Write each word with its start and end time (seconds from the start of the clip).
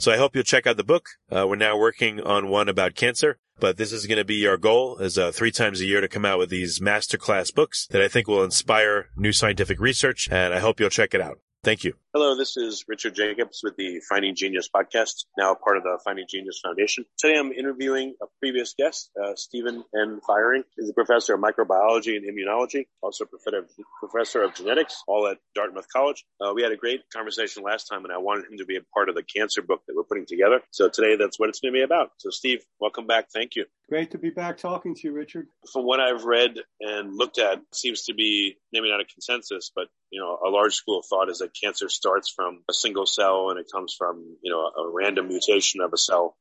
So 0.00 0.12
I 0.12 0.16
hope 0.16 0.36
you'll 0.36 0.44
check 0.44 0.66
out 0.66 0.76
the 0.76 0.84
book. 0.84 1.08
Uh, 1.30 1.46
we're 1.48 1.56
now 1.56 1.76
working 1.76 2.20
on 2.20 2.48
one 2.48 2.68
about 2.68 2.94
cancer, 2.94 3.38
but 3.58 3.78
this 3.78 3.92
is 3.92 4.06
going 4.06 4.18
to 4.18 4.24
be 4.24 4.46
our 4.46 4.56
goal 4.56 4.98
is 4.98 5.18
uh, 5.18 5.32
three 5.32 5.50
times 5.50 5.80
a 5.80 5.86
year 5.86 6.00
to 6.00 6.06
come 6.06 6.24
out 6.24 6.38
with 6.38 6.50
these 6.50 6.78
masterclass 6.78 7.52
books 7.52 7.88
that 7.90 8.00
I 8.00 8.06
think 8.06 8.28
will 8.28 8.44
inspire 8.44 9.08
new 9.16 9.32
scientific 9.32 9.80
research. 9.80 10.28
And 10.30 10.54
I 10.54 10.60
hope 10.60 10.78
you'll 10.78 10.88
check 10.88 11.14
it 11.14 11.20
out. 11.20 11.40
Thank 11.64 11.82
you. 11.82 11.94
Hello, 12.20 12.34
this 12.34 12.56
is 12.56 12.84
Richard 12.88 13.14
Jacobs 13.14 13.60
with 13.62 13.76
the 13.76 14.00
Finding 14.08 14.34
Genius 14.34 14.68
podcast, 14.68 15.24
now 15.38 15.54
part 15.54 15.76
of 15.76 15.84
the 15.84 16.00
Finding 16.04 16.26
Genius 16.28 16.60
Foundation. 16.64 17.04
Today 17.16 17.38
I'm 17.38 17.52
interviewing 17.52 18.16
a 18.20 18.26
previous 18.40 18.74
guest, 18.76 19.12
uh, 19.22 19.36
Steven 19.36 19.84
N. 19.96 20.18
Fiering. 20.26 20.64
He's 20.76 20.90
a 20.90 20.94
professor 20.94 21.36
of 21.36 21.40
microbiology 21.40 22.16
and 22.16 22.26
immunology, 22.26 22.86
also 23.02 23.24
professor 23.24 23.58
of, 23.58 23.70
professor 24.00 24.42
of 24.42 24.52
genetics, 24.52 25.00
all 25.06 25.28
at 25.28 25.38
Dartmouth 25.54 25.86
College. 25.92 26.24
Uh, 26.40 26.52
we 26.56 26.64
had 26.64 26.72
a 26.72 26.76
great 26.76 27.02
conversation 27.14 27.62
last 27.62 27.84
time 27.84 28.02
and 28.02 28.12
I 28.12 28.18
wanted 28.18 28.50
him 28.50 28.58
to 28.58 28.64
be 28.64 28.78
a 28.78 28.82
part 28.92 29.08
of 29.08 29.14
the 29.14 29.22
cancer 29.22 29.62
book 29.62 29.82
that 29.86 29.94
we're 29.94 30.02
putting 30.02 30.26
together. 30.26 30.60
So 30.72 30.88
today 30.88 31.14
that's 31.14 31.38
what 31.38 31.50
it's 31.50 31.60
going 31.60 31.72
to 31.72 31.78
be 31.78 31.84
about. 31.84 32.10
So 32.16 32.30
Steve, 32.30 32.64
welcome 32.80 33.06
back. 33.06 33.28
Thank 33.32 33.54
you. 33.54 33.66
Great 33.88 34.10
to 34.10 34.18
be 34.18 34.30
back 34.30 34.58
talking 34.58 34.96
to 34.96 35.00
you, 35.04 35.12
Richard. 35.12 35.46
From 35.72 35.86
what 35.86 36.00
I've 36.00 36.24
read 36.24 36.56
and 36.80 37.16
looked 37.16 37.38
at, 37.38 37.62
seems 37.72 38.02
to 38.06 38.14
be 38.14 38.56
maybe 38.72 38.90
not 38.90 39.00
a 39.00 39.04
consensus, 39.04 39.70
but 39.74 39.86
you 40.10 40.20
know, 40.20 40.38
a 40.44 40.50
large 40.50 40.74
school 40.74 40.98
of 40.98 41.06
thought 41.06 41.30
is 41.30 41.38
that 41.38 41.50
cancer 41.58 41.88
starts 41.88 42.07
from 42.34 42.62
a 42.68 42.72
single 42.72 43.06
cell 43.06 43.50
and 43.50 43.58
it 43.58 43.66
comes 43.72 43.94
from, 43.96 44.36
you 44.42 44.50
know, 44.50 44.60
a 44.60 44.90
random 44.90 45.28
mutation 45.28 45.80
of 45.80 45.92
a 45.92 45.98
cell. 45.98 46.36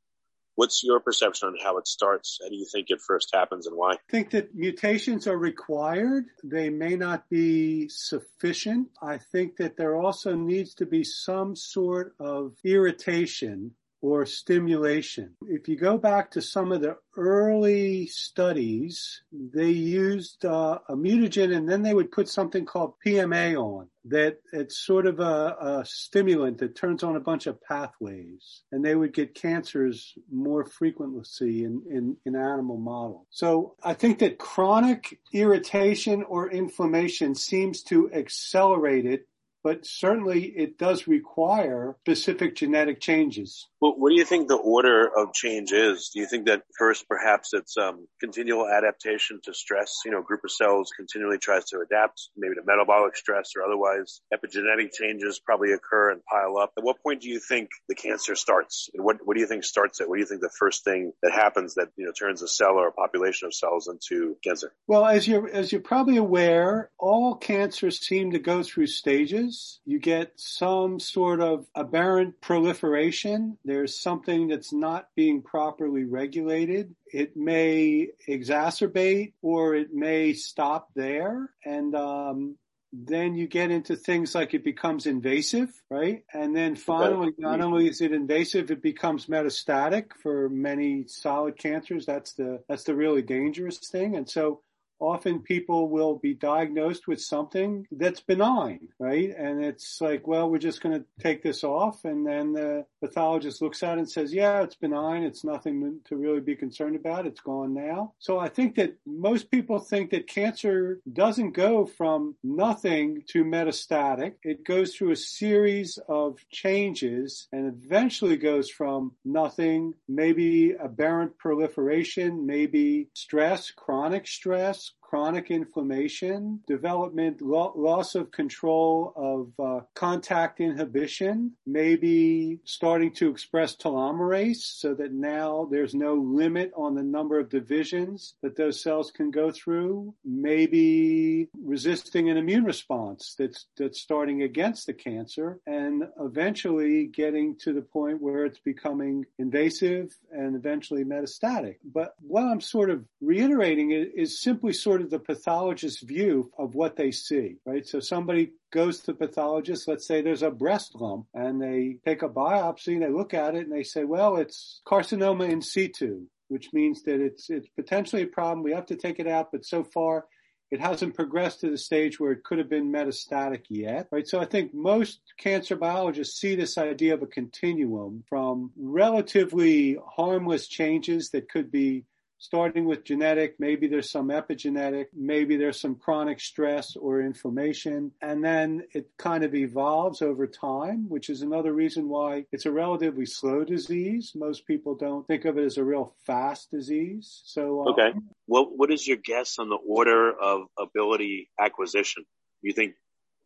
What's 0.55 0.83
your 0.83 0.99
perception 0.99 1.49
on 1.49 1.55
how 1.63 1.77
it 1.77 1.87
starts? 1.87 2.39
How 2.41 2.49
do 2.49 2.55
you 2.55 2.65
think 2.71 2.87
it 2.89 2.99
first 2.99 3.29
happens 3.31 3.67
and 3.67 3.77
why? 3.77 3.93
I 3.93 3.97
think 4.09 4.31
that 4.31 4.55
mutations 4.55 5.27
are 5.27 5.37
required. 5.37 6.25
They 6.43 6.71
may 6.71 6.95
not 6.95 7.29
be 7.29 7.87
sufficient. 7.89 8.87
I 8.99 9.19
think 9.19 9.57
that 9.57 9.77
there 9.77 9.95
also 9.95 10.33
needs 10.33 10.73
to 10.75 10.87
be 10.87 11.03
some 11.03 11.55
sort 11.55 12.15
of 12.19 12.53
irritation 12.63 13.75
or 14.01 14.25
stimulation. 14.25 15.35
If 15.47 15.67
you 15.67 15.75
go 15.75 15.97
back 15.97 16.31
to 16.31 16.41
some 16.41 16.71
of 16.71 16.81
the 16.81 16.97
early 17.15 18.07
studies, 18.07 19.21
they 19.31 19.69
used 19.69 20.45
uh, 20.45 20.79
a 20.87 20.95
mutagen 20.95 21.55
and 21.55 21.67
then 21.67 21.81
they 21.81 21.93
would 21.93 22.11
put 22.11 22.29
something 22.29 22.65
called 22.65 22.93
PMA 23.05 23.55
on 23.57 23.87
that 24.05 24.37
it's 24.53 24.77
sort 24.77 25.05
of 25.05 25.19
a, 25.19 25.55
a, 25.59 25.85
stimulant 25.85 26.59
that 26.59 26.75
turns 26.75 27.03
on 27.03 27.15
a 27.15 27.19
bunch 27.19 27.45
of 27.45 27.61
pathways 27.61 28.61
and 28.71 28.83
they 28.85 28.95
would 28.95 29.13
get 29.13 29.35
cancers 29.35 30.13
more 30.31 30.65
frequently 30.65 31.63
in, 31.63 31.81
in, 31.89 32.15
in 32.25 32.35
animal 32.35 32.77
models. 32.77 33.25
So 33.31 33.75
I 33.83 33.93
think 33.93 34.19
that 34.19 34.37
chronic 34.37 35.19
irritation 35.33 36.23
or 36.23 36.49
inflammation 36.49 37.35
seems 37.35 37.83
to 37.83 38.11
accelerate 38.13 39.05
it 39.05 39.27
but 39.67 39.85
certainly 39.85 40.45
it 40.45 40.77
does 40.77 41.07
require 41.07 41.97
specific 41.99 42.55
genetic 42.55 43.01
changes. 43.01 43.67
What 43.79 44.09
do 44.09 44.15
you 44.15 44.25
think 44.25 44.47
the 44.47 44.55
order 44.55 45.07
of 45.07 45.33
change 45.33 45.71
is? 45.71 46.09
Do 46.11 46.19
you 46.19 46.25
think 46.25 46.47
that 46.47 46.63
first 46.79 47.07
perhaps 47.07 47.53
it's 47.53 47.77
um, 47.77 48.07
continual 48.19 48.67
adaptation 48.67 49.39
to 49.43 49.53
stress? 49.53 49.93
You 50.03 50.11
know, 50.11 50.23
group 50.23 50.41
of 50.43 50.51
cells 50.51 50.91
continually 50.95 51.37
tries 51.37 51.65
to 51.65 51.79
adapt, 51.85 52.29
maybe 52.35 52.55
to 52.55 52.61
metabolic 52.65 53.15
stress 53.15 53.51
or 53.55 53.63
otherwise. 53.63 54.21
Epigenetic 54.33 54.93
changes 54.93 55.39
probably 55.39 55.73
occur 55.73 56.11
and 56.11 56.21
pile 56.25 56.57
up. 56.57 56.71
At 56.75 56.83
what 56.83 57.03
point 57.03 57.21
do 57.21 57.29
you 57.29 57.39
think 57.39 57.69
the 57.87 57.93
cancer 57.93 58.35
starts? 58.35 58.89
And 58.95 59.03
what, 59.03 59.17
what 59.23 59.35
do 59.35 59.41
you 59.41 59.47
think 59.47 59.63
starts 59.63 60.01
it? 60.01 60.09
What 60.09 60.15
do 60.15 60.21
you 60.21 60.27
think 60.27 60.41
the 60.41 60.49
first 60.57 60.83
thing 60.83 61.13
that 61.21 61.33
happens 61.33 61.75
that, 61.75 61.89
you 61.97 62.05
know, 62.05 62.11
turns 62.11 62.41
a 62.41 62.47
cell 62.47 62.79
or 62.79 62.87
a 62.87 62.91
population 62.91 63.45
of 63.45 63.53
cells 63.53 63.87
into 63.87 64.37
cancer? 64.43 64.73
Well, 64.87 65.05
as 65.05 65.27
you're, 65.27 65.47
as 65.49 65.71
you're 65.71 65.81
probably 65.81 66.17
aware, 66.17 66.89
all 66.97 67.35
cancers 67.35 67.99
seem 67.99 68.31
to 68.31 68.39
go 68.39 68.63
through 68.63 68.87
stages. 68.87 69.79
You 69.85 69.99
get 69.99 70.31
some 70.35 70.99
sort 70.99 71.41
of 71.41 71.67
aberrant 71.75 72.41
proliferation 72.41 73.57
there's 73.67 73.99
something 73.99 74.47
that's 74.47 74.73
not 74.73 75.09
being 75.15 75.41
properly 75.41 76.05
regulated. 76.05 76.95
It 77.13 77.35
may 77.35 78.09
exacerbate 78.27 79.33
or 79.41 79.75
it 79.75 79.93
may 79.93 80.33
stop 80.33 80.89
there. 80.95 81.49
And, 81.65 81.93
um, 81.95 82.57
then 82.93 83.35
you 83.35 83.47
get 83.47 83.69
into 83.69 83.97
things 83.97 84.33
like 84.33 84.53
it 84.53 84.63
becomes 84.63 85.05
invasive, 85.05 85.69
right? 85.89 86.23
And 86.33 86.55
then 86.55 86.75
finally, 86.75 87.33
not 87.37 87.59
only 87.59 87.89
is 87.89 87.99
it 87.99 88.13
invasive, 88.13 88.71
it 88.71 88.81
becomes 88.81 89.25
metastatic 89.25 90.11
for 90.23 90.47
many 90.49 91.05
solid 91.07 91.57
cancers. 91.57 92.05
That's 92.05 92.33
the, 92.33 92.63
that's 92.69 92.83
the 92.83 92.95
really 92.95 93.21
dangerous 93.21 93.77
thing. 93.79 94.15
And 94.15 94.27
so 94.27 94.61
often 94.99 95.39
people 95.39 95.89
will 95.89 96.15
be 96.15 96.33
diagnosed 96.33 97.07
with 97.07 97.21
something 97.21 97.85
that's 97.91 98.19
benign, 98.19 98.87
right? 98.99 99.33
And 99.35 99.63
it's 99.63 99.99
like, 100.01 100.27
well, 100.27 100.49
we're 100.49 100.57
just 100.57 100.81
going 100.81 100.99
to 100.99 101.05
take 101.19 101.43
this 101.43 101.63
off. 101.63 102.05
And 102.05 102.25
then 102.25 102.53
the 102.53 102.85
pathologist 103.01 103.61
looks 103.61 103.83
at 103.83 103.97
it 103.97 103.99
and 103.99 104.09
says, 104.09 104.33
yeah, 104.33 104.61
it's 104.61 104.75
benign. 104.75 105.23
It's 105.23 105.43
nothing 105.43 105.99
to 106.07 106.15
really 106.15 106.41
be 106.41 106.55
concerned 106.55 106.95
about. 106.95 107.25
It's 107.25 107.41
gone 107.41 107.73
now. 107.73 108.13
So 108.19 108.39
I 108.39 108.49
think 108.49 108.75
that 108.75 108.97
most 109.05 109.51
people 109.51 109.79
think 109.79 110.11
that 110.11 110.27
cancer 110.27 110.99
doesn't 111.11 111.51
go 111.51 111.85
from 111.85 112.35
nothing 112.43 113.23
to 113.29 113.43
metastatic. 113.43 114.33
It 114.43 114.65
goes 114.65 114.95
through 114.95 115.11
a 115.11 115.15
series 115.15 115.99
of 116.07 116.37
changes 116.51 117.47
and 117.51 117.67
eventually 117.67 118.37
goes 118.37 118.69
from 118.69 119.13
nothing, 119.23 119.93
maybe 120.07 120.75
aberrant 120.79 121.37
proliferation, 121.37 122.45
maybe 122.45 123.09
stress, 123.13 123.71
chronic 123.71 124.27
stress, 124.27 124.86
ask 124.87 124.96
chronic 125.07 125.49
inflammation, 125.49 126.59
development, 126.67 127.41
lo- 127.41 127.73
loss 127.75 128.13
of 128.13 128.31
control 128.31 129.13
of 129.15 129.65
uh, 129.65 129.81
contact 129.95 130.59
inhibition, 130.59 131.53
maybe 131.65 132.59
starting 132.65 133.11
to 133.11 133.29
express 133.29 133.75
telomerase 133.75 134.57
so 134.57 134.93
that 134.93 135.13
now 135.13 135.67
there's 135.71 135.95
no 135.95 136.15
limit 136.15 136.71
on 136.75 136.93
the 136.93 137.03
number 137.03 137.39
of 137.39 137.49
divisions 137.49 138.35
that 138.43 138.57
those 138.57 138.81
cells 138.83 139.11
can 139.11 139.31
go 139.31 139.49
through, 139.49 140.13
maybe 140.25 141.47
resisting 141.63 142.29
an 142.29 142.37
immune 142.37 142.65
response 142.65 143.35
that's, 143.39 143.65
that's 143.77 144.01
starting 144.01 144.41
against 144.43 144.87
the 144.87 144.93
cancer 144.93 145.59
and 145.65 146.03
eventually 146.19 147.05
getting 147.05 147.55
to 147.55 147.71
the 147.71 147.81
point 147.81 148.21
where 148.21 148.45
it's 148.45 148.59
becoming 148.59 149.25
invasive 149.39 150.13
and 150.31 150.55
eventually 150.55 151.03
metastatic. 151.03 151.77
But 151.83 152.13
what 152.19 152.43
I'm 152.43 152.61
sort 152.61 152.89
of 152.89 153.05
reiterating 153.21 153.91
is, 153.91 154.37
simply 154.37 154.73
sort 154.73 154.96
of 155.01 155.09
the 155.09 155.19
pathologist's 155.19 156.01
view 156.01 156.51
of 156.57 156.75
what 156.75 156.95
they 156.95 157.11
see, 157.11 157.57
right? 157.65 157.87
So 157.87 157.99
somebody 157.99 158.51
goes 158.71 158.99
to 158.99 159.07
the 159.07 159.13
pathologist, 159.13 159.87
let's 159.87 160.07
say 160.07 160.21
there's 160.21 160.43
a 160.43 160.51
breast 160.51 160.95
lump 160.95 161.27
and 161.33 161.61
they 161.61 161.97
take 162.05 162.21
a 162.21 162.29
biopsy, 162.29 162.99
they 162.99 163.09
look 163.09 163.33
at 163.33 163.55
it 163.55 163.65
and 163.65 163.71
they 163.71 163.83
say, 163.83 164.03
well, 164.03 164.37
it's 164.37 164.81
carcinoma 164.85 165.49
in 165.49 165.61
situ, 165.61 166.25
which 166.47 166.73
means 166.73 167.03
that 167.03 167.21
it's, 167.21 167.49
it's 167.49 167.69
potentially 167.69 168.23
a 168.23 168.27
problem. 168.27 168.63
We 168.63 168.73
have 168.73 168.87
to 168.87 168.95
take 168.95 169.19
it 169.19 169.27
out, 169.27 169.51
but 169.51 169.65
so 169.65 169.83
far 169.83 170.25
it 170.69 170.81
hasn't 170.81 171.15
progressed 171.15 171.61
to 171.61 171.69
the 171.69 171.77
stage 171.77 172.19
where 172.19 172.31
it 172.31 172.43
could 172.43 172.57
have 172.57 172.69
been 172.69 172.91
metastatic 172.91 173.63
yet, 173.69 174.07
right? 174.11 174.27
So 174.27 174.39
I 174.39 174.45
think 174.45 174.73
most 174.73 175.21
cancer 175.37 175.77
biologists 175.77 176.39
see 176.39 176.55
this 176.55 176.77
idea 176.77 177.13
of 177.13 177.21
a 177.21 177.27
continuum 177.27 178.23
from 178.27 178.71
relatively 178.75 179.97
harmless 180.05 180.67
changes 180.67 181.29
that 181.29 181.49
could 181.49 181.71
be 181.71 182.03
starting 182.39 182.85
with 182.85 183.03
genetic, 183.03 183.55
maybe 183.59 183.87
there's 183.87 184.11
some 184.11 184.29
epigenetic, 184.29 185.05
maybe 185.13 185.57
there's 185.57 185.79
some 185.79 185.95
chronic 185.95 186.39
stress 186.39 186.95
or 186.95 187.21
inflammation, 187.21 188.11
and 188.21 188.43
then 188.43 188.83
it 188.93 189.09
kind 189.17 189.43
of 189.43 189.55
evolves 189.55 190.21
over 190.21 190.45
time, 190.45 191.09
which 191.09 191.29
is 191.29 191.41
another 191.41 191.73
reason 191.73 192.07
why 192.07 192.45
it's 192.51 192.65
a 192.65 192.71
relatively 192.71 193.25
slow 193.25 193.63
disease. 193.63 194.33
Most 194.35 194.67
people 194.67 194.95
don't 194.95 195.25
think 195.25 195.45
of 195.45 195.57
it 195.57 195.65
as 195.65 195.77
a 195.77 195.83
real 195.83 196.13
fast 196.25 196.69
disease. 196.71 197.41
So, 197.45 197.81
uh, 197.81 197.91
okay. 197.91 198.19
What, 198.45 198.77
what 198.77 198.91
is 198.91 199.07
your 199.07 199.17
guess 199.17 199.57
on 199.59 199.69
the 199.69 199.75
order 199.75 200.31
of 200.31 200.67
ability 200.79 201.49
acquisition? 201.59 202.23
Do 202.61 202.67
you 202.67 202.73
think 202.73 202.93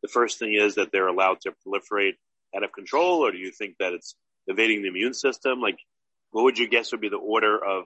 the 0.01 0.09
first 0.09 0.39
thing 0.39 0.53
is 0.53 0.75
that 0.75 0.91
they're 0.91 1.07
allowed 1.07 1.41
to 1.41 1.53
proliferate 1.65 2.15
out 2.55 2.63
of 2.63 2.71
control, 2.73 3.25
or 3.25 3.31
do 3.31 3.37
you 3.37 3.51
think 3.51 3.75
that 3.79 3.93
it's 3.93 4.15
evading 4.47 4.81
the 4.81 4.89
immune 4.89 5.13
system? 5.13 5.61
Like, 5.61 5.79
what 6.31 6.43
would 6.43 6.57
you 6.57 6.67
guess 6.67 6.91
would 6.91 7.01
be 7.01 7.09
the 7.09 7.17
order 7.17 7.57
of 7.57 7.85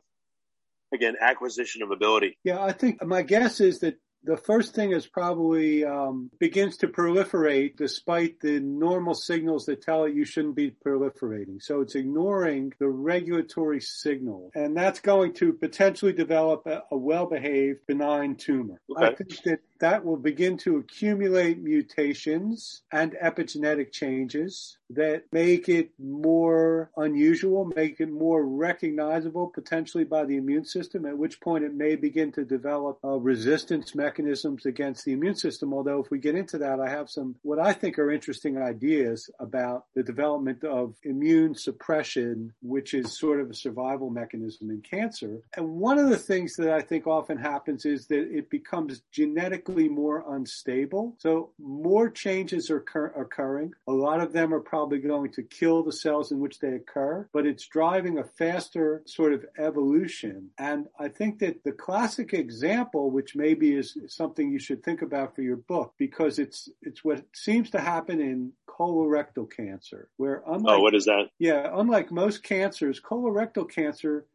again, 0.95 1.15
acquisition 1.21 1.83
of 1.83 1.91
ability. 1.91 2.37
Yeah, 2.43 2.61
I 2.61 2.71
think 2.71 3.03
my 3.05 3.21
guess 3.21 3.59
is 3.59 3.79
that 3.79 3.99
the 4.25 4.37
first 4.37 4.73
thing 4.73 4.91
is 4.91 5.05
probably 5.05 5.85
um, 5.85 6.31
begins 6.39 6.77
to 6.77 6.87
proliferate 6.87 7.77
despite 7.77 8.39
the 8.39 8.59
normal 8.59 9.13
signals 9.13 9.65
that 9.65 9.83
tell 9.83 10.05
it 10.05 10.15
you 10.15 10.25
shouldn't 10.25 10.55
be 10.55 10.71
proliferating. 10.85 11.61
So 11.61 11.81
it's 11.81 11.95
ignoring 11.95 12.73
the 12.79 12.87
regulatory 12.87 13.81
signal, 13.81 14.49
and 14.55 14.75
that's 14.75 14.99
going 14.99 15.33
to 15.35 15.53
potentially 15.53 16.13
develop 16.13 16.65
a, 16.65 16.83
a 16.91 16.97
well-behaved 16.97 17.85
benign 17.87 18.35
tumor. 18.35 18.81
Okay. 18.89 19.05
I 19.05 19.13
think 19.13 19.43
that 19.43 19.59
that 19.79 20.05
will 20.05 20.17
begin 20.17 20.57
to 20.57 20.77
accumulate 20.77 21.61
mutations 21.61 22.81
and 22.91 23.15
epigenetic 23.21 23.91
changes 23.91 24.77
that 24.89 25.23
make 25.31 25.67
it 25.67 25.89
more 25.99 26.91
unusual, 26.97 27.65
make 27.75 27.99
it 27.99 28.09
more 28.09 28.45
recognizable 28.45 29.47
potentially 29.47 30.03
by 30.03 30.23
the 30.25 30.37
immune 30.37 30.65
system, 30.65 31.05
at 31.05 31.17
which 31.17 31.41
point 31.41 31.63
it 31.63 31.73
may 31.73 31.95
begin 31.95 32.31
to 32.31 32.45
develop 32.45 32.99
uh, 33.03 33.17
resistance 33.17 33.95
mechanisms 33.95 34.65
against 34.65 35.03
the 35.03 35.13
immune 35.13 35.35
system. 35.35 35.73
Although 35.73 36.01
if 36.03 36.11
we 36.11 36.19
get 36.19 36.35
into 36.35 36.57
that, 36.59 36.79
I 36.79 36.89
have 36.89 37.09
some 37.09 37.35
what 37.41 37.59
I 37.59 37.73
think 37.73 37.97
are 37.97 38.11
interesting 38.11 38.57
ideas 38.57 39.29
about 39.39 39.85
the 39.95 40.03
development 40.03 40.63
of 40.63 40.95
immune 41.03 41.55
suppression, 41.55 42.53
which 42.61 42.93
is 42.93 43.19
sort 43.19 43.39
of 43.39 43.49
a 43.49 43.55
survival 43.55 44.09
mechanism 44.09 44.69
in 44.69 44.81
cancer. 44.81 45.41
And 45.57 45.67
one 45.67 45.97
of 45.97 46.09
the 46.09 46.17
things 46.17 46.55
that 46.57 46.69
I 46.69 46.81
think 46.81 47.07
often 47.07 47.37
happens 47.37 47.85
is 47.85 48.07
that 48.07 48.29
it 48.31 48.49
becomes 48.49 49.01
genetic 49.11 49.64
genetically 49.65 49.89
more 49.89 50.23
unstable. 50.35 51.15
So 51.19 51.51
more 51.59 52.09
changes 52.09 52.69
are 52.69 52.77
occur- 52.77 53.13
occurring. 53.15 53.73
A 53.87 53.91
lot 53.91 54.21
of 54.21 54.33
them 54.33 54.53
are 54.53 54.59
probably 54.59 54.99
going 54.99 55.31
to 55.33 55.43
kill 55.43 55.83
the 55.83 55.91
cells 55.91 56.31
in 56.31 56.39
which 56.39 56.59
they 56.59 56.73
occur, 56.73 57.27
but 57.33 57.45
it's 57.45 57.67
driving 57.67 58.17
a 58.17 58.23
faster 58.23 59.01
sort 59.05 59.33
of 59.33 59.45
evolution. 59.57 60.49
And 60.57 60.87
I 60.99 61.09
think 61.09 61.39
that 61.39 61.63
the 61.63 61.71
classic 61.71 62.33
example, 62.33 63.11
which 63.11 63.35
maybe 63.35 63.73
is 63.73 63.97
something 64.07 64.51
you 64.51 64.59
should 64.59 64.83
think 64.83 65.01
about 65.01 65.35
for 65.35 65.41
your 65.41 65.57
book, 65.57 65.93
because 65.97 66.39
it's, 66.39 66.69
it's 66.81 67.03
what 67.03 67.23
seems 67.33 67.69
to 67.71 67.79
happen 67.79 68.21
in 68.21 68.51
colorectal 68.67 69.49
cancer, 69.49 70.09
where 70.17 70.43
unlike, 70.47 70.77
oh, 70.77 70.81
what 70.81 70.95
is 70.95 71.05
that? 71.05 71.29
Yeah, 71.39 71.69
unlike 71.73 72.11
most 72.11 72.43
cancers, 72.43 72.99
colorectal 72.99 73.69
cancer 73.69 74.25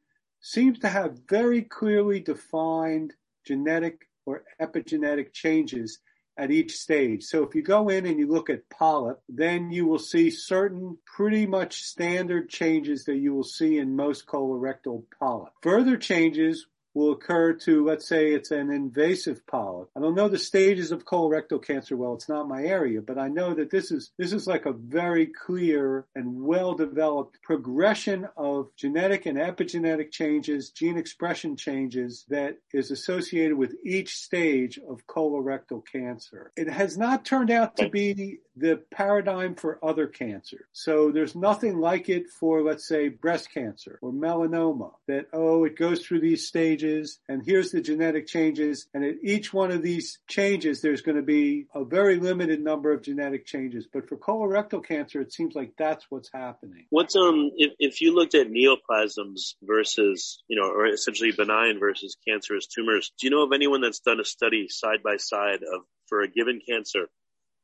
seems 0.41 0.79
to 0.79 0.88
have 0.88 1.21
very 1.29 1.62
clearly 1.62 2.21
defined 2.21 3.12
genetic 3.44 4.09
or 4.31 4.44
epigenetic 4.61 5.32
changes 5.32 5.99
at 6.37 6.50
each 6.50 6.77
stage. 6.77 7.25
So 7.25 7.43
if 7.43 7.55
you 7.55 7.62
go 7.62 7.88
in 7.88 8.06
and 8.06 8.19
you 8.19 8.27
look 8.27 8.49
at 8.49 8.69
polyp, 8.71 9.21
then 9.29 9.71
you 9.71 9.87
will 9.87 9.99
see 9.99 10.31
certain 10.31 10.97
pretty 11.05 11.47
much 11.47 11.82
standard 11.82 12.49
changes 12.49 13.05
that 13.05 13.17
you 13.17 13.35
will 13.35 13.44
see 13.44 13.79
in 13.79 13.94
most 13.94 14.27
colorectal 14.27 15.05
polyp. 15.19 15.53
Further 15.62 15.97
changes 15.97 16.67
will 16.94 17.12
occur 17.12 17.52
to, 17.52 17.84
let's 17.84 18.08
say 18.08 18.32
it's 18.32 18.50
an 18.50 18.70
invasive 18.70 19.46
polyp. 19.46 19.88
I 19.96 20.00
don't 20.00 20.14
know 20.14 20.28
the 20.28 20.38
stages 20.38 20.92
of 20.92 21.04
colorectal 21.04 21.62
cancer 21.64 21.96
well. 21.96 22.14
It's 22.14 22.28
not 22.28 22.48
my 22.48 22.62
area, 22.64 23.00
but 23.00 23.19
I 23.19 23.28
know 23.28 23.54
that 23.54 23.70
this 23.70 23.90
is, 23.90 24.10
this 24.19 24.32
is 24.32 24.46
like 24.46 24.66
a 24.66 24.72
very 24.72 25.26
clear 25.26 26.06
and 26.14 26.42
well 26.42 26.75
developed 26.75 27.38
progression 27.42 28.28
of 28.37 28.70
genetic 28.76 29.26
and 29.26 29.38
epigenetic 29.38 30.10
changes, 30.10 30.70
gene 30.70 30.98
expression 30.98 31.56
changes 31.56 32.25
that 32.28 32.56
is 32.72 32.90
associated 32.90 33.56
with 33.56 33.75
each 33.84 34.16
stage 34.16 34.78
of 34.88 35.06
colorectal 35.06 35.82
cancer. 35.90 36.52
It 36.56 36.69
has 36.69 36.98
not 36.98 37.25
turned 37.25 37.50
out 37.50 37.76
to 37.76 37.88
be 37.88 38.38
the 38.60 38.82
paradigm 38.90 39.54
for 39.54 39.78
other 39.82 40.06
cancers. 40.06 40.66
So 40.72 41.10
there's 41.10 41.34
nothing 41.34 41.78
like 41.78 42.08
it 42.08 42.28
for, 42.28 42.62
let's 42.62 42.86
say, 42.86 43.08
breast 43.08 43.52
cancer 43.52 43.98
or 44.02 44.12
melanoma 44.12 44.92
that, 45.08 45.26
oh, 45.32 45.64
it 45.64 45.76
goes 45.76 46.04
through 46.04 46.20
these 46.20 46.46
stages 46.46 47.18
and 47.28 47.42
here's 47.44 47.70
the 47.70 47.80
genetic 47.80 48.26
changes. 48.26 48.86
And 48.94 49.04
at 49.04 49.16
each 49.22 49.52
one 49.52 49.70
of 49.70 49.82
these 49.82 50.18
changes, 50.28 50.80
there's 50.80 51.02
going 51.02 51.16
to 51.16 51.22
be 51.22 51.66
a 51.74 51.84
very 51.84 52.18
limited 52.18 52.62
number 52.62 52.92
of 52.92 53.02
genetic 53.02 53.46
changes. 53.46 53.86
But 53.92 54.08
for 54.08 54.16
colorectal 54.16 54.84
cancer, 54.84 55.20
it 55.20 55.32
seems 55.32 55.55
like 55.55 55.72
that's 55.79 56.06
what's 56.10 56.31
happening. 56.32 56.86
What's, 56.90 57.17
um, 57.17 57.50
if, 57.56 57.72
if 57.79 58.00
you 58.00 58.14
looked 58.14 58.34
at 58.34 58.48
neoplasms 58.48 59.55
versus, 59.62 60.43
you 60.48 60.60
know, 60.60 60.69
or 60.69 60.86
essentially 60.86 61.32
benign 61.32 61.79
versus 61.79 62.17
cancerous 62.29 62.67
tumors, 62.67 63.12
do 63.19 63.26
you 63.26 63.31
know 63.31 63.44
of 63.44 63.52
anyone 63.52 63.81
that's 63.81 64.00
done 64.00 64.20
a 64.20 64.24
study 64.24 64.69
side 64.69 65.02
by 65.02 65.17
side 65.17 65.62
of, 65.62 65.82
for 66.08 66.20
a 66.20 66.29
given 66.29 66.60
cancer, 66.69 67.08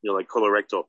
you 0.01 0.11
know, 0.11 0.17
like 0.17 0.27
colorectal, 0.27 0.83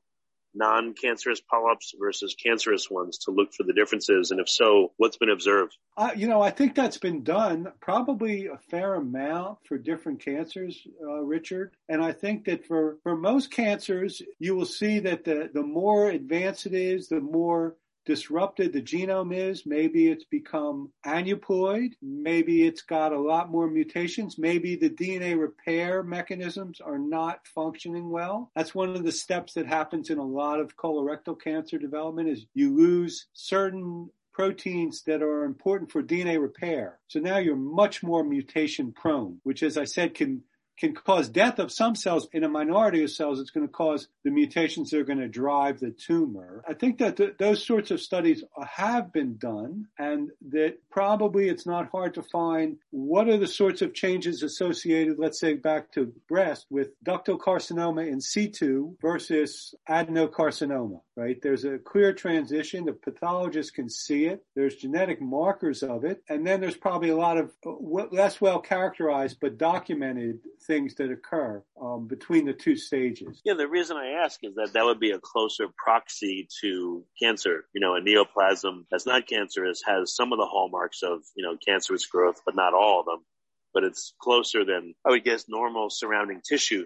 non-cancerous 0.55 1.41
polyps 1.41 1.93
versus 1.99 2.35
cancerous 2.43 2.89
ones 2.89 3.19
to 3.19 3.31
look 3.31 3.53
for 3.53 3.63
the 3.63 3.73
differences? 3.73 4.31
And 4.31 4.39
if 4.39 4.49
so, 4.49 4.93
what's 4.97 5.17
been 5.17 5.29
observed? 5.29 5.77
Uh, 5.95 6.11
you 6.15 6.27
know, 6.27 6.41
I 6.41 6.49
think 6.49 6.75
that's 6.75 6.97
been 6.97 7.23
done 7.23 7.71
probably 7.79 8.47
a 8.47 8.57
fair 8.69 8.95
amount 8.95 9.59
for 9.67 9.77
different 9.77 10.23
cancers, 10.23 10.81
uh, 11.01 11.21
Richard. 11.21 11.75
And 11.87 12.03
I 12.03 12.13
think 12.13 12.45
that 12.45 12.65
for, 12.65 12.97
for 13.03 13.15
most 13.15 13.51
cancers, 13.51 14.21
you 14.39 14.55
will 14.55 14.65
see 14.65 14.99
that 14.99 15.23
the, 15.23 15.49
the 15.53 15.63
more 15.63 16.09
advanced 16.09 16.65
it 16.65 16.73
is, 16.73 17.09
the 17.09 17.21
more 17.21 17.75
disrupted 18.09 18.73
the 18.73 18.81
genome 18.81 19.35
is. 19.35 19.67
Maybe 19.67 20.07
it's 20.07 20.23
become 20.23 20.91
aneuploid. 21.05 21.91
Maybe 22.01 22.65
it's 22.65 22.81
got 22.81 23.13
a 23.13 23.19
lot 23.19 23.51
more 23.51 23.69
mutations. 23.69 24.39
Maybe 24.39 24.75
the 24.75 24.89
DNA 24.89 25.39
repair 25.39 26.01
mechanisms 26.01 26.81
are 26.81 26.97
not 26.97 27.45
functioning 27.45 28.09
well. 28.09 28.49
That's 28.55 28.73
one 28.73 28.95
of 28.95 29.03
the 29.03 29.11
steps 29.11 29.53
that 29.53 29.67
happens 29.67 30.09
in 30.09 30.17
a 30.17 30.25
lot 30.25 30.59
of 30.59 30.75
colorectal 30.75 31.39
cancer 31.39 31.77
development 31.77 32.29
is 32.29 32.47
you 32.55 32.75
lose 32.75 33.27
certain 33.33 34.09
proteins 34.33 35.03
that 35.03 35.21
are 35.21 35.43
important 35.43 35.91
for 35.91 36.01
DNA 36.01 36.41
repair. 36.41 36.97
So 37.09 37.19
now 37.19 37.37
you're 37.37 37.55
much 37.55 38.01
more 38.01 38.23
mutation 38.23 38.91
prone, 38.91 39.39
which 39.43 39.61
as 39.61 39.77
I 39.77 39.83
said 39.83 40.15
can 40.15 40.41
can 40.79 40.93
cause 40.95 41.29
death 41.29 41.59
of 41.59 41.71
some 41.71 41.95
cells. 41.95 42.27
In 42.31 42.43
a 42.43 42.49
minority 42.49 43.03
of 43.03 43.11
cells, 43.11 43.39
it's 43.39 43.51
going 43.51 43.67
to 43.67 43.71
cause 43.71 44.07
the 44.23 44.31
mutations 44.31 44.89
that 44.89 44.99
are 44.99 45.03
going 45.03 45.19
to 45.19 45.27
drive 45.27 45.79
the 45.79 45.91
tumor. 45.91 46.63
I 46.67 46.73
think 46.73 46.99
that 46.99 47.17
th- 47.17 47.35
those 47.37 47.65
sorts 47.65 47.91
of 47.91 48.01
studies 48.01 48.43
have 48.65 49.11
been 49.11 49.37
done 49.37 49.87
and 49.97 50.29
that 50.49 50.77
probably 50.89 51.49
it's 51.49 51.65
not 51.65 51.89
hard 51.91 52.13
to 52.15 52.23
find 52.23 52.77
what 52.91 53.27
are 53.27 53.37
the 53.37 53.47
sorts 53.47 53.81
of 53.81 53.93
changes 53.93 54.43
associated, 54.43 55.19
let's 55.19 55.39
say 55.39 55.53
back 55.53 55.91
to 55.93 56.13
breast 56.27 56.65
with 56.69 56.89
ductal 57.03 57.37
carcinoma 57.37 58.07
in 58.07 58.21
situ 58.21 58.95
versus 59.01 59.75
adenocarcinoma, 59.89 61.01
right? 61.15 61.41
There's 61.41 61.65
a 61.65 61.77
clear 61.77 62.13
transition. 62.13 62.85
The 62.85 62.93
pathologist 62.93 63.73
can 63.73 63.89
see 63.89 64.25
it. 64.25 64.43
There's 64.55 64.75
genetic 64.75 65.21
markers 65.21 65.83
of 65.83 66.05
it. 66.05 66.23
And 66.29 66.45
then 66.45 66.61
there's 66.61 66.77
probably 66.77 67.09
a 67.09 67.17
lot 67.17 67.37
of 67.37 67.51
uh, 67.65 67.71
less 68.11 68.39
well 68.39 68.59
characterized 68.59 69.37
but 69.41 69.57
documented 69.57 70.39
things 70.69 70.93
that 70.95 71.11
occur 71.11 71.63
um, 71.81 72.07
between 72.07 72.45
the 72.45 72.53
two 72.53 72.77
stages. 72.77 73.41
Yeah, 73.43 73.55
the 73.55 73.67
reason 73.67 73.97
I 73.97 74.23
ask 74.23 74.39
is 74.43 74.53
that 74.55 74.73
that 74.73 74.85
would 74.85 74.99
be 74.99 75.11
a 75.11 75.19
closer 75.19 75.65
proxy 75.83 76.47
to 76.61 77.03
cancer. 77.21 77.65
You 77.73 77.81
know, 77.81 77.95
a 77.95 78.01
neoplasm 78.01 78.85
that's 78.91 79.07
not 79.07 79.27
cancerous 79.27 79.81
has 79.85 80.15
some 80.15 80.31
of 80.31 80.37
the 80.37 80.45
hallmarks 80.45 81.01
of, 81.01 81.23
you 81.35 81.43
know, 81.43 81.57
cancerous 81.57 82.05
growth, 82.05 82.41
but 82.45 82.55
not 82.55 82.75
all 82.75 82.99
of 82.99 83.07
them. 83.07 83.25
But 83.73 83.83
it's 83.83 84.13
closer 84.21 84.63
than, 84.63 84.93
I 85.05 85.09
would 85.09 85.25
guess, 85.25 85.45
normal 85.49 85.89
surrounding 85.89 86.41
tissue. 86.47 86.85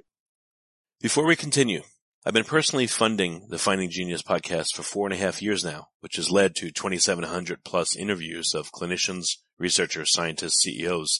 Before 1.02 1.26
we 1.26 1.36
continue, 1.36 1.82
I've 2.26 2.34
been 2.34 2.46
personally 2.46 2.88
funding 2.88 3.48
the 3.50 3.58
Finding 3.58 3.90
Genius 3.90 4.22
podcast 4.22 4.76
for 4.76 4.84
four 4.84 5.08
and 5.08 5.14
a 5.14 5.18
half 5.18 5.42
years 5.42 5.66
now, 5.66 5.90
which 6.00 6.16
has 6.16 6.32
led 6.32 6.56
to 6.56 6.72
2,700 6.72 7.66
plus 7.66 7.98
interviews 7.98 8.54
of 8.56 8.72
clinicians, 8.72 9.26
researchers, 9.60 10.14
scientists, 10.14 10.62
CEOs, 10.62 11.20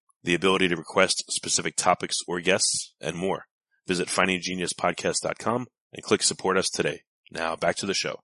the 0.23 0.33
ability 0.33 0.67
to 0.69 0.75
request 0.75 1.23
specific 1.29 1.75
topics 1.75 2.17
or 2.27 2.39
guests, 2.39 2.93
and 3.01 3.15
more. 3.15 3.45
Visit 3.87 4.07
findinggeniuspodcast.com 4.07 5.67
and 5.93 6.03
click 6.03 6.23
support 6.23 6.57
us 6.57 6.69
today. 6.69 7.01
Now 7.31 7.55
back 7.55 7.75
to 7.77 7.85
the 7.85 7.93
show. 7.93 8.19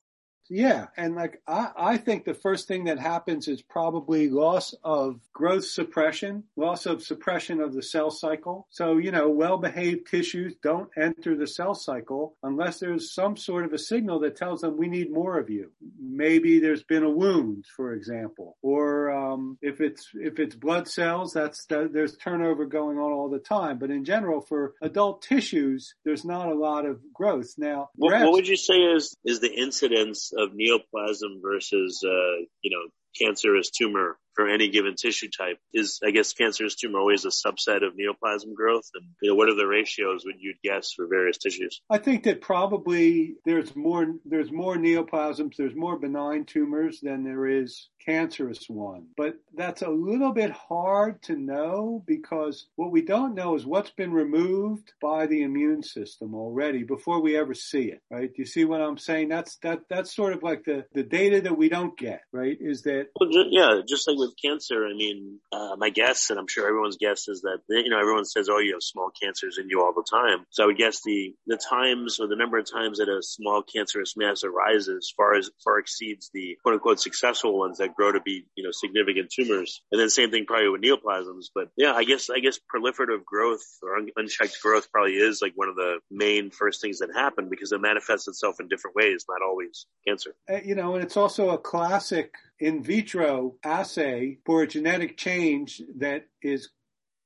Yeah, 0.50 0.88
and 0.96 1.16
like 1.16 1.42
I, 1.48 1.72
I 1.78 1.98
think 1.98 2.26
the 2.26 2.34
first 2.34 2.68
thing 2.68 2.86
that 2.86 3.00
happens 3.00 3.48
is 3.48 3.62
probably 3.62 4.30
loss 4.30 4.74
of 4.84 5.20
growth 5.34 5.66
suppression, 5.66 6.44
loss 6.56 6.86
of 6.86 7.04
suppression 7.04 7.60
of 7.60 7.74
the 7.74 7.84
cell 7.84 8.12
cycle. 8.12 8.68
So, 8.70 8.98
you 8.98 9.12
know, 9.12 9.30
well-behaved 9.30 10.08
tissues 10.08 10.56
don't 10.64 10.90
enter 10.98 11.36
the 11.36 11.48
cell 11.48 11.76
cycle 11.76 12.36
unless 12.44 12.80
there's 12.80 13.14
some 13.14 13.38
sort 13.38 13.66
of 13.66 13.74
a 13.74 13.78
signal 13.78 14.20
that 14.20 14.36
tells 14.36 14.62
them 14.62 14.78
we 14.78 14.88
need 14.88 15.12
more 15.12 15.38
of 15.38 15.50
you. 15.50 15.72
Maybe 16.00 16.60
there's 16.60 16.84
been 16.84 17.04
a 17.04 17.10
wound, 17.10 17.66
for 17.76 17.94
example, 17.94 18.58
or 18.62 19.12
um, 19.12 19.58
if 19.62 19.82
it's 19.82 20.10
if 20.14 20.40
it's 20.40 20.56
blood 20.56 20.88
cells, 20.88 21.34
that's 21.34 21.66
that, 21.66 21.94
there's 21.94 22.16
turnover 22.18 22.66
going 22.66 22.98
on 22.98 23.12
all 23.12 23.30
the 23.30 23.40
time. 23.40 23.80
But 23.80 23.92
in 23.92 24.06
general, 24.06 24.42
for 24.42 24.74
adult 24.82 25.22
tissues, 25.22 25.94
there's 26.04 26.26
not 26.26 26.48
a 26.48 26.56
lot 26.56 26.86
of 26.86 27.02
growth. 27.14 27.54
Now, 27.58 27.90
what, 27.96 28.14
what 28.14 28.32
would 28.32 28.48
you 28.48 28.58
say 28.58 28.76
is 28.76 29.16
is 29.24 29.40
the 29.40 29.54
incidence 29.54 30.32
of 30.38 30.52
neoplasm 30.54 31.42
versus, 31.42 32.04
uh, 32.06 32.46
you 32.62 32.72
know, 32.72 32.90
cancerous 33.20 33.70
tumor 33.72 34.18
for 34.38 34.48
any 34.48 34.70
given 34.70 34.96
tissue 34.96 35.30
type. 35.36 35.58
Is, 35.74 36.00
I 36.06 36.12
guess, 36.12 36.32
cancerous 36.32 36.76
tumor 36.76 37.00
always 37.00 37.26
a 37.26 37.30
subset 37.30 37.86
of 37.86 37.96
neoplasm 37.98 38.54
growth? 38.54 38.90
And, 38.94 39.04
you 39.22 39.32
know, 39.32 39.36
what 39.36 39.50
are 39.50 39.56
the 39.56 39.68
ratios 39.68 40.24
would 40.26 40.40
you 40.40 40.54
guess 40.64 40.94
for 40.94 41.08
various 41.08 41.40
tissues? 41.40 41.82
I 41.90 41.98
think 41.98 42.24
that 42.24 42.40
probably 42.40 43.36
there's 43.46 43.76
more, 43.76 44.06
there's 44.26 44.52
more 44.52 44.78
neoplasms, 44.78 45.56
there's 45.58 45.76
more 45.76 45.98
benign 45.98 46.46
tumors 46.46 47.00
than 47.02 47.24
there 47.24 47.48
is 47.48 47.90
cancerous 48.06 48.70
one. 48.70 49.08
But 49.18 49.36
that's 49.56 49.82
a 49.82 49.90
little 49.90 50.32
bit 50.32 50.52
hard 50.52 51.22
to 51.24 51.36
know 51.36 52.04
because 52.06 52.68
what 52.76 52.92
we 52.92 53.02
don't 53.02 53.34
know 53.34 53.56
is 53.56 53.66
what's 53.66 53.90
been 53.90 54.14
removed 54.14 54.94
by 55.02 55.26
the 55.26 55.42
immune 55.42 55.82
system 55.82 56.36
already 56.36 56.84
before 56.84 57.22
we 57.22 57.36
ever 57.36 57.56
see 57.56 57.86
it, 57.86 58.02
right? 58.12 58.30
Do 58.30 58.42
you 58.42 58.46
see 58.46 58.66
what 58.66 58.82
I'm 58.82 59.00
saying? 59.00 59.30
That's, 59.30 59.58
that, 59.64 59.82
that's 59.90 60.16
sort 60.16 60.34
of 60.34 60.44
like 60.44 60.64
the, 60.64 60.86
the 60.94 61.04
data 61.04 61.42
that 61.42 61.58
we 61.58 61.70
don't 61.70 61.98
get, 61.98 62.22
right? 62.32 62.58
Is 62.62 62.84
that. 62.84 63.08
Well, 63.20 63.30
yeah, 63.50 63.82
just 63.88 64.08
like 64.08 64.18
with 64.18 64.27
cancer, 64.42 64.86
I 64.86 64.94
mean, 64.94 65.40
uh, 65.52 65.76
my 65.78 65.90
guess, 65.90 66.30
and 66.30 66.40
I'm 66.40 66.48
sure 66.48 66.68
everyone's 66.68 66.98
guess 66.98 67.28
is 67.28 67.42
that, 67.42 67.60
you 67.70 67.90
know, 67.90 68.00
everyone 68.00 68.26
says, 68.26 68.50
oh, 68.50 68.60
you 68.60 68.74
have 68.74 68.84
small 68.84 69.12
cancers 69.22 69.58
in 69.58 69.70
you 69.70 69.82
all 69.82 69.94
the 69.94 70.06
time. 70.10 70.46
So 70.50 70.64
I 70.64 70.68
would 70.68 70.78
guess 70.78 71.02
the, 71.04 71.34
the 71.46 71.58
times 71.58 72.20
or 72.20 72.28
the 72.28 72.36
number 72.36 72.58
of 72.58 72.72
times 72.72 73.00
that 73.00 73.10
a 73.10 73.22
small 73.22 73.64
cancerous 73.64 74.16
mass 74.18 74.44
arises 74.44 75.14
far 75.16 75.36
as 75.36 75.50
far 75.64 75.80
exceeds 75.80 76.30
the 76.34 76.58
quote 76.64 76.76
unquote 76.76 77.00
successful 77.00 77.58
ones 77.58 77.78
that 77.78 77.96
grow 77.96 78.12
to 78.12 78.22
be, 78.22 78.46
you 78.56 78.64
know, 78.64 78.72
significant 78.72 79.30
tumors. 79.30 79.82
And 79.92 80.00
then 80.00 80.10
same 80.10 80.32
thing 80.32 80.46
probably 80.46 80.70
with 80.70 80.82
neoplasms. 80.82 81.46
But 81.54 81.70
yeah, 81.78 81.94
I 81.94 82.04
guess, 82.04 82.30
I 82.30 82.40
guess 82.40 82.60
proliferative 82.74 83.24
growth 83.26 83.66
or 83.82 83.98
un- 83.98 84.10
unchecked 84.16 84.62
growth 84.62 84.92
probably 84.92 85.14
is 85.14 85.42
like 85.42 85.54
one 85.56 85.70
of 85.70 85.76
the 85.76 86.00
main 86.12 86.52
first 86.52 86.82
things 86.82 87.00
that 87.00 87.10
happen 87.14 87.50
because 87.50 87.72
it 87.72 87.82
manifests 87.82 88.28
itself 88.28 88.60
in 88.60 88.68
different 88.68 88.96
ways, 88.96 89.26
not 89.30 89.42
always 89.42 89.86
cancer. 90.08 90.36
Uh, 90.50 90.60
you 90.64 90.76
know, 90.76 90.96
and 90.96 91.04
it's 91.04 91.18
also 91.18 91.50
a 91.50 91.58
classic 91.58 92.34
in 92.60 92.84
vitro 92.84 93.56
assay 93.64 94.40
for 94.46 94.64
a 94.64 94.68
genetic 94.68 95.18
change 95.18 95.82
that 95.98 96.26
is 96.42 96.70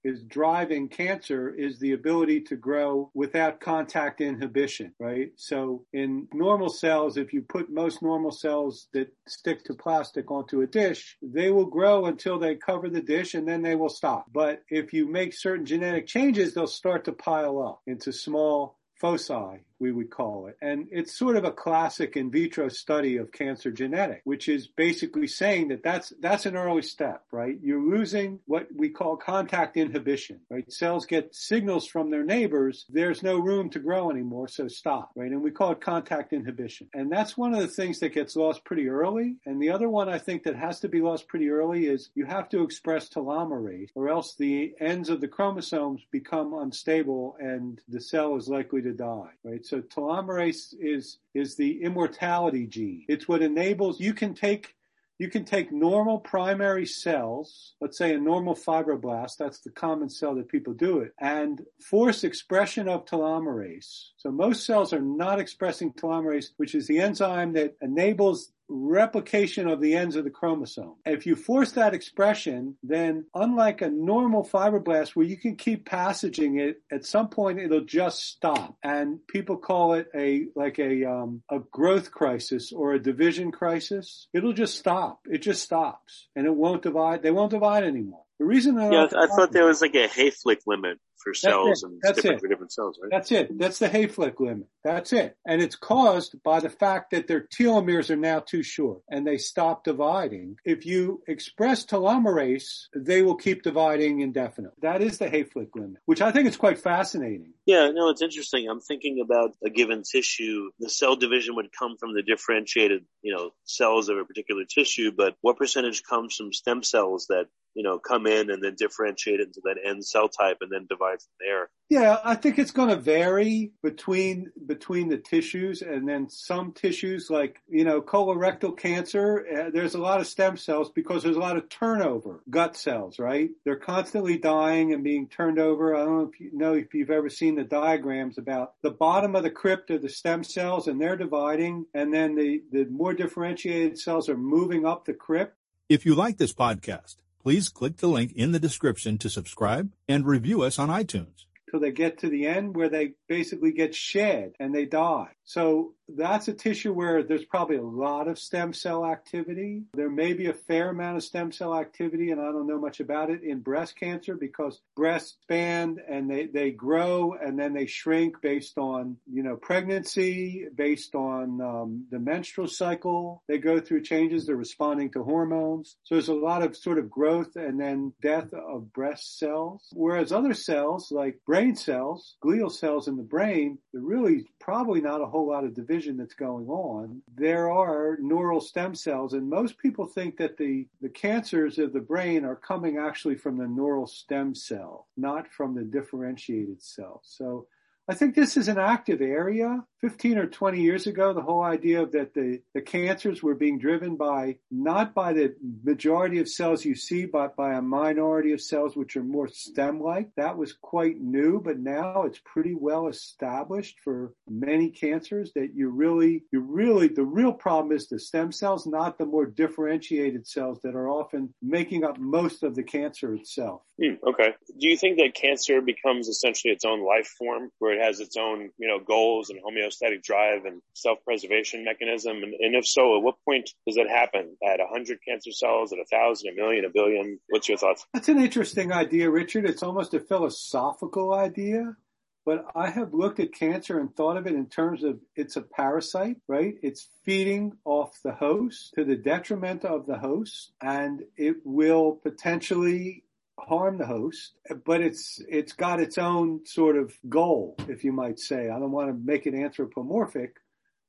is 0.04 0.24
driving 0.24 0.88
cancer 0.88 1.54
is 1.54 1.80
the 1.80 1.94
ability 1.94 2.42
to 2.42 2.56
grow 2.56 3.12
without 3.14 3.60
contact 3.60 4.20
inhibition, 4.20 4.94
right? 5.00 5.32
So 5.36 5.86
in 5.94 6.28
normal 6.34 6.70
cells, 6.70 7.18
if 7.18 7.34
you 7.34 7.44
put 7.44 7.70
most 7.70 8.02
normal 8.02 8.32
cells 8.32 8.88
that 8.94 9.14
stick 9.28 9.64
to 9.66 9.74
plastic 9.74 10.32
onto 10.32 10.62
a 10.62 10.68
dish, 10.68 11.18
they 11.22 11.52
will 11.52 11.66
grow 11.66 12.06
until 12.06 12.40
they 12.40 12.56
cover 12.56 12.90
the 12.90 13.02
dish 13.02 13.36
and 13.36 13.48
then 13.48 13.62
they 13.62 13.76
will 13.76 13.90
stop. 13.90 14.26
But 14.34 14.64
if 14.70 14.92
you 14.92 15.08
make 15.08 15.34
certain 15.34 15.66
genetic 15.66 16.08
changes, 16.08 16.54
they'll 16.54 16.68
start 16.68 17.06
to 17.06 17.12
pile 17.12 17.62
up 17.62 17.82
into 17.86 18.12
small 18.12 18.80
foci 19.00 19.64
we 19.82 19.92
would 19.92 20.12
call 20.12 20.46
it. 20.48 20.56
And 20.62 20.88
it's 20.92 21.18
sort 21.18 21.36
of 21.36 21.44
a 21.44 21.52
classic 21.52 22.16
in 22.16 22.30
vitro 22.30 22.70
study 22.70 23.18
of 23.18 23.32
cancer 23.32 23.72
genetic, 23.72 24.22
which 24.24 24.48
is 24.48 24.68
basically 24.68 25.28
saying 25.28 25.70
that 25.70 25.84
that's, 25.84 26.14
that's 26.22 26.46
an 26.46 26.56
early 26.56 26.84
step, 26.84 27.24
right? 27.32 27.58
You're 27.62 27.82
losing 27.82 28.40
what 28.46 28.68
we 28.76 28.90
call 28.90 29.18
contact 29.18 29.78
inhibition, 29.78 30.40
right? 30.50 30.72
Cells 30.72 31.08
get 31.08 31.34
signals 31.34 31.88
from 31.88 32.12
their 32.12 32.24
neighbors. 32.24 32.86
There's 32.90 33.24
no 33.24 33.40
room 33.40 33.72
to 33.72 33.80
grow 33.80 34.12
anymore. 34.12 34.48
So 34.48 34.68
stop, 34.68 35.12
right? 35.16 35.32
And 35.32 35.42
we 35.42 35.50
call 35.50 35.72
it 35.72 35.82
contact 35.82 36.32
inhibition. 36.32 36.88
And 36.94 37.12
that's 37.12 37.36
one 37.36 37.56
of 37.56 37.62
the 37.62 37.68
things 37.68 38.00
that 38.00 38.14
gets 38.14 38.36
lost 38.36 38.64
pretty 38.64 38.88
early. 38.88 39.38
And 39.48 39.60
the 39.60 39.72
other 39.72 39.90
one 39.90 40.08
I 40.08 40.20
think 40.20 40.44
that 40.44 40.56
has 40.56 40.80
to 40.82 40.90
be 40.90 41.02
lost 41.02 41.28
pretty 41.28 41.50
early 41.50 41.88
is 41.88 42.12
you 42.14 42.26
have 42.26 42.50
to 42.50 42.62
express 42.62 43.10
telomerase 43.10 43.90
or 43.96 44.10
else 44.10 44.36
the 44.36 44.76
ends 44.80 45.10
of 45.10 45.22
the 45.22 45.28
chromosomes 45.28 46.02
become 46.12 46.54
unstable 46.54 47.36
and 47.40 47.82
the 47.90 48.00
cell 48.00 48.36
is 48.36 48.48
likely 48.48 48.84
to 48.84 48.94
die, 48.94 49.32
right? 49.44 49.66
So 49.72 49.80
telomerase 49.80 50.76
is 50.82 51.20
is 51.34 51.56
the 51.56 51.82
immortality 51.82 52.68
gene. 52.68 53.06
It's 53.08 53.30
what 53.30 53.42
enables 53.42 54.02
you 54.02 54.14
can 54.14 54.34
take 54.34 54.76
you 55.18 55.30
can 55.30 55.46
take 55.46 55.72
normal 55.72 56.20
primary 56.20 56.86
cells, 56.86 57.76
let's 57.80 57.98
say 57.98 58.14
a 58.14 58.20
normal 58.20 58.54
fibroblast, 58.54 59.38
that's 59.38 59.62
the 59.62 59.70
common 59.70 60.10
cell 60.10 60.36
that 60.36 60.50
people 60.50 60.74
do 60.74 61.00
it, 61.00 61.14
and 61.22 61.62
force 61.80 62.26
expression 62.26 62.90
of 62.90 63.06
telomerase. 63.06 64.08
So 64.18 64.30
most 64.30 64.66
cells 64.66 64.92
are 64.92 65.00
not 65.00 65.40
expressing 65.40 65.94
telomerase, 65.94 66.48
which 66.58 66.76
is 66.76 66.88
the 66.88 67.00
enzyme 67.00 67.54
that 67.54 67.78
enables 67.82 68.52
replication 68.72 69.68
of 69.68 69.82
the 69.82 69.96
ends 69.96 70.16
of 70.16 70.24
the 70.24 70.30
chromosome. 70.30 70.96
If 71.06 71.26
you 71.26 71.36
force 71.36 71.74
that 71.74 71.94
expression, 71.94 72.78
then 72.84 73.26
unlike 73.36 73.82
a 73.82 73.90
normal 73.90 74.44
fibroblast 74.44 75.10
where 75.10 75.26
you 75.26 75.38
can 75.38 75.56
keep 75.56 75.86
passaging 75.86 76.60
it, 76.60 76.82
at 76.92 77.06
some 77.06 77.30
point 77.30 77.60
it'll 77.60 77.86
just 77.86 78.26
stop. 78.26 78.76
And 78.84 79.26
people 79.28 79.58
call 79.58 79.94
it 79.94 80.08
a, 80.16 80.46
like 80.56 80.80
a, 80.80 81.06
um, 81.06 81.44
a 81.50 81.60
growth 81.72 82.12
crisis 82.12 82.72
or 82.72 82.94
a 82.94 83.02
division 83.02 83.52
crisis. 83.52 84.28
It'll 84.34 84.54
just 84.54 84.78
stop. 84.78 85.22
It 85.30 85.42
just 85.42 85.64
stops 85.64 86.28
and 86.36 86.46
it 86.46 86.56
won't 86.56 86.84
divide. 86.84 87.24
They 87.24 87.32
won't 87.32 87.52
divide 87.52 87.84
anymore. 87.84 88.24
The 88.40 88.46
reason 88.46 88.76
yeah, 88.76 89.06
I 89.16 89.28
thought 89.28 89.52
there 89.52 89.66
was 89.66 89.82
like 89.82 89.94
a 89.94 90.08
Hayflick 90.08 90.62
limit 90.66 91.00
for 91.24 91.34
cells 91.34 91.84
and 91.84 92.00
it's 92.04 92.16
different 92.16 92.38
it. 92.38 92.42
for 92.42 92.48
different 92.48 92.72
cells, 92.72 93.00
right? 93.02 93.12
That's 93.12 93.32
it. 93.32 93.58
That's 93.58 93.80
the 93.80 93.90
Hayflick 93.90 94.40
limit. 94.40 94.68
That's 94.84 95.14
it. 95.14 95.38
And 95.46 95.62
it's 95.62 95.76
caused 95.76 96.42
by 96.44 96.60
the 96.60 96.70
fact 96.70 97.12
that 97.12 97.28
their 97.28 97.42
telomeres 97.42 98.10
are 98.10 98.16
now 98.16 98.40
too 98.40 98.64
short 98.64 99.02
and 99.10 99.26
they 99.26 99.38
stop 99.38 99.84
dividing. 99.84 100.58
If 100.66 100.86
you 100.86 101.22
express 101.28 101.86
telomerase, 101.86 102.88
they 102.96 103.22
will 103.22 103.36
keep 103.36 103.64
dividing 103.64 104.22
indefinitely. 104.22 104.78
That 104.82 105.02
is 105.02 105.18
the 105.18 105.30
Hayflick 105.30 105.70
limit, 105.76 106.02
which 106.06 106.22
I 106.22 106.32
think 106.32 106.48
is 106.48 106.58
quite 106.58 106.80
fascinating. 106.80 107.54
Yeah, 107.66 107.90
no, 107.92 108.10
it's 108.10 108.22
interesting. 108.22 108.68
I'm 108.70 108.82
thinking 108.82 109.22
about 109.24 109.52
a 109.64 109.70
given 109.70 110.04
tissue. 110.04 110.72
The 110.80 110.90
cell 110.90 111.16
division 111.16 111.56
would 111.56 111.70
come 111.78 111.98
from 111.98 112.14
the 112.14 112.24
differentiated, 112.24 113.06
you 113.22 113.34
know, 113.36 113.52
cells 113.66 114.10
of 114.10 114.18
a 114.18 114.26
particular 114.26 114.64
tissue, 114.66 115.12
but 115.16 115.36
what 115.42 115.58
percentage 115.58 116.04
comes 116.04 116.36
from 116.36 116.54
stem 116.54 116.84
cells 116.84 117.28
that, 117.30 117.46
you 117.74 117.84
know, 117.84 118.00
come 118.00 118.28
in 118.28 118.50
and 118.50 118.64
then 118.64 118.76
differentiate 118.76 119.40
into 119.40 119.62
that 119.64 119.78
end 119.84 120.06
cell 120.06 120.28
type 120.28 120.58
and 120.62 120.72
then 120.72 120.88
divide 120.90 121.11
metabolites 121.12 121.28
in 121.28 121.48
there. 121.48 121.70
Yeah, 121.90 122.20
I 122.24 122.36
think 122.36 122.58
it's 122.58 122.72
going 122.72 122.88
to 122.88 122.96
vary 122.96 123.74
between 123.84 124.52
between 124.66 125.10
the 125.10 125.18
tissues, 125.18 125.82
and 125.82 126.08
then 126.08 126.30
some 126.30 126.72
tissues 126.72 127.30
like 127.30 127.62
you 127.68 127.84
know 127.84 128.02
colorectal 128.02 128.78
cancer. 128.78 129.46
Uh, 129.46 129.70
there's 129.72 129.94
a 129.94 130.00
lot 130.00 130.22
of 130.22 130.28
stem 130.28 130.56
cells 130.56 130.90
because 130.90 131.24
there's 131.24 131.36
a 131.36 131.40
lot 131.40 131.58
of 131.58 131.68
turnover, 131.68 132.44
gut 132.50 132.78
cells, 132.78 133.20
right? 133.20 133.50
They're 133.66 133.76
constantly 133.76 134.38
dying 134.38 134.94
and 134.94 135.04
being 135.04 135.28
turned 135.28 135.60
over. 135.60 135.94
I 135.94 136.06
don't 136.06 136.18
know 136.18 136.30
if 136.34 136.40
you 136.40 136.52
know 136.54 136.74
if 136.76 136.94
you've 136.94 137.12
ever 137.12 137.30
seen 137.30 137.56
the 137.56 137.64
diagrams 137.66 138.38
about 138.38 138.74
the 138.82 138.92
bottom 138.92 139.36
of 139.36 139.44
the 139.44 139.52
crypt 139.52 139.90
of 139.92 140.02
the 140.02 140.10
stem 140.10 140.46
cells, 140.46 140.88
and 140.88 141.02
they're 141.02 141.18
dividing, 141.18 141.88
and 141.94 142.14
then 142.14 142.36
the 142.36 142.64
the 142.72 142.86
more 142.86 143.14
differentiated 143.14 144.00
cells 144.00 144.30
are 144.30 144.38
moving 144.38 144.86
up 144.86 145.04
the 145.04 145.14
crypt. 145.14 145.58
If 145.90 146.06
you 146.06 146.16
like 146.16 146.38
this 146.38 146.54
podcast, 146.54 147.18
please 147.42 147.70
click 147.70 147.98
the 147.98 148.08
link 148.08 148.32
in 148.34 148.52
the 148.52 148.60
description 148.60 149.18
to 149.18 149.30
subscribe 149.30 149.92
and 150.08 150.26
review 150.26 150.62
us 150.62 150.78
on 150.78 150.90
iTunes 150.90 151.46
till 151.72 151.80
they 151.80 151.92
get 151.92 152.20
to 152.20 152.30
the 152.30 152.46
end 152.46 152.76
where 152.76 152.90
they 152.90 153.14
basically 153.28 153.72
get 153.72 153.96
shed 153.96 154.52
and 154.60 154.76
they 154.76 154.86
die. 154.86 155.30
So 155.46 155.94
that's 156.16 156.48
a 156.48 156.54
tissue 156.54 156.94
where 156.94 157.24
there's 157.24 157.46
probably 157.46 157.78
a 157.78 157.84
lot 157.84 158.28
of 158.28 158.40
stem 158.40 158.74
cell 158.74 159.06
activity. 159.06 159.84
There 159.94 160.10
may 160.10 160.34
be 160.34 160.48
a 160.48 160.54
fair 160.54 160.90
amount 160.90 161.18
of 161.18 161.24
stem 161.24 161.52
cell 161.52 161.78
activity, 161.78 162.32
and 162.32 162.42
I 162.42 162.46
don't 162.46 162.68
know 162.68 162.80
much 162.80 163.00
about 163.00 163.30
it 163.30 163.44
in 163.44 163.60
breast 163.60 163.96
cancer 163.96 164.36
because 164.36 164.82
breasts 164.96 165.38
expand 165.42 166.00
and 166.08 166.30
they, 166.30 166.46
they 166.46 166.72
grow 166.72 167.34
and 167.34 167.58
then 167.58 167.74
they 167.74 167.86
shrink 167.86 168.42
based 168.42 168.78
on, 168.78 169.18
you 169.32 169.44
know, 169.44 169.56
pregnancy, 169.56 170.66
based 170.76 171.16
on 171.16 171.62
um, 171.62 172.06
the 172.12 172.20
menstrual 172.20 172.68
cycle. 172.68 173.44
They 173.48 173.58
go 173.58 173.80
through 173.80 174.04
changes. 174.04 174.46
They're 174.46 174.56
responding 174.56 175.12
to 175.12 175.24
hormones. 175.24 175.98
So 176.04 176.16
there's 176.16 176.28
a 176.28 176.34
lot 176.34 176.64
of 176.64 176.76
sort 176.76 177.00
of 177.00 177.10
growth 177.10 177.56
and 177.56 177.80
then 177.80 178.14
death 178.22 178.54
of 178.54 178.94
breast 178.94 179.40
cells. 179.40 179.88
Whereas 179.94 180.32
other 180.32 180.54
cells 180.54 181.12
like 181.12 181.40
brain 181.46 181.76
cells, 181.76 182.36
glial 182.44 182.72
cells 182.72 183.08
in 183.08 183.18
the 183.18 183.24
brain, 183.24 183.78
they're 183.94 184.02
really 184.02 184.46
probably 184.60 185.02
not 185.02 185.22
a 185.22 185.26
whole 185.26 185.48
lot 185.48 185.64
of 185.64 185.74
division 185.74 186.01
that's 186.18 186.34
going 186.34 186.68
on. 186.68 187.22
There 187.36 187.72
are 187.72 188.18
neural 188.20 188.62
stem 188.62 188.96
cells, 188.96 189.34
and 189.34 189.50
most 189.50 189.78
people 189.78 190.06
think 190.06 190.38
that 190.38 190.58
the, 190.58 190.88
the 191.02 191.10
cancers 191.10 191.80
of 191.80 191.94
the 191.94 192.00
brain 192.00 192.46
are 192.46 192.56
coming 192.56 192.98
actually 192.98 193.36
from 193.36 193.58
the 193.58 193.68
neural 193.68 194.08
stem 194.08 194.56
cell, 194.56 195.08
not 195.18 195.48
from 195.52 195.76
the 195.76 195.84
differentiated 195.84 196.82
cell. 196.82 197.22
So 197.24 197.68
I 198.12 198.14
think 198.14 198.36
this 198.36 198.58
is 198.58 198.68
an 198.68 198.78
active 198.78 199.22
area. 199.22 199.86
15 200.02 200.38
or 200.40 200.48
20 200.48 200.82
years 200.82 201.08
ago, 201.08 201.32
the 201.32 201.44
whole 201.44 201.62
idea 201.62 202.02
of 202.02 202.12
that 202.12 202.34
the, 202.34 202.60
the 202.74 202.82
cancers 202.82 203.42
were 203.42 203.56
being 203.56 203.78
driven 203.80 204.18
by, 204.18 204.58
not 204.70 205.14
by 205.14 205.32
the 205.32 205.56
majority 205.84 206.40
of 206.40 206.50
cells 206.50 206.84
you 206.84 206.96
see, 206.96 207.26
but 207.26 207.56
by 207.56 207.76
a 207.76 207.82
minority 207.82 208.52
of 208.52 208.60
cells 208.60 208.98
which 208.98 209.16
are 209.16 209.24
more 209.24 209.48
stem-like. 209.48 210.30
That 210.36 210.58
was 210.58 210.74
quite 210.74 211.22
new, 211.22 211.62
but 211.64 211.80
now 211.80 212.24
it's 212.24 212.42
pretty 212.44 212.74
well 212.74 213.08
established 213.08 214.00
for 214.04 214.34
many 214.50 214.90
cancers 214.90 215.54
that 215.54 215.74
you 215.74 215.90
really, 215.90 216.44
you 216.52 216.62
really, 216.62 217.08
the 217.08 217.24
real 217.24 217.54
problem 217.54 217.96
is 217.96 218.10
the 218.10 218.20
stem 218.20 218.52
cells, 218.52 218.88
not 218.88 219.20
the 219.20 219.26
more 219.26 219.46
differentiated 219.46 220.48
cells 220.48 220.80
that 220.84 220.96
are 220.96 221.10
often 221.10 221.54
making 221.62 222.04
up 222.04 222.18
most 222.20 222.64
of 222.64 222.76
the 222.76 222.84
cancer 222.84 223.36
itself. 223.36 223.84
Hmm, 224.02 224.16
okay. 224.28 224.54
Do 224.80 224.90
you 224.90 224.98
think 224.98 225.18
that 225.18 225.36
cancer 225.36 225.80
becomes 225.80 226.28
essentially 226.28 226.74
its 226.74 226.86
own 226.86 227.06
life 227.06 227.28
form 227.38 227.70
where 227.78 227.94
it 227.94 228.01
has 228.02 228.20
its 228.20 228.38
own, 228.38 228.70
you 228.78 228.88
know, 228.88 229.00
goals 229.00 229.50
and 229.50 229.60
homeostatic 229.64 230.24
drive 230.24 230.66
and 230.66 230.82
self-preservation 230.94 231.84
mechanism? 231.84 232.38
And, 232.44 232.54
and 232.54 232.76
if 232.76 232.88
so, 232.88 233.18
at 233.18 233.24
what 233.24 233.36
point 233.46 233.70
does 233.88 233.98
it 233.98 234.10
happen? 234.10 234.58
At 234.66 234.80
a 234.80 234.88
hundred 234.88 235.20
cancer 235.28 235.52
cells, 235.52 235.94
at 235.94 236.00
a 236.00 236.06
thousand, 236.06 236.50
a 236.50 236.56
million, 236.56 236.86
a 236.86 236.90
billion? 236.90 237.40
What's 237.50 237.70
your 237.70 237.78
thoughts? 237.78 238.06
That's 238.14 238.30
an 238.30 238.40
interesting 238.40 238.92
idea, 238.92 239.30
Richard. 239.30 239.66
It's 239.66 239.84
almost 239.84 240.14
a 240.14 240.20
philosophical 240.20 241.34
idea. 241.34 241.96
But 242.44 242.66
I 242.76 242.90
have 242.90 243.14
looked 243.14 243.40
at 243.40 243.54
cancer 243.54 244.00
and 244.00 244.16
thought 244.16 244.38
of 244.38 244.48
it 244.48 244.56
in 244.56 244.66
terms 244.66 245.04
of 245.04 245.20
it's 245.36 245.58
a 245.58 245.62
parasite, 245.62 246.38
right? 246.48 246.74
It's 246.82 247.08
feeding 247.24 247.74
off 247.86 248.20
the 248.24 248.32
host 248.32 248.94
to 248.96 249.04
the 249.04 249.16
detriment 249.16 249.86
of 249.86 250.08
the 250.08 250.18
host 250.18 250.72
and 250.82 251.22
it 251.38 251.58
will 251.64 252.14
potentially 252.14 253.24
harm 253.60 253.98
the 253.98 254.06
host, 254.06 254.54
but 254.86 255.02
it's 255.02 255.42
it's 255.48 255.74
got 255.74 256.00
its 256.00 256.18
own 256.18 256.66
sort 256.66 256.98
of 256.98 257.14
goal, 257.30 257.76
if 257.88 258.04
you 258.04 258.12
might 258.12 258.40
say. 258.40 258.70
I 258.70 258.80
don't 258.80 258.92
want 258.92 259.10
to 259.10 259.14
make 259.14 259.46
it 259.46 259.54
anthropomorphic, 259.54 260.56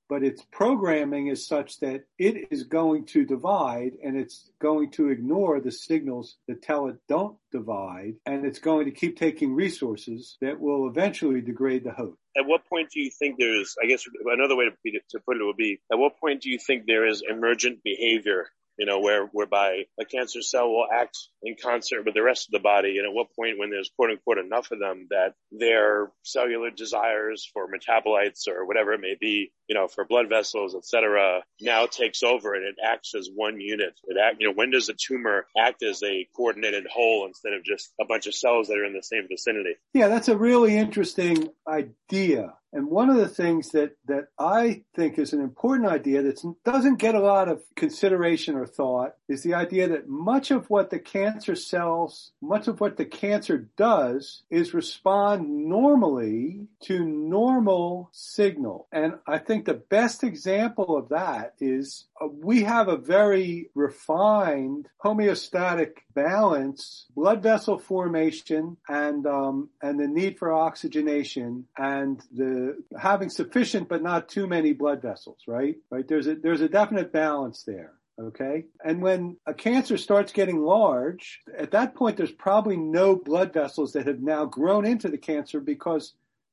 but 0.08 0.22
its 0.22 0.42
programming 0.52 1.28
is 1.28 1.46
such 1.46 1.80
that 1.80 2.04
it 2.18 2.48
is 2.50 2.64
going 2.64 3.06
to 3.06 3.24
divide 3.24 3.92
and 4.04 4.16
it's 4.16 4.50
going 4.60 4.90
to 4.90 5.08
ignore 5.08 5.60
the 5.60 5.72
signals 5.72 6.36
that 6.48 6.62
tell 6.62 6.88
it 6.88 6.96
don't 7.08 7.38
divide, 7.50 8.14
and 8.26 8.44
it's 8.44 8.58
going 8.58 8.84
to 8.84 8.90
keep 8.90 9.18
taking 9.18 9.54
resources 9.54 10.36
that 10.40 10.60
will 10.60 10.88
eventually 10.88 11.40
degrade 11.40 11.84
the 11.84 11.92
host. 11.92 12.18
At 12.36 12.46
what 12.46 12.66
point 12.66 12.90
do 12.90 13.00
you 13.00 13.10
think 13.10 13.36
there's, 13.38 13.76
I 13.82 13.86
guess 13.86 14.04
another 14.26 14.56
way 14.56 14.66
to, 14.66 15.00
to 15.10 15.20
put 15.20 15.36
it 15.36 15.44
would 15.44 15.56
be, 15.56 15.80
at 15.90 15.98
what 15.98 16.18
point 16.18 16.42
do 16.42 16.50
you 16.50 16.58
think 16.58 16.84
there 16.86 17.06
is 17.06 17.22
emergent 17.28 17.82
behavior 17.82 18.48
you 18.78 18.86
know, 18.86 19.00
where, 19.00 19.26
whereby 19.26 19.84
a 20.00 20.04
cancer 20.04 20.42
cell 20.42 20.68
will 20.68 20.86
act 20.92 21.18
in 21.42 21.56
concert 21.60 22.04
with 22.04 22.14
the 22.14 22.22
rest 22.22 22.48
of 22.48 22.52
the 22.52 22.62
body. 22.62 22.98
And 22.98 23.06
at 23.06 23.12
what 23.12 23.34
point 23.36 23.58
when 23.58 23.70
there's 23.70 23.90
quote 23.96 24.10
unquote 24.10 24.38
enough 24.38 24.70
of 24.70 24.78
them 24.78 25.08
that 25.10 25.34
their 25.50 26.10
cellular 26.22 26.70
desires 26.70 27.48
for 27.52 27.68
metabolites 27.68 28.48
or 28.48 28.66
whatever 28.66 28.92
it 28.92 29.00
may 29.00 29.16
be, 29.20 29.52
you 29.72 29.78
know, 29.78 29.88
for 29.88 30.04
blood 30.04 30.28
vessels, 30.28 30.74
et 30.74 30.84
cetera, 30.84 31.40
now 31.58 31.86
takes 31.86 32.22
over 32.22 32.52
and 32.52 32.62
it 32.62 32.74
acts 32.84 33.14
as 33.14 33.30
one 33.34 33.58
unit. 33.58 33.94
It 34.04 34.18
act, 34.22 34.36
you 34.38 34.46
know, 34.46 34.52
when 34.52 34.70
does 34.70 34.90
a 34.90 34.92
tumor 34.92 35.46
act 35.58 35.82
as 35.82 36.02
a 36.02 36.28
coordinated 36.36 36.86
whole 36.92 37.24
instead 37.26 37.54
of 37.54 37.64
just 37.64 37.90
a 37.98 38.04
bunch 38.04 38.26
of 38.26 38.34
cells 38.34 38.68
that 38.68 38.76
are 38.76 38.84
in 38.84 38.92
the 38.92 39.02
same 39.02 39.26
vicinity? 39.30 39.76
Yeah, 39.94 40.08
that's 40.08 40.28
a 40.28 40.36
really 40.36 40.76
interesting 40.76 41.48
idea. 41.66 42.52
And 42.74 42.88
one 42.88 43.10
of 43.10 43.16
the 43.16 43.28
things 43.28 43.68
that, 43.72 43.96
that 44.06 44.28
I 44.38 44.84
think 44.96 45.18
is 45.18 45.34
an 45.34 45.42
important 45.42 45.90
idea 45.90 46.22
that 46.22 46.42
doesn't 46.64 46.98
get 46.98 47.14
a 47.14 47.20
lot 47.20 47.50
of 47.50 47.62
consideration 47.76 48.56
or 48.56 48.66
thought 48.66 49.14
is 49.28 49.42
the 49.42 49.52
idea 49.52 49.88
that 49.88 50.08
much 50.08 50.50
of 50.50 50.70
what 50.70 50.88
the 50.88 50.98
cancer 50.98 51.54
cells, 51.54 52.32
much 52.40 52.68
of 52.68 52.80
what 52.80 52.96
the 52.96 53.04
cancer 53.04 53.68
does 53.76 54.42
is 54.48 54.72
respond 54.72 55.68
normally 55.68 56.66
to 56.84 57.04
normal 57.04 58.08
signal. 58.12 58.88
And 58.90 59.16
I 59.26 59.36
think 59.36 59.61
the 59.64 59.74
best 59.74 60.24
example 60.24 60.96
of 60.96 61.08
that 61.10 61.54
is 61.60 62.06
uh, 62.20 62.26
we 62.26 62.62
have 62.62 62.88
a 62.88 62.96
very 62.96 63.70
refined 63.74 64.88
homeostatic 65.04 65.98
balance, 66.14 67.06
blood 67.14 67.42
vessel 67.42 67.78
formation 67.78 68.76
and, 68.88 69.26
um, 69.26 69.68
and 69.82 69.98
the 69.98 70.08
need 70.08 70.38
for 70.38 70.52
oxygenation 70.52 71.66
and 71.76 72.22
the 72.34 72.76
having 72.98 73.30
sufficient 73.30 73.88
but 73.88 74.02
not 74.02 74.28
too 74.28 74.46
many 74.46 74.72
blood 74.72 75.02
vessels, 75.02 75.38
right? 75.46 75.76
Right. 75.90 76.06
There's 76.06 76.26
a 76.26 76.34
there's 76.34 76.60
a 76.60 76.68
definite 76.68 77.12
balance 77.12 77.64
there. 77.64 77.92
Okay. 78.20 78.66
And 78.84 79.00
when 79.00 79.36
a 79.46 79.54
cancer 79.54 79.96
starts 79.96 80.32
getting 80.32 80.60
large, 80.60 81.40
at 81.56 81.70
that 81.70 81.94
point 81.94 82.16
there's 82.16 82.32
probably 82.32 82.76
no 82.76 83.16
blood 83.16 83.52
vessels 83.52 83.92
that 83.92 84.06
have 84.06 84.20
now 84.20 84.44
grown 84.44 84.84
into 84.84 85.08
the 85.08 85.18
cancer 85.18 85.60
because 85.60 86.12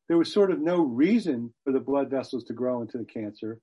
there 0.10 0.18
was 0.18 0.34
sort 0.34 0.52
of 0.52 0.60
no 0.60 0.82
reason 0.82 1.54
for 1.64 1.72
the 1.72 1.80
blood 1.80 2.10
vessels 2.10 2.44
to 2.46 2.54
grow 2.54 2.82
into 2.82 2.98
the 2.98 3.06
cancer. 3.06 3.62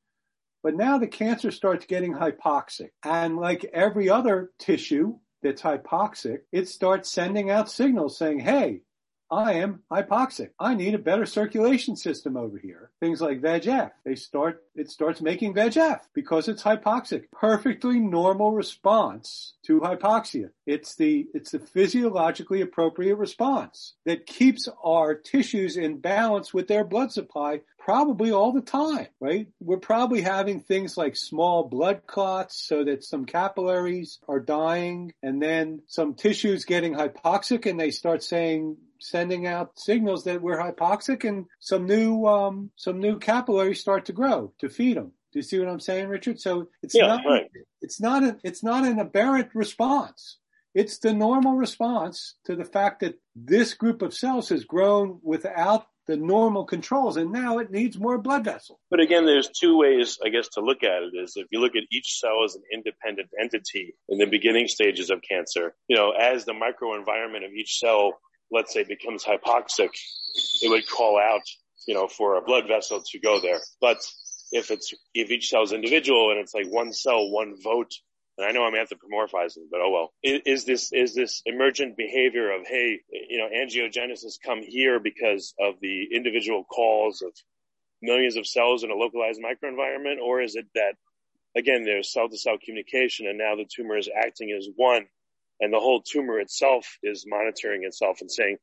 But 0.63 0.77
now 0.77 0.97
the 0.97 1.07
cancer 1.07 1.51
starts 1.51 1.87
getting 1.87 2.15
hypoxic. 2.15 2.91
And 3.05 3.37
like 3.37 3.65
every 3.75 4.09
other 4.09 4.53
tissue 4.59 5.19
that's 5.43 5.61
hypoxic, 5.61 6.39
it 6.53 6.69
starts 6.69 7.11
sending 7.11 7.51
out 7.51 7.71
signals 7.71 8.17
saying, 8.17 8.41
hey, 8.41 8.81
I 9.31 9.55
am 9.55 9.83
hypoxic. 9.91 10.51
I 10.59 10.75
need 10.75 10.95
a 10.95 10.99
better 10.99 11.27
circulation 11.27 11.97
system 11.97 12.37
over 12.37 12.59
here. 12.59 12.91
Things 13.01 13.21
like 13.21 13.41
VEGF. 13.41 13.91
They 14.05 14.15
start, 14.15 14.63
it 14.75 14.91
starts 14.91 15.21
making 15.21 15.55
VEGF 15.55 16.01
because 16.15 16.49
it's 16.49 16.63
hypoxic. 16.63 17.25
Perfectly 17.33 17.99
normal 17.99 18.53
response 18.53 19.55
to 19.67 19.81
hypoxia. 19.81 20.51
It's 20.67 20.95
the, 20.95 21.27
it's 21.35 21.51
the 21.51 21.59
physiologically 21.59 22.61
appropriate 22.61 23.17
response 23.17 23.95
that 24.05 24.27
keeps 24.27 24.69
our 24.85 25.15
tissues 25.15 25.77
in 25.77 25.99
balance 25.99 26.55
with 26.55 26.69
their 26.69 26.85
blood 26.85 27.11
supply 27.13 27.63
probably 27.87 28.33
all 28.33 28.51
the 28.51 28.61
time, 28.61 29.07
right? 29.21 29.47
We're 29.61 29.77
probably 29.77 30.21
having 30.21 30.59
things 30.59 30.97
like 30.97 31.15
small 31.15 31.69
blood 31.69 32.03
clots 32.05 32.61
so 32.61 32.83
that 32.83 33.05
some 33.05 33.27
capillaries 33.27 34.19
are 34.29 34.41
dying 34.41 35.13
and 35.23 35.41
then 35.41 35.83
some 35.87 36.15
tissues 36.15 36.65
getting 36.65 36.95
hypoxic 36.95 37.65
and 37.65 37.79
they 37.79 37.93
start 37.93 38.25
saying, 38.25 38.77
sending 39.07 39.47
out 39.47 39.79
signals 39.79 40.25
that 40.25 40.43
we're 40.43 40.59
hypoxic 40.59 41.29
and 41.29 41.47
some 41.61 41.87
new, 41.87 42.27
um, 42.27 42.71
some 42.77 43.01
new 43.01 43.19
capillaries 43.19 43.81
start 43.81 44.07
to 44.07 44.13
grow 44.13 44.53
to 44.59 44.69
feed 44.69 44.97
them. 44.97 45.13
Do 45.33 45.39
you 45.39 45.43
see 45.43 45.59
what 45.59 45.69
I'm 45.69 45.81
saying, 45.81 46.09
Richard? 46.09 46.41
So 46.41 46.69
it's 46.83 46.95
yeah, 46.95 47.07
not, 47.07 47.21
right. 47.27 47.51
it's 47.81 48.01
not, 48.01 48.23
a, 48.23 48.37
it's 48.43 48.63
not 48.63 48.85
an 48.85 48.99
aberrant 48.99 49.51
response. 49.55 50.39
It's 50.75 50.99
the 50.99 51.13
normal 51.13 51.55
response 51.55 52.35
to 52.45 52.57
the 52.57 52.65
fact 52.65 53.01
that 53.01 53.19
this 53.35 53.75
group 53.75 54.03
of 54.03 54.13
cells 54.13 54.51
has 54.51 54.65
grown 54.65 55.21
without 55.23 55.87
the 56.07 56.17
normal 56.17 56.65
controls 56.65 57.17
and 57.17 57.33
now 57.33 57.59
it 57.59 57.71
needs 57.71 57.99
more 57.99 58.19
blood 58.19 58.45
vessels. 58.45 58.79
But 58.91 59.01
again, 59.01 59.27
there's 59.27 59.49
two 59.49 59.77
ways, 59.77 60.19
I 60.25 60.29
guess, 60.29 60.49
to 60.51 60.61
look 60.61 60.83
at 60.83 61.03
it 61.03 61.17
is 61.17 61.35
if 61.37 61.47
you 61.51 61.61
look 61.61 61.77
at 61.77 61.83
each 61.91 62.19
cell 62.19 62.45
as 62.45 62.55
an 62.55 62.63
independent 62.73 63.31
entity 63.41 63.95
in 64.09 64.19
the 64.19 64.27
beginning 64.27 64.69
stages 64.69 65.11
of 65.11 65.21
cancer, 65.29 65.75
you 65.89 65.97
know, 65.97 66.11
as 66.13 66.45
the 66.45 66.53
microenvironment 66.53 67.45
of 67.45 67.53
each 67.53 67.79
cell 67.79 68.19
let's 68.51 68.73
say, 68.73 68.85
becomes 68.85 69.25
hypoxic, 69.25 69.91
it 70.63 70.71
would 70.71 70.89
call 70.89 71.19
out, 71.19 71.43
you 71.87 71.95
know, 71.95 72.09
for 72.09 72.37
a 72.37 72.43
blood 72.43 72.65
vessel 72.69 73.03
to 73.11 73.19
go 73.19 73.41
there. 73.41 73.61
But 73.81 73.99
if 74.53 74.71
it's, 74.71 74.95
if 75.15 75.31
each 75.31 75.49
cell 75.49 75.63
is 75.63 75.73
individual 75.73 76.31
and 76.31 76.41
it's 76.41 76.55
like 76.55 76.67
one 76.69 76.93
cell, 76.93 77.31
one 77.31 77.55
vote, 77.63 77.93
and 78.39 78.47
I 78.47 78.53
know 78.53 78.65
I'm 78.65 78.75
anthropomorphizing, 78.75 79.71
but 79.71 79.81
oh 79.81 79.91
well. 79.91 80.13
Is, 80.23 80.41
is, 80.45 80.65
this 80.65 80.93
is 80.93 81.15
this 81.15 81.43
emergent 81.47 81.97
behavior 81.97 82.53
of 82.53 82.67
hey, 82.67 83.01
you 83.11 83.39
know, 83.39 83.49
angiogenesis 83.49 84.35
come 84.45 84.61
here 84.63 85.01
because 85.01 85.55
of 85.59 85.75
the 85.81 86.09
individual 86.13 86.65
calls 86.65 87.23
of 87.23 87.33
millions 88.03 88.37
of 88.37 88.47
cells 88.47 88.85
in 88.85 88.91
a 88.91 88.95
localized 88.95 89.41
microenvironment, 89.41 90.19
or 90.23 90.43
is 90.43 90.55
it 90.55 90.67
that 90.75 90.97
again 91.57 91.85
there's 91.85 92.13
cell 92.13 92.29
to 92.29 92.37
cell 92.37 92.59
communication 92.63 93.27
and 93.27 93.39
now 93.39 93.57
the 93.57 93.65
tumor 93.65 93.97
is 93.97 94.11
acting 94.15 94.55
as 94.57 94.69
one, 94.77 95.07
and 95.61 95.73
the 95.73 95.81
whole 95.81 96.03
tumor 96.03 96.39
itself 96.39 96.99
is 97.03 97.25
monitoring 97.27 97.85
itself 97.85 98.21
and 98.21 98.31
saying, 98.31 98.57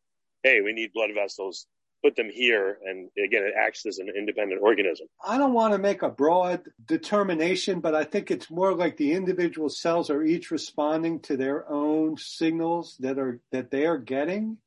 hey, 0.44 0.62
we 0.62 0.74
need 0.74 0.92
blood 0.94 1.12
vessels 1.14 1.68
put 2.04 2.16
them 2.16 2.30
here. 2.30 2.78
And 2.86 3.10
again 3.18 3.44
it 3.44 3.54
acts 3.58 3.86
as 3.86 3.98
an 3.98 4.10
independent 4.16 4.62
organism. 4.62 5.08
I 5.26 5.38
don't 5.38 5.54
want 5.54 5.74
to 5.74 5.80
make 5.80 6.02
a 6.02 6.10
broad 6.10 6.68
determination 6.86 7.80
but 7.80 7.96
i 7.96 8.04
think 8.04 8.30
it's 8.30 8.50
more 8.50 8.74
like 8.74 8.98
the 8.98 9.14
individual 9.14 9.70
cells 9.70 10.10
are 10.10 10.24
each 10.24 10.52
responding 10.52 11.20
to 11.22 11.38
their 11.38 11.70
own 11.70 12.18
signals 12.18 12.98
that 13.00 13.18
are 13.18 13.40
that 13.52 13.72
they 13.72 13.86
are 13.86 13.98
getting 13.98 14.58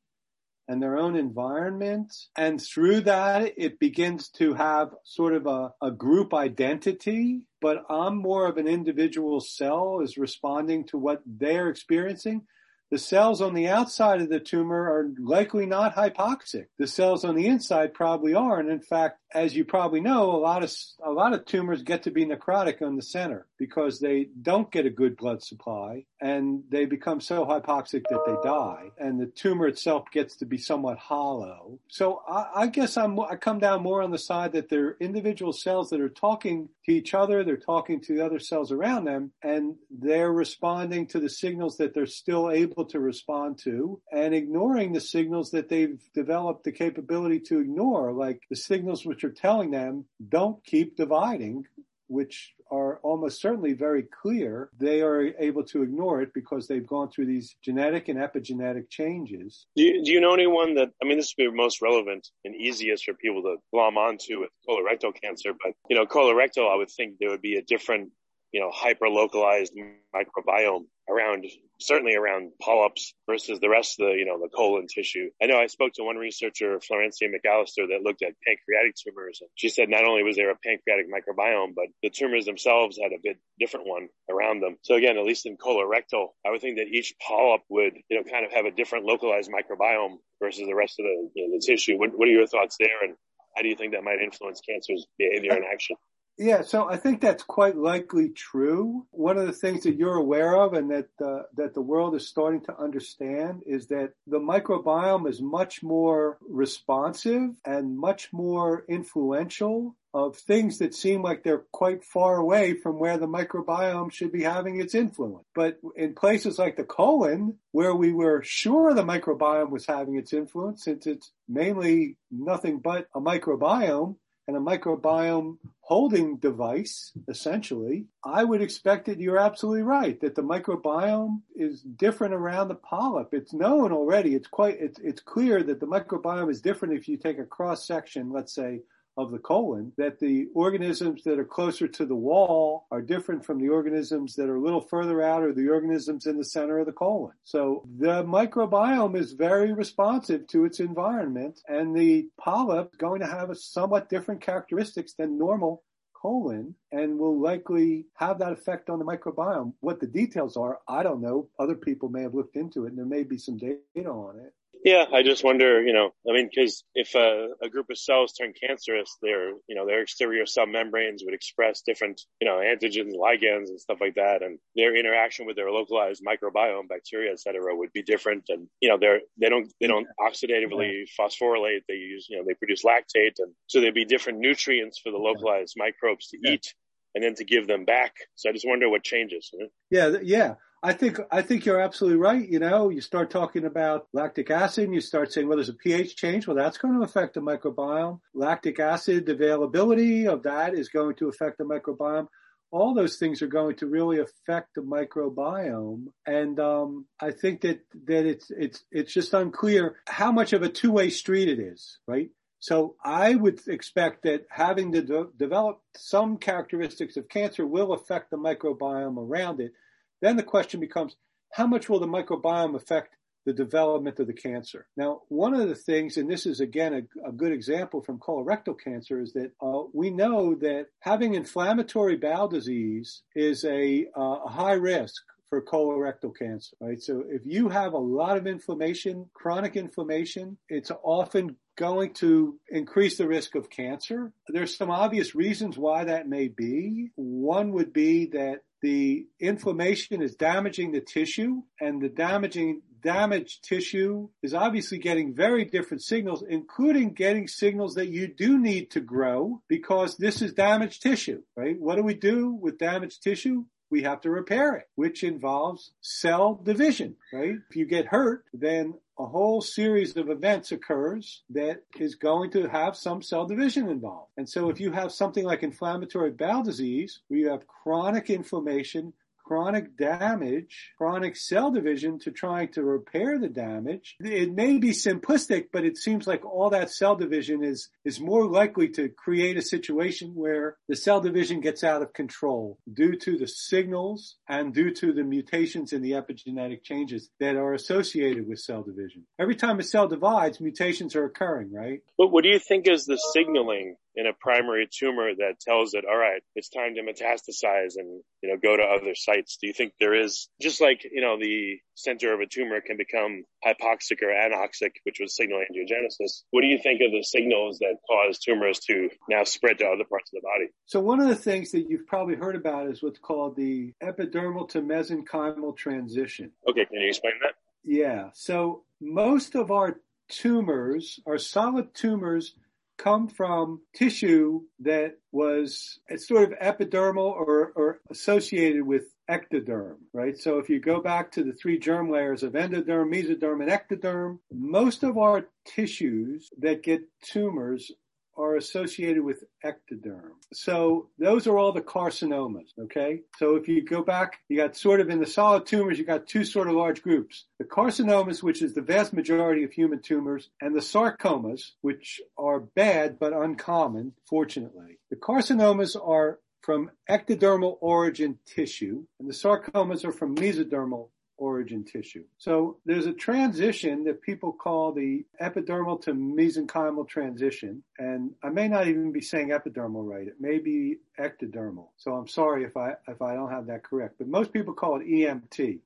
and 0.67 0.81
their 0.81 0.97
own 0.97 1.15
environment. 1.15 2.13
And 2.35 2.61
through 2.61 3.01
that 3.01 3.53
it 3.57 3.79
begins 3.79 4.29
to 4.31 4.53
have 4.53 4.93
sort 5.03 5.33
of 5.33 5.47
a, 5.47 5.73
a 5.81 5.91
group 5.91 6.33
identity. 6.33 7.41
But 7.61 7.85
i'm 7.89 8.17
more 8.17 8.45
of 8.47 8.57
an 8.57 8.67
individual 8.67 9.39
cell 9.39 10.01
is 10.01 10.17
responding 10.17 10.85
to 10.85 10.97
what 10.97 11.21
they're 11.25 11.69
experiencing 11.69 12.43
the 12.89 12.97
cells 12.97 13.41
on 13.41 13.53
the 13.53 13.67
outside 13.67 14.21
of 14.21 14.29
the 14.29 14.39
tumor 14.39 14.89
are 14.89 15.09
likely 15.19 15.65
not 15.65 15.95
hypoxic. 15.95 16.67
The 16.77 16.87
cells 16.87 17.25
on 17.25 17.35
the 17.35 17.47
inside 17.47 17.93
probably 17.93 18.33
are. 18.33 18.59
And 18.59 18.69
in 18.69 18.79
fact, 18.79 19.19
as 19.33 19.55
you 19.55 19.65
probably 19.65 19.99
know, 19.99 20.31
a 20.31 20.37
lot 20.37 20.63
of, 20.63 20.73
a 21.03 21.11
lot 21.11 21.33
of 21.33 21.45
tumors 21.45 21.83
get 21.83 22.03
to 22.03 22.11
be 22.11 22.25
necrotic 22.25 22.81
on 22.81 22.95
the 22.95 23.01
center 23.01 23.45
because 23.57 23.99
they 23.99 24.29
don't 24.41 24.71
get 24.71 24.85
a 24.85 24.89
good 24.89 25.17
blood 25.17 25.43
supply 25.43 26.05
and 26.21 26.63
they 26.69 26.85
become 26.85 27.19
so 27.19 27.45
hypoxic 27.45 28.03
that 28.09 28.23
they 28.25 28.49
die 28.49 28.89
and 28.97 29.19
the 29.19 29.25
tumor 29.25 29.67
itself 29.67 30.05
gets 30.13 30.37
to 30.37 30.45
be 30.45 30.57
somewhat 30.57 30.97
hollow. 30.97 31.79
So 31.89 32.21
I, 32.27 32.47
I 32.55 32.67
guess 32.67 32.95
I'm, 32.95 33.19
I 33.19 33.35
come 33.35 33.59
down 33.59 33.83
more 33.83 34.01
on 34.01 34.11
the 34.11 34.17
side 34.17 34.53
that 34.53 34.69
they're 34.69 34.95
individual 34.99 35.51
cells 35.51 35.89
that 35.89 35.99
are 35.99 36.09
talking 36.09 36.69
to 36.87 36.93
each 36.93 37.13
other. 37.13 37.43
They're 37.43 37.57
talking 37.57 38.01
to 38.01 38.15
the 38.15 38.25
other 38.25 38.39
cells 38.39 38.71
around 38.71 39.05
them 39.05 39.31
and 39.43 39.75
they're 39.89 40.31
responding 40.31 41.07
to 41.07 41.19
the 41.19 41.29
signals 41.29 41.77
that 41.77 41.93
they're 41.93 42.05
still 42.05 42.49
able 42.49 42.85
to 42.85 42.99
respond 42.99 43.59
to 43.59 44.01
and 44.11 44.33
ignoring 44.33 44.93
the 44.93 45.01
signals 45.01 45.51
that 45.51 45.69
they've 45.69 46.01
developed 46.13 46.63
the 46.63 46.71
capability 46.71 47.39
to 47.41 47.59
ignore, 47.59 48.11
like 48.11 48.41
the 48.49 48.55
signals 48.55 49.05
which 49.05 49.23
are 49.23 49.31
telling 49.31 49.71
them 49.71 50.05
don't 50.29 50.63
keep 50.63 50.95
dividing, 50.95 51.65
which 52.07 52.53
are 52.71 52.97
almost 53.03 53.41
certainly 53.41 53.73
very 53.73 54.03
clear, 54.03 54.69
they 54.77 55.01
are 55.01 55.33
able 55.39 55.63
to 55.65 55.83
ignore 55.83 56.21
it 56.21 56.33
because 56.33 56.67
they've 56.67 56.87
gone 56.87 57.09
through 57.09 57.25
these 57.25 57.55
genetic 57.63 58.07
and 58.07 58.19
epigenetic 58.19 58.89
changes. 58.89 59.67
Do 59.75 59.83
you, 59.83 60.03
do 60.03 60.11
you 60.11 60.21
know 60.21 60.33
anyone 60.33 60.75
that, 60.75 60.89
I 61.01 61.07
mean, 61.07 61.17
this 61.17 61.33
would 61.37 61.51
be 61.51 61.55
most 61.55 61.81
relevant 61.81 62.27
and 62.45 62.55
easiest 62.55 63.05
for 63.05 63.13
people 63.13 63.41
to 63.43 63.57
glom 63.73 63.97
onto 63.97 64.39
with 64.39 64.49
colorectal 64.67 65.13
cancer, 65.21 65.51
but, 65.63 65.73
you 65.89 65.95
know, 65.95 66.05
colorectal, 66.05 66.71
I 66.71 66.75
would 66.75 66.91
think 66.91 67.15
there 67.19 67.29
would 67.29 67.41
be 67.41 67.55
a 67.55 67.61
different 67.63 68.11
you 68.51 68.61
know, 68.61 68.71
hyper 68.73 69.09
localized 69.09 69.73
microbiome 70.15 70.85
around, 71.09 71.45
certainly 71.79 72.15
around 72.15 72.51
polyps 72.61 73.13
versus 73.29 73.59
the 73.59 73.69
rest 73.69 73.99
of 73.99 74.07
the, 74.07 74.13
you 74.13 74.25
know, 74.25 74.39
the 74.39 74.49
colon 74.49 74.87
tissue. 74.87 75.29
I 75.41 75.45
know 75.45 75.57
I 75.57 75.67
spoke 75.67 75.93
to 75.93 76.03
one 76.03 76.17
researcher, 76.17 76.79
Florencia 76.79 77.29
McAllister, 77.29 77.87
that 77.89 78.03
looked 78.03 78.21
at 78.23 78.33
pancreatic 78.45 78.95
tumors. 78.95 79.39
And 79.41 79.49
she 79.55 79.69
said 79.69 79.89
not 79.89 80.05
only 80.05 80.23
was 80.23 80.35
there 80.35 80.51
a 80.51 80.55
pancreatic 80.55 81.07
microbiome, 81.07 81.75
but 81.75 81.85
the 82.03 82.09
tumors 82.09 82.45
themselves 82.45 82.99
had 83.01 83.13
a 83.13 83.21
bit 83.21 83.37
different 83.59 83.87
one 83.87 84.09
around 84.29 84.61
them. 84.61 84.77
So 84.83 84.95
again, 84.95 85.17
at 85.17 85.25
least 85.25 85.45
in 85.45 85.57
colorectal, 85.57 86.29
I 86.45 86.51
would 86.51 86.61
think 86.61 86.77
that 86.77 86.87
each 86.87 87.13
polyp 87.25 87.61
would, 87.69 87.93
you 88.09 88.17
know, 88.17 88.29
kind 88.29 88.45
of 88.45 88.51
have 88.51 88.65
a 88.65 88.71
different 88.71 89.05
localized 89.05 89.51
microbiome 89.51 90.17
versus 90.41 90.65
the 90.65 90.75
rest 90.75 90.99
of 90.99 91.05
the, 91.05 91.29
you 91.35 91.47
know, 91.47 91.57
the 91.57 91.63
tissue. 91.65 91.97
What, 91.97 92.17
what 92.17 92.27
are 92.27 92.31
your 92.31 92.47
thoughts 92.47 92.77
there? 92.79 93.03
And 93.03 93.15
how 93.55 93.61
do 93.61 93.69
you 93.69 93.75
think 93.75 93.93
that 93.93 94.03
might 94.03 94.21
influence 94.21 94.61
cancer's 94.61 95.05
behavior 95.17 95.53
and 95.53 95.65
action? 95.65 95.95
Yeah, 96.39 96.61
so 96.61 96.87
I 96.87 96.97
think 96.97 97.19
that's 97.19 97.41
quite 97.41 97.75
likely 97.75 98.29
true. 98.29 99.07
One 99.09 99.39
of 99.39 99.47
the 99.47 99.53
things 99.53 99.83
that 99.83 99.95
you're 99.95 100.17
aware 100.17 100.55
of 100.55 100.73
and 100.73 100.91
that 100.91 101.09
uh, 101.19 101.43
that 101.55 101.73
the 101.73 101.81
world 101.81 102.13
is 102.13 102.27
starting 102.27 102.61
to 102.65 102.77
understand 102.77 103.63
is 103.65 103.87
that 103.87 104.11
the 104.27 104.39
microbiome 104.39 105.27
is 105.27 105.41
much 105.41 105.81
more 105.81 106.37
responsive 106.47 107.55
and 107.65 107.97
much 107.97 108.31
more 108.31 108.85
influential 108.87 109.95
of 110.13 110.37
things 110.37 110.77
that 110.77 110.93
seem 110.93 111.23
like 111.23 111.43
they're 111.43 111.65
quite 111.71 112.03
far 112.03 112.37
away 112.37 112.75
from 112.75 112.99
where 112.99 113.17
the 113.17 113.27
microbiome 113.27 114.11
should 114.11 114.31
be 114.31 114.43
having 114.43 114.79
its 114.79 114.93
influence. 114.93 115.45
But 115.55 115.79
in 115.95 116.13
places 116.13 116.59
like 116.59 116.77
the 116.77 116.83
colon, 116.83 117.57
where 117.71 117.95
we 117.95 118.13
were 118.13 118.43
sure 118.43 118.93
the 118.93 119.03
microbiome 119.03 119.71
was 119.71 119.87
having 119.87 120.15
its 120.17 120.33
influence, 120.33 120.83
since 120.83 121.07
it's 121.07 121.31
mainly 121.49 122.17
nothing 122.31 122.79
but 122.79 123.07
a 123.15 123.19
microbiome, 123.19 124.17
and 124.47 124.55
a 124.55 124.59
microbiome 124.59 125.57
holding 125.87 126.35
device, 126.35 127.13
essentially, 127.29 128.07
I 128.21 128.43
would 128.43 128.61
expect 128.61 129.05
that 129.05 129.21
you're 129.21 129.37
absolutely 129.37 129.83
right, 129.83 130.19
that 130.19 130.35
the 130.35 130.41
microbiome 130.41 131.39
is 131.55 131.81
different 131.81 132.33
around 132.33 132.67
the 132.67 132.75
polyp. 132.75 133.29
It's 133.33 133.53
known 133.53 133.93
already. 133.93 134.35
It's 134.35 134.47
quite, 134.47 134.75
it's, 134.81 134.99
it's 134.99 135.21
clear 135.21 135.63
that 135.63 135.79
the 135.79 135.87
microbiome 135.87 136.51
is 136.51 136.59
different 136.59 136.95
if 136.95 137.07
you 137.07 137.15
take 137.15 137.39
a 137.39 137.45
cross 137.45 137.87
section, 137.87 138.33
let's 138.33 138.53
say, 138.53 138.81
of 139.17 139.31
the 139.31 139.39
colon, 139.39 139.91
that 139.97 140.19
the 140.19 140.47
organisms 140.53 141.23
that 141.23 141.39
are 141.39 141.45
closer 141.45 141.87
to 141.87 142.05
the 142.05 142.15
wall 142.15 142.85
are 142.91 143.01
different 143.01 143.43
from 143.43 143.59
the 143.59 143.69
organisms 143.69 144.35
that 144.35 144.49
are 144.49 144.55
a 144.55 144.61
little 144.61 144.81
further 144.81 145.21
out 145.21 145.43
or 145.43 145.53
the 145.53 145.69
organisms 145.69 146.25
in 146.27 146.37
the 146.37 146.45
center 146.45 146.79
of 146.79 146.85
the 146.85 146.91
colon. 146.91 147.33
So 147.43 147.83
the 147.97 148.23
microbiome 148.23 149.17
is 149.17 149.33
very 149.33 149.73
responsive 149.73 150.47
to 150.47 150.65
its 150.65 150.79
environment 150.79 151.61
and 151.67 151.95
the 151.95 152.29
polyp 152.39 152.91
is 152.93 152.97
going 152.97 153.21
to 153.21 153.27
have 153.27 153.49
a 153.49 153.55
somewhat 153.55 154.09
different 154.09 154.41
characteristics 154.41 155.13
than 155.13 155.37
normal 155.37 155.83
colon 156.13 156.75
and 156.91 157.17
will 157.17 157.39
likely 157.39 158.05
have 158.15 158.39
that 158.39 158.51
effect 158.51 158.89
on 158.89 158.99
the 158.99 159.05
microbiome. 159.05 159.73
What 159.81 159.99
the 159.99 160.07
details 160.07 160.57
are, 160.57 160.79
I 160.87 161.03
don't 161.03 161.21
know. 161.21 161.49
Other 161.59 161.75
people 161.75 162.09
may 162.09 162.21
have 162.21 162.33
looked 162.33 162.55
into 162.55 162.85
it 162.85 162.89
and 162.89 162.97
there 162.97 163.05
may 163.05 163.23
be 163.23 163.37
some 163.37 163.57
data 163.57 164.09
on 164.09 164.39
it. 164.39 164.53
Yeah, 164.87 165.03
I 165.11 165.21
just 165.21 165.43
wonder, 165.43 165.83
you 165.83 165.91
know, 165.91 166.11
I 166.29 166.31
mean, 166.31 166.49
because 166.49 166.85
if 166.95 167.13
a, 167.13 167.49
a, 167.61 167.67
group 167.67 167.87
of 167.91 167.97
cells 167.97 168.31
turn 168.31 168.53
cancerous, 168.53 169.17
their, 169.21 169.49
you 169.67 169.75
know, 169.75 169.85
their 169.85 170.01
exterior 170.01 170.45
cell 170.45 170.65
membranes 170.65 171.23
would 171.25 171.33
express 171.33 171.81
different, 171.85 172.21
you 172.39 172.47
know, 172.47 172.59
antigens, 172.59 173.11
ligands, 173.13 173.67
and 173.67 173.81
stuff 173.81 173.97
like 173.99 174.15
that, 174.15 174.43
and 174.43 174.59
their 174.77 174.95
interaction 174.95 175.45
with 175.45 175.57
their 175.57 175.69
localized 175.71 176.23
microbiome, 176.25 176.87
bacteria, 176.87 177.33
et 177.33 177.39
cetera, 177.41 177.75
would 177.75 177.91
be 177.91 178.01
different. 178.01 178.45
And 178.47 178.69
you 178.79 178.87
know, 178.87 178.97
they're 178.97 179.19
they 179.37 179.49
don't 179.49 179.69
they 179.81 179.87
don't 179.87 180.07
oxidatively 180.21 181.03
phosphorylate. 181.19 181.81
They 181.89 181.95
use, 181.95 182.27
you 182.29 182.37
know, 182.37 182.45
they 182.47 182.53
produce 182.53 182.85
lactate, 182.85 183.39
and 183.39 183.51
so 183.67 183.81
there'd 183.81 183.93
be 183.93 184.05
different 184.05 184.39
nutrients 184.39 185.01
for 185.03 185.11
the 185.11 185.17
localized 185.17 185.73
microbes 185.75 186.29
to 186.29 186.37
eat 186.49 186.73
and 187.13 187.21
then 187.21 187.35
to 187.35 187.43
give 187.43 187.67
them 187.67 187.83
back. 187.83 188.13
So 188.35 188.49
I 188.49 188.53
just 188.53 188.65
wonder 188.65 188.87
what 188.89 189.03
changes. 189.03 189.49
You 189.51 189.59
know? 189.59 189.67
Yeah, 189.89 190.17
yeah. 190.23 190.53
I 190.83 190.93
think 190.93 191.19
I 191.31 191.41
think 191.41 191.65
you're 191.65 191.81
absolutely 191.81 192.19
right. 192.19 192.47
You 192.47 192.59
know, 192.59 192.89
you 192.89 193.01
start 193.01 193.31
talking 193.31 193.65
about 193.65 194.07
lactic 194.13 194.51
acid, 194.51 194.85
and 194.85 194.93
you 194.93 195.01
start 195.01 195.33
saying, 195.33 195.47
well, 195.47 195.57
there's 195.57 195.69
a 195.69 195.73
pH 195.73 196.15
change. 196.15 196.45
Well, 196.45 196.55
that's 196.55 196.77
going 196.77 196.93
to 196.95 197.03
affect 197.03 197.33
the 197.33 197.41
microbiome. 197.41 198.19
Lactic 198.33 198.79
acid 198.79 199.27
availability 199.27 200.27
of 200.27 200.43
that 200.43 200.75
is 200.75 200.89
going 200.89 201.15
to 201.15 201.29
affect 201.29 201.57
the 201.57 201.63
microbiome. 201.63 202.27
All 202.69 202.93
those 202.93 203.17
things 203.17 203.41
are 203.41 203.47
going 203.47 203.77
to 203.77 203.87
really 203.87 204.19
affect 204.19 204.75
the 204.75 204.81
microbiome, 204.81 206.07
and 206.27 206.59
um, 206.59 207.07
I 207.19 207.31
think 207.31 207.61
that 207.61 207.79
that 208.05 208.25
it's 208.25 208.51
it's 208.51 208.83
it's 208.91 209.13
just 209.13 209.33
unclear 209.33 209.95
how 210.07 210.31
much 210.31 210.53
of 210.53 210.61
a 210.61 210.69
two 210.69 210.91
way 210.91 211.09
street 211.09 211.47
it 211.47 211.59
is, 211.59 211.97
right? 212.07 212.29
So 212.59 212.95
I 213.03 213.35
would 213.35 213.61
expect 213.67 214.23
that 214.23 214.45
having 214.49 214.91
to 214.91 215.01
de- 215.01 215.27
develop 215.37 215.81
some 215.95 216.37
characteristics 216.37 217.15
of 217.15 217.29
cancer 217.29 217.65
will 217.65 217.93
affect 217.93 218.31
the 218.31 218.37
microbiome 218.37 219.17
around 219.17 219.59
it 219.59 219.71
then 220.21 220.35
the 220.35 220.43
question 220.43 220.79
becomes, 220.79 221.15
how 221.53 221.67
much 221.67 221.89
will 221.89 221.99
the 221.99 222.07
microbiome 222.07 222.75
affect 222.75 223.15
the 223.45 223.53
development 223.53 224.19
of 224.19 224.27
the 224.27 224.33
cancer? 224.33 224.87
Now, 224.97 225.21
one 225.29 225.53
of 225.53 225.69
the 225.69 225.75
things, 225.75 226.17
and 226.17 226.29
this 226.29 226.45
is 226.45 226.59
again 226.59 226.93
a, 226.93 227.29
a 227.29 227.31
good 227.31 227.53
example 227.53 228.01
from 228.01 228.19
colorectal 228.19 228.75
cancer, 228.77 229.21
is 229.21 229.33
that 229.33 229.51
uh, 229.61 229.83
we 229.93 230.09
know 230.09 230.55
that 230.55 230.87
having 230.99 231.33
inflammatory 231.33 232.17
bowel 232.17 232.49
disease 232.49 233.23
is 233.35 233.63
a, 233.63 234.07
uh, 234.17 234.39
a 234.45 234.49
high 234.49 234.73
risk 234.73 235.21
for 235.49 235.61
colorectal 235.61 236.35
cancer, 236.37 236.75
right? 236.81 237.01
So 237.01 237.23
if 237.27 237.41
you 237.45 237.69
have 237.69 237.93
a 237.93 237.97
lot 237.97 238.35
of 238.35 238.47
inflammation, 238.47 239.29
chronic 239.33 239.77
inflammation, 239.77 240.57
it's 240.67 240.91
often 241.03 241.55
going 241.77 242.13
to 242.15 242.59
increase 242.69 243.17
the 243.17 243.27
risk 243.27 243.55
of 243.55 243.69
cancer. 243.69 244.33
There's 244.47 244.75
some 244.75 244.91
obvious 244.91 245.35
reasons 245.35 245.77
why 245.77 246.03
that 246.05 246.27
may 246.27 246.49
be. 246.49 247.11
One 247.15 247.71
would 247.71 247.93
be 247.93 248.25
that 248.27 248.63
the 248.81 249.27
inflammation 249.39 250.21
is 250.21 250.35
damaging 250.35 250.91
the 250.91 251.01
tissue 251.01 251.61
and 251.79 252.01
the 252.01 252.09
damaging 252.09 252.81
damaged 253.01 253.63
tissue 253.63 254.27
is 254.43 254.53
obviously 254.53 254.97
getting 254.97 255.33
very 255.33 255.65
different 255.65 256.03
signals, 256.03 256.43
including 256.47 257.13
getting 257.13 257.47
signals 257.47 257.95
that 257.95 258.09
you 258.09 258.27
do 258.27 258.57
need 258.57 258.91
to 258.91 258.99
grow 258.99 259.61
because 259.67 260.17
this 260.17 260.41
is 260.41 260.53
damaged 260.53 261.01
tissue, 261.01 261.41
right? 261.55 261.79
What 261.79 261.95
do 261.95 262.03
we 262.03 262.15
do 262.15 262.51
with 262.51 262.79
damaged 262.79 263.23
tissue? 263.23 263.65
we 263.89 264.03
have 264.03 264.21
to 264.21 264.29
repair 264.29 264.75
it, 264.75 264.89
which 264.95 265.23
involves 265.23 265.91
cell 266.01 266.59
division, 266.63 267.15
right? 267.31 267.55
If 267.69 267.75
you 267.75 267.85
get 267.85 268.07
hurt, 268.07 268.43
then 268.53 268.95
a 269.19 269.25
whole 269.25 269.61
series 269.61 270.15
of 270.15 270.29
events 270.29 270.71
occurs 270.71 271.43
that 271.49 271.81
is 271.99 272.15
going 272.15 272.51
to 272.51 272.67
have 272.67 272.95
some 272.95 273.21
cell 273.21 273.45
division 273.45 273.89
involved. 273.89 274.31
And 274.37 274.47
so 274.47 274.69
if 274.69 274.77
hmm. 274.77 274.83
you 274.83 274.91
have 274.91 275.11
something 275.11 275.43
like 275.43 275.63
inflammatory 275.63 276.31
bowel 276.31 276.63
disease, 276.63 277.21
where 277.27 277.39
you 277.39 277.49
have 277.49 277.67
chronic 277.67 278.29
inflammation 278.29 279.13
chronic 279.47 279.95
damage, 279.95 280.91
chronic 280.97 281.37
cell 281.37 281.71
division 281.71 282.19
to 282.19 282.31
trying 282.31 282.67
to 282.67 282.83
repair 282.83 283.39
the 283.39 283.47
damage. 283.47 284.17
It 284.19 284.53
may 284.53 284.77
be 284.77 284.91
simplistic, 284.91 285.67
but 285.71 285.85
it 285.85 285.97
seems 285.97 286.27
like 286.27 286.45
all 286.45 286.69
that 286.71 286.91
cell 286.91 287.15
division 287.15 287.63
is, 287.63 287.87
is 288.03 288.19
more 288.19 288.45
likely 288.45 288.89
to 288.89 289.07
create 289.07 289.55
a 289.55 289.61
situation 289.61 290.33
where 290.35 290.75
the 290.89 290.97
cell 290.97 291.21
division 291.21 291.61
gets 291.61 291.81
out 291.81 292.01
of 292.01 292.11
control 292.11 292.77
due 292.93 293.15
to 293.19 293.37
the 293.37 293.47
signals 293.47 294.35
and 294.49 294.73
due 294.73 294.93
to 294.93 295.13
the 295.13 295.23
mutations 295.23 295.93
in 295.93 296.01
the 296.01 296.11
epigenetic 296.11 296.83
changes 296.83 297.29
that 297.39 297.55
are 297.55 297.73
associated 297.73 298.49
with 298.49 298.59
cell 298.59 298.83
division. 298.83 299.25
Every 299.39 299.55
time 299.55 299.79
a 299.79 299.83
cell 299.83 300.09
divides, 300.09 300.59
mutations 300.59 301.15
are 301.15 301.23
occurring, 301.23 301.71
right? 301.71 302.01
But 302.17 302.33
what 302.33 302.43
do 302.43 302.49
you 302.49 302.59
think 302.59 302.89
is 302.89 303.05
the 303.05 303.17
signaling 303.33 303.95
in 304.17 304.27
a 304.27 304.33
primary 304.33 304.89
tumor 304.91 305.29
that 305.33 305.59
tells 305.61 305.93
it, 305.93 306.03
all 306.03 306.17
right, 306.17 306.41
it's 306.55 306.69
time 306.69 306.95
to 306.95 307.01
metastasize 307.01 307.93
and, 307.95 308.21
you 308.41 308.49
know, 308.49 308.57
go 308.57 308.75
to 308.75 308.83
other 308.83 309.13
sites? 309.15 309.57
Do 309.61 309.67
you 309.67 309.73
think 309.73 309.93
there 309.99 310.15
is, 310.15 310.49
just 310.59 310.81
like, 310.81 311.05
you 311.09 311.21
know, 311.21 311.37
the 311.39 311.77
center 311.97 312.33
of 312.33 312.39
a 312.39 312.45
tumor 312.45 312.81
can 312.81 312.97
become 312.97 313.43
hypoxic 313.65 314.21
or 314.21 314.27
anoxic, 314.27 314.91
which 315.03 315.17
would 315.19 315.29
signal 315.29 315.59
angiogenesis. 315.59 316.43
What 316.51 316.61
do 316.61 316.67
you 316.67 316.79
think 316.81 317.01
of 317.01 317.11
the 317.11 317.23
signals 317.23 317.79
that 317.79 317.97
cause 318.07 318.39
tumors 318.39 318.79
to 318.87 319.09
now 319.29 319.43
spread 319.43 319.79
to 319.79 319.85
other 319.85 320.03
parts 320.03 320.31
of 320.33 320.41
the 320.41 320.47
body? 320.47 320.69
So 320.85 320.99
one 320.99 321.19
of 321.19 321.27
the 321.27 321.35
things 321.35 321.71
that 321.71 321.89
you've 321.89 322.07
probably 322.07 322.35
heard 322.35 322.55
about 322.55 322.89
is 322.89 323.01
what's 323.01 323.19
called 323.19 323.55
the 323.55 323.93
epidermal 324.03 324.69
to 324.69 324.81
mesenchymal 324.81 325.75
transition. 325.77 326.51
Okay, 326.69 326.85
can 326.85 327.01
you 327.01 327.09
explain 327.09 327.33
that? 327.43 327.53
Yeah. 327.83 328.29
So 328.33 328.83
most 329.01 329.55
of 329.55 329.71
our 329.71 329.99
tumors, 330.29 331.19
our 331.25 331.37
solid 331.37 331.93
tumors, 331.93 332.53
come 332.97 333.27
from 333.27 333.81
tissue 333.93 334.61
that 334.79 335.17
was 335.31 335.99
it's 336.07 336.27
sort 336.27 336.43
of 336.43 336.59
epidermal 336.59 337.31
or, 337.31 337.71
or 337.75 337.99
associated 338.09 338.83
with 338.83 339.03
ectoderm, 339.29 339.97
right? 340.13 340.37
So 340.37 340.59
if 340.59 340.69
you 340.69 340.79
go 340.79 341.01
back 341.01 341.31
to 341.33 341.43
the 341.43 341.53
three 341.53 341.77
germ 341.79 342.09
layers 342.09 342.43
of 342.43 342.53
endoderm, 342.53 343.13
mesoderm, 343.13 343.61
and 343.61 343.71
ectoderm, 343.71 344.39
most 344.51 345.03
of 345.03 345.17
our 345.17 345.47
tissues 345.65 346.49
that 346.59 346.83
get 346.83 347.01
tumors 347.23 347.91
are 348.37 348.55
associated 348.55 349.23
with 349.23 349.43
ectoderm. 349.65 350.31
So 350.53 351.09
those 351.17 351.47
are 351.47 351.57
all 351.57 351.71
the 351.71 351.81
carcinomas, 351.81 352.69
okay? 352.79 353.21
So 353.37 353.55
if 353.55 353.67
you 353.67 353.83
go 353.83 354.03
back, 354.03 354.39
you 354.47 354.57
got 354.57 354.75
sort 354.75 355.01
of 355.01 355.09
in 355.09 355.19
the 355.19 355.25
solid 355.25 355.65
tumors, 355.65 355.97
you 355.97 356.05
got 356.05 356.27
two 356.27 356.43
sort 356.43 356.67
of 356.67 356.75
large 356.75 357.01
groups. 357.01 357.45
The 357.59 357.65
carcinomas, 357.65 358.43
which 358.43 358.61
is 358.61 358.73
the 358.73 358.81
vast 358.81 359.13
majority 359.13 359.63
of 359.63 359.71
human 359.71 360.01
tumors, 360.01 360.49
and 360.61 360.75
the 360.75 360.79
sarcomas, 360.79 361.71
which 361.81 362.21
are 362.37 362.59
bad 362.59 363.19
but 363.19 363.33
uncommon, 363.33 364.13
fortunately. 364.29 364.99
The 365.09 365.17
carcinomas 365.17 365.95
are 366.01 366.39
from 366.61 366.91
ectodermal 367.09 367.77
origin 367.79 368.37
tissue, 368.45 369.05
and 369.19 369.29
the 369.29 369.33
sarcomas 369.33 370.03
are 370.03 370.11
from 370.11 370.35
mesodermal 370.35 371.09
origin 371.37 371.83
tissue. 371.83 372.23
So 372.37 372.77
there's 372.85 373.05
a 373.05 373.13
transition 373.13 374.03
that 374.05 374.21
people 374.21 374.51
call 374.51 374.91
the 374.91 375.25
epidermal 375.41 376.01
to 376.03 376.13
mesenchymal 376.13 377.07
transition. 377.07 377.83
And 377.99 378.31
I 378.43 378.49
may 378.49 378.67
not 378.67 378.87
even 378.87 379.11
be 379.11 379.21
saying 379.21 379.49
epidermal 379.49 380.07
right. 380.07 380.27
It 380.27 380.39
may 380.39 380.57
be 380.57 380.97
ectodermal. 381.19 381.89
So 381.97 382.13
I'm 382.13 382.27
sorry 382.27 382.63
if 382.63 382.75
I, 382.75 382.95
if 383.07 383.21
I 383.21 383.35
don't 383.35 383.51
have 383.51 383.67
that 383.67 383.83
correct, 383.83 384.15
but 384.17 384.27
most 384.27 384.51
people 384.51 384.73
call 384.73 384.99
it 384.99 385.07
EMT. 385.07 385.79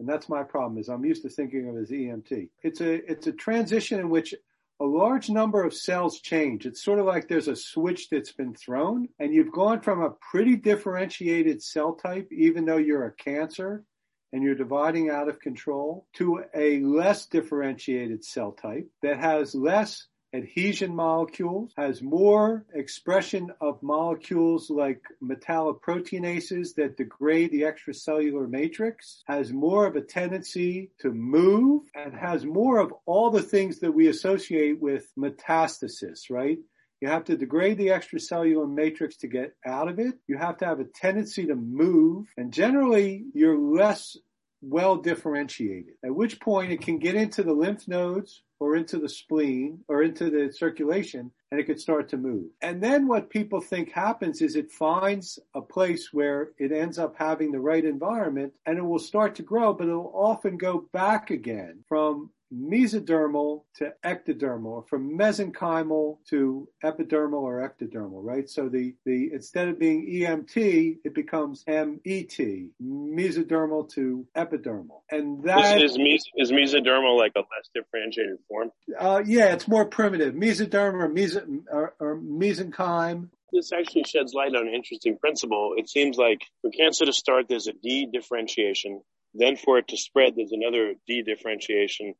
And 0.00 0.08
that's 0.08 0.28
my 0.28 0.42
problem 0.42 0.78
is 0.78 0.88
I'm 0.88 1.04
used 1.04 1.22
to 1.22 1.28
thinking 1.28 1.68
of 1.68 1.76
it 1.76 1.80
as 1.80 1.90
EMT. 1.90 2.48
It's 2.62 2.80
a, 2.80 3.10
it's 3.10 3.26
a 3.26 3.32
transition 3.32 3.98
in 3.98 4.10
which 4.10 4.34
a 4.80 4.84
large 4.84 5.28
number 5.28 5.64
of 5.64 5.74
cells 5.74 6.20
change. 6.20 6.64
It's 6.64 6.84
sort 6.84 7.00
of 7.00 7.06
like 7.06 7.26
there's 7.26 7.48
a 7.48 7.56
switch 7.56 8.10
that's 8.10 8.32
been 8.32 8.54
thrown 8.54 9.08
and 9.18 9.34
you've 9.34 9.50
gone 9.50 9.80
from 9.80 10.02
a 10.02 10.10
pretty 10.30 10.54
differentiated 10.54 11.62
cell 11.62 11.94
type, 11.94 12.28
even 12.30 12.64
though 12.64 12.76
you're 12.76 13.06
a 13.06 13.12
cancer, 13.12 13.84
and 14.32 14.42
you're 14.42 14.54
dividing 14.54 15.10
out 15.10 15.28
of 15.28 15.40
control 15.40 16.06
to 16.14 16.44
a 16.54 16.80
less 16.80 17.26
differentiated 17.26 18.24
cell 18.24 18.52
type 18.52 18.88
that 19.02 19.18
has 19.18 19.54
less 19.54 20.06
adhesion 20.34 20.94
molecules, 20.94 21.72
has 21.76 22.02
more 22.02 22.66
expression 22.74 23.50
of 23.60 23.82
molecules 23.82 24.68
like 24.68 25.02
metalloproteinases 25.22 26.74
that 26.74 26.96
degrade 26.96 27.50
the 27.50 27.62
extracellular 27.62 28.48
matrix, 28.48 29.22
has 29.26 29.52
more 29.52 29.86
of 29.86 29.96
a 29.96 30.02
tendency 30.02 30.90
to 31.00 31.10
move, 31.10 31.82
and 31.94 32.14
has 32.14 32.44
more 32.44 32.78
of 32.78 32.92
all 33.06 33.30
the 33.30 33.42
things 33.42 33.80
that 33.80 33.92
we 33.92 34.08
associate 34.08 34.78
with 34.80 35.10
metastasis, 35.18 36.30
right? 36.30 36.58
You 37.00 37.08
have 37.08 37.24
to 37.24 37.36
degrade 37.36 37.78
the 37.78 37.88
extracellular 37.88 38.68
matrix 38.68 39.16
to 39.18 39.28
get 39.28 39.54
out 39.64 39.88
of 39.88 39.98
it. 39.98 40.14
You 40.26 40.36
have 40.36 40.56
to 40.58 40.66
have 40.66 40.80
a 40.80 40.84
tendency 40.84 41.46
to 41.46 41.54
move 41.54 42.26
and 42.36 42.52
generally 42.52 43.24
you're 43.34 43.58
less 43.58 44.16
well 44.60 44.96
differentiated, 44.96 45.94
at 46.04 46.14
which 46.14 46.40
point 46.40 46.72
it 46.72 46.80
can 46.80 46.98
get 46.98 47.14
into 47.14 47.42
the 47.44 47.52
lymph 47.52 47.86
nodes 47.86 48.42
or 48.58 48.74
into 48.74 48.98
the 48.98 49.08
spleen 49.08 49.84
or 49.86 50.02
into 50.02 50.30
the 50.30 50.52
circulation 50.52 51.30
and 51.50 51.60
it 51.60 51.64
could 51.64 51.80
start 51.80 52.08
to 52.08 52.16
move. 52.16 52.50
And 52.60 52.82
then 52.82 53.06
what 53.06 53.30
people 53.30 53.60
think 53.60 53.92
happens 53.92 54.42
is 54.42 54.56
it 54.56 54.70
finds 54.70 55.38
a 55.54 55.62
place 55.62 56.12
where 56.12 56.50
it 56.58 56.72
ends 56.72 56.98
up 56.98 57.14
having 57.16 57.52
the 57.52 57.60
right 57.60 57.84
environment 57.84 58.52
and 58.66 58.78
it 58.78 58.84
will 58.84 58.98
start 58.98 59.36
to 59.36 59.42
grow, 59.42 59.72
but 59.72 59.88
it'll 59.88 60.12
often 60.14 60.56
go 60.58 60.88
back 60.92 61.30
again 61.30 61.84
from 61.88 62.30
mesodermal 62.52 63.64
to 63.76 63.92
ectodermal, 64.04 64.66
or 64.66 64.84
from 64.88 65.18
mesenchymal 65.18 66.18
to 66.28 66.68
epidermal 66.84 67.42
or 67.42 67.68
ectodermal, 67.68 68.22
right? 68.22 68.48
So 68.48 68.68
the, 68.68 68.94
the, 69.04 69.30
instead 69.32 69.68
of 69.68 69.78
being 69.78 70.06
EMT, 70.06 70.98
it 71.04 71.14
becomes 71.14 71.64
MET, 71.66 72.38
mesodermal 72.82 73.88
to 73.94 74.26
epidermal. 74.36 75.02
And 75.10 75.42
that 75.44 75.80
is, 75.80 75.96
is, 75.96 76.28
is 76.36 76.52
mesodermal 76.52 77.18
like 77.18 77.32
a 77.36 77.40
less 77.40 77.68
differentiated 77.74 78.38
form? 78.48 78.70
Uh, 78.98 79.22
yeah, 79.24 79.52
it's 79.52 79.68
more 79.68 79.84
primitive. 79.84 80.34
Mesoderm 80.34 80.94
or, 80.94 81.08
meso, 81.08 81.62
or, 81.70 81.94
or 82.00 82.20
mesenchyme 82.20 83.28
this 83.52 83.72
actually 83.72 84.04
sheds 84.04 84.34
light 84.34 84.54
on 84.54 84.68
an 84.68 84.74
interesting 84.74 85.16
principle. 85.18 85.74
It 85.76 85.88
seems 85.88 86.18
like 86.18 86.42
for 86.60 86.70
cancer 86.70 87.06
to 87.06 87.12
start, 87.12 87.46
there's 87.48 87.66
a 87.66 87.72
D 87.72 88.06
differentiation. 88.12 89.00
Then 89.34 89.56
for 89.56 89.78
it 89.78 89.88
to 89.88 89.96
spread, 89.96 90.34
there's 90.36 90.52
another 90.52 90.94
D 91.06 91.22
differentiation 91.22 92.14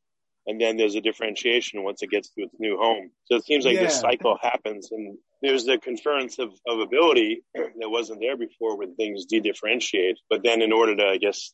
and 0.48 0.58
then 0.58 0.78
there's 0.78 0.94
a 0.94 1.02
differentiation 1.02 1.84
once 1.84 2.02
it 2.02 2.10
gets 2.10 2.30
to 2.30 2.40
its 2.40 2.54
new 2.58 2.78
home. 2.78 3.10
So 3.26 3.36
it 3.36 3.44
seems 3.44 3.66
like 3.66 3.74
yeah. 3.74 3.84
this 3.84 4.00
cycle 4.00 4.38
happens 4.40 4.88
and 4.90 5.18
there's 5.42 5.64
the 5.64 5.78
conference 5.78 6.38
of, 6.38 6.48
of 6.66 6.80
ability 6.80 7.42
that 7.54 7.90
wasn't 7.90 8.20
there 8.20 8.36
before 8.36 8.78
when 8.78 8.96
things 8.96 9.26
de-differentiate. 9.26 10.18
But 10.30 10.42
then 10.42 10.62
in 10.62 10.72
order 10.72 10.96
to, 10.96 11.04
I 11.04 11.18
guess, 11.18 11.52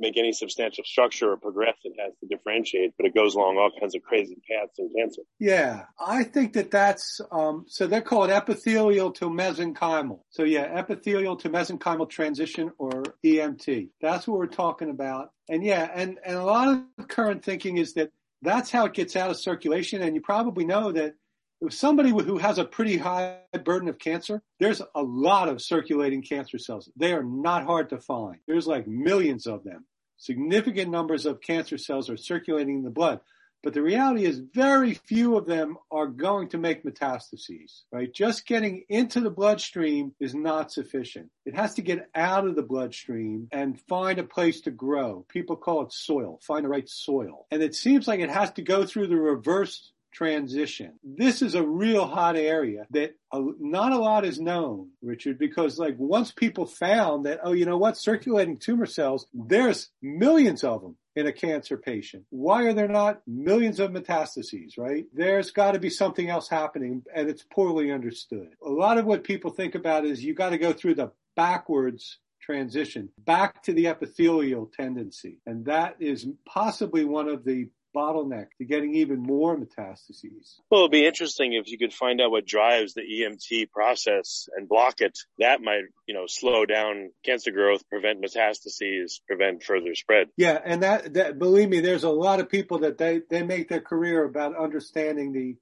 make 0.00 0.16
any 0.16 0.32
substantial 0.32 0.84
structure 0.84 1.32
or 1.32 1.36
progress, 1.36 1.76
it 1.84 1.92
has 2.02 2.14
to 2.20 2.26
differentiate, 2.34 2.94
but 2.96 3.06
it 3.06 3.14
goes 3.14 3.34
along 3.34 3.58
all 3.58 3.70
kinds 3.78 3.94
of 3.94 4.02
crazy 4.02 4.38
paths 4.50 4.78
in 4.78 4.90
cancer. 4.96 5.20
Yeah, 5.38 5.84
I 6.00 6.24
think 6.24 6.54
that 6.54 6.70
that's, 6.70 7.20
um, 7.30 7.66
so 7.68 7.86
they're 7.86 8.00
called 8.00 8.30
epithelial 8.30 9.12
to 9.12 9.26
mesenchymal. 9.26 10.20
So 10.30 10.44
yeah, 10.44 10.62
epithelial 10.62 11.36
to 11.36 11.50
mesenchymal 11.50 12.08
transition 12.08 12.72
or 12.78 13.02
EMT. 13.22 13.90
That's 14.00 14.26
what 14.26 14.38
we're 14.38 14.46
talking 14.46 14.88
about. 14.88 15.32
And 15.50 15.62
yeah, 15.62 15.90
and, 15.94 16.18
and 16.24 16.36
a 16.36 16.44
lot 16.44 16.68
of 16.98 17.08
current 17.08 17.44
thinking 17.44 17.76
is 17.76 17.92
that 17.94 18.10
that's 18.42 18.70
how 18.70 18.86
it 18.86 18.94
gets 18.94 19.16
out 19.16 19.30
of 19.30 19.36
circulation. 19.36 20.02
And 20.02 20.14
you 20.14 20.20
probably 20.20 20.64
know 20.64 20.92
that 20.92 21.14
if 21.60 21.74
somebody 21.74 22.10
who 22.10 22.38
has 22.38 22.58
a 22.58 22.64
pretty 22.64 22.96
high 22.96 23.38
burden 23.64 23.88
of 23.88 23.98
cancer, 23.98 24.42
there's 24.58 24.80
a 24.94 25.02
lot 25.02 25.48
of 25.48 25.60
circulating 25.60 26.22
cancer 26.22 26.58
cells. 26.58 26.90
They 26.96 27.12
are 27.12 27.22
not 27.22 27.64
hard 27.64 27.90
to 27.90 27.98
find. 27.98 28.38
There's 28.46 28.66
like 28.66 28.86
millions 28.86 29.46
of 29.46 29.62
them. 29.64 29.84
Significant 30.16 30.90
numbers 30.90 31.26
of 31.26 31.40
cancer 31.40 31.76
cells 31.76 32.08
are 32.08 32.16
circulating 32.16 32.78
in 32.78 32.84
the 32.84 32.90
blood. 32.90 33.20
But 33.62 33.74
the 33.74 33.82
reality 33.82 34.24
is 34.24 34.38
very 34.38 34.94
few 34.94 35.36
of 35.36 35.46
them 35.46 35.76
are 35.90 36.06
going 36.06 36.48
to 36.50 36.58
make 36.58 36.84
metastases, 36.84 37.82
right? 37.92 38.12
Just 38.12 38.46
getting 38.46 38.84
into 38.88 39.20
the 39.20 39.30
bloodstream 39.30 40.14
is 40.18 40.34
not 40.34 40.72
sufficient. 40.72 41.30
It 41.44 41.54
has 41.54 41.74
to 41.74 41.82
get 41.82 42.08
out 42.14 42.46
of 42.46 42.56
the 42.56 42.62
bloodstream 42.62 43.48
and 43.52 43.80
find 43.88 44.18
a 44.18 44.24
place 44.24 44.62
to 44.62 44.70
grow. 44.70 45.26
People 45.28 45.56
call 45.56 45.82
it 45.82 45.92
soil, 45.92 46.40
find 46.42 46.64
the 46.64 46.68
right 46.68 46.88
soil. 46.88 47.46
And 47.50 47.62
it 47.62 47.74
seems 47.74 48.08
like 48.08 48.20
it 48.20 48.30
has 48.30 48.50
to 48.52 48.62
go 48.62 48.86
through 48.86 49.08
the 49.08 49.16
reverse 49.16 49.92
transition. 50.12 50.94
This 51.04 51.42
is 51.42 51.54
a 51.54 51.62
real 51.62 52.06
hot 52.06 52.36
area 52.36 52.86
that 52.90 53.14
not 53.32 53.92
a 53.92 53.98
lot 53.98 54.24
is 54.24 54.40
known, 54.40 54.90
Richard, 55.02 55.38
because 55.38 55.78
like 55.78 55.96
once 55.98 56.32
people 56.32 56.66
found 56.66 57.26
that, 57.26 57.40
oh, 57.42 57.52
you 57.52 57.66
know 57.66 57.78
what, 57.78 57.96
circulating 57.96 58.58
tumor 58.58 58.86
cells, 58.86 59.26
there's 59.32 59.90
millions 60.02 60.64
of 60.64 60.82
them 60.82 60.96
in 61.16 61.26
a 61.26 61.32
cancer 61.32 61.76
patient. 61.76 62.24
Why 62.30 62.64
are 62.64 62.72
there 62.72 62.88
not 62.88 63.20
millions 63.26 63.80
of 63.80 63.90
metastases, 63.90 64.78
right? 64.78 65.06
There's 65.12 65.50
got 65.50 65.72
to 65.72 65.78
be 65.78 65.90
something 65.90 66.28
else 66.28 66.48
happening 66.48 67.02
and 67.14 67.28
it's 67.28 67.44
poorly 67.52 67.90
understood. 67.90 68.50
A 68.64 68.70
lot 68.70 68.98
of 68.98 69.06
what 69.06 69.24
people 69.24 69.50
think 69.50 69.74
about 69.74 70.04
is 70.04 70.22
you 70.22 70.34
got 70.34 70.50
to 70.50 70.58
go 70.58 70.72
through 70.72 70.94
the 70.94 71.12
backwards 71.36 72.18
transition 72.40 73.08
back 73.18 73.62
to 73.62 73.72
the 73.72 73.86
epithelial 73.86 74.70
tendency. 74.74 75.38
And 75.46 75.66
that 75.66 75.96
is 76.00 76.26
possibly 76.46 77.04
one 77.04 77.28
of 77.28 77.44
the 77.44 77.68
bottleneck 77.94 78.46
to 78.58 78.64
getting 78.64 78.94
even 78.96 79.20
more 79.20 79.56
metastases. 79.56 80.56
Well, 80.70 80.82
it'd 80.82 80.92
be 80.92 81.06
interesting 81.06 81.54
if 81.54 81.68
you 81.68 81.78
could 81.78 81.92
find 81.92 82.20
out 82.20 82.30
what 82.30 82.46
drives 82.46 82.94
the 82.94 83.02
EMT 83.02 83.70
process 83.70 84.48
and 84.56 84.68
block 84.68 85.00
it. 85.00 85.18
That 85.38 85.60
might, 85.60 85.84
you 86.06 86.14
know, 86.14 86.24
slow 86.26 86.66
down 86.66 87.10
cancer 87.24 87.50
growth, 87.50 87.88
prevent 87.88 88.22
metastases, 88.22 89.20
prevent 89.26 89.62
further 89.62 89.94
spread. 89.94 90.28
Yeah, 90.36 90.58
and 90.64 90.82
that, 90.82 91.14
that 91.14 91.38
believe 91.38 91.68
me, 91.68 91.80
there's 91.80 92.04
a 92.04 92.10
lot 92.10 92.40
of 92.40 92.48
people 92.48 92.80
that 92.80 92.98
they, 92.98 93.20
they 93.28 93.42
make 93.42 93.68
their 93.68 93.80
career 93.80 94.24
about 94.24 94.56
understanding 94.56 95.32
the 95.32 95.56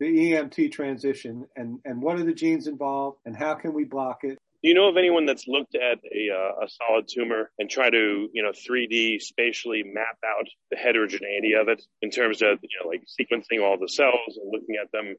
the 0.00 0.32
EMT 0.32 0.72
transition 0.72 1.46
and, 1.54 1.78
and 1.84 2.02
what 2.02 2.18
are 2.18 2.24
the 2.24 2.34
genes 2.34 2.66
involved 2.66 3.18
and 3.24 3.36
how 3.36 3.54
can 3.54 3.72
we 3.72 3.84
block 3.84 4.24
it 4.24 4.38
do 4.64 4.68
you 4.70 4.74
know 4.74 4.88
of 4.88 4.96
anyone 4.96 5.26
that's 5.26 5.46
looked 5.46 5.74
at 5.74 5.98
a, 6.10 6.30
uh, 6.30 6.64
a 6.64 6.68
solid 6.70 7.06
tumor 7.06 7.50
and 7.58 7.68
try 7.68 7.90
to, 7.90 8.28
you 8.32 8.42
know, 8.42 8.50
3D 8.50 9.20
spatially 9.20 9.82
map 9.84 10.16
out 10.26 10.46
the 10.70 10.76
heterogeneity 10.78 11.52
of 11.52 11.68
it 11.68 11.82
in 12.00 12.08
terms 12.10 12.40
of, 12.40 12.58
you 12.62 12.70
know, 12.80 12.88
like 12.88 13.02
sequencing 13.04 13.62
all 13.62 13.76
the 13.78 13.90
cells 13.90 14.38
and 14.40 14.50
looking 14.50 14.76
at 14.82 14.90
them, 14.90 15.16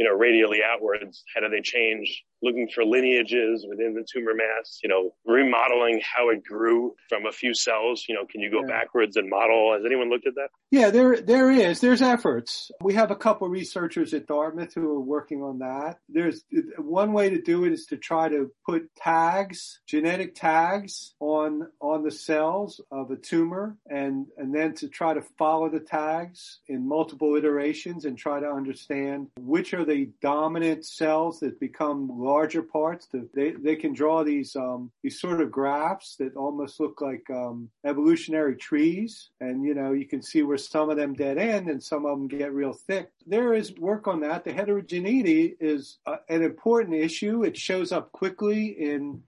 you 0.00 0.06
know, 0.06 0.16
radially 0.16 0.60
outwards? 0.64 1.22
How 1.34 1.42
do 1.42 1.50
they 1.50 1.60
change? 1.60 2.24
looking 2.42 2.68
for 2.74 2.84
lineages 2.84 3.66
within 3.68 3.94
the 3.94 4.04
tumor 4.10 4.34
mass, 4.34 4.80
you 4.82 4.88
know, 4.88 5.12
remodeling 5.24 6.00
how 6.02 6.30
it 6.30 6.42
grew 6.44 6.94
from 7.08 7.26
a 7.26 7.32
few 7.32 7.54
cells. 7.54 8.04
You 8.08 8.14
know, 8.14 8.24
can 8.26 8.40
you 8.40 8.50
go 8.50 8.60
yeah. 8.60 8.66
backwards 8.66 9.16
and 9.16 9.28
model? 9.28 9.74
Has 9.74 9.84
anyone 9.84 10.08
looked 10.08 10.26
at 10.26 10.34
that? 10.36 10.48
Yeah, 10.70 10.90
there, 10.90 11.20
there 11.20 11.50
is. 11.50 11.80
There's 11.80 12.02
efforts. 12.02 12.70
We 12.82 12.94
have 12.94 13.10
a 13.10 13.16
couple 13.16 13.48
researchers 13.48 14.14
at 14.14 14.26
Dartmouth 14.26 14.74
who 14.74 14.88
are 14.90 15.00
working 15.00 15.42
on 15.42 15.58
that. 15.58 15.98
There's 16.08 16.42
one 16.78 17.12
way 17.12 17.30
to 17.30 17.40
do 17.40 17.64
it 17.64 17.72
is 17.72 17.86
to 17.86 17.96
try 17.96 18.28
to 18.28 18.50
put 18.66 18.94
tags, 18.96 19.80
genetic 19.86 20.34
tags 20.34 21.14
on, 21.20 21.68
on 21.80 22.02
the 22.02 22.10
cells 22.10 22.80
of 22.90 23.10
a 23.10 23.16
tumor 23.16 23.76
and, 23.88 24.26
and 24.36 24.54
then 24.54 24.74
to 24.74 24.88
try 24.88 25.14
to 25.14 25.22
follow 25.38 25.68
the 25.68 25.80
tags 25.80 26.60
in 26.68 26.88
multiple 26.88 27.36
iterations 27.36 28.04
and 28.04 28.16
try 28.16 28.40
to 28.40 28.48
understand 28.48 29.28
which 29.38 29.74
are 29.74 29.84
the 29.90 30.08
dominant 30.22 30.86
cells 30.86 31.40
that 31.40 31.58
become 31.58 32.08
larger 32.16 32.62
parts. 32.62 33.06
To, 33.08 33.28
they 33.34 33.50
they 33.50 33.74
can 33.74 33.92
draw 33.92 34.22
these 34.22 34.54
um, 34.54 34.92
these 35.02 35.20
sort 35.20 35.40
of 35.40 35.50
graphs 35.50 36.14
that 36.16 36.36
almost 36.36 36.78
look 36.78 37.00
like 37.00 37.28
um, 37.28 37.68
evolutionary 37.84 38.56
trees, 38.56 39.30
and 39.40 39.64
you 39.64 39.74
know 39.74 39.92
you 39.92 40.06
can 40.06 40.22
see 40.22 40.42
where 40.42 40.58
some 40.58 40.90
of 40.90 40.96
them 40.96 41.14
dead 41.14 41.38
end 41.38 41.68
and 41.68 41.82
some 41.82 42.06
of 42.06 42.16
them 42.16 42.28
get 42.28 42.54
real 42.54 42.72
thick. 42.72 43.10
There 43.26 43.52
is 43.52 43.74
work 43.74 44.06
on 44.06 44.20
that. 44.20 44.44
The 44.44 44.52
heterogeneity 44.52 45.56
is 45.58 45.98
uh, 46.06 46.18
an 46.28 46.42
important 46.42 46.94
issue. 46.94 47.42
It 47.42 47.56
shows 47.56 47.90
up 47.90 48.12
quickly 48.12 48.66
in 48.68 49.22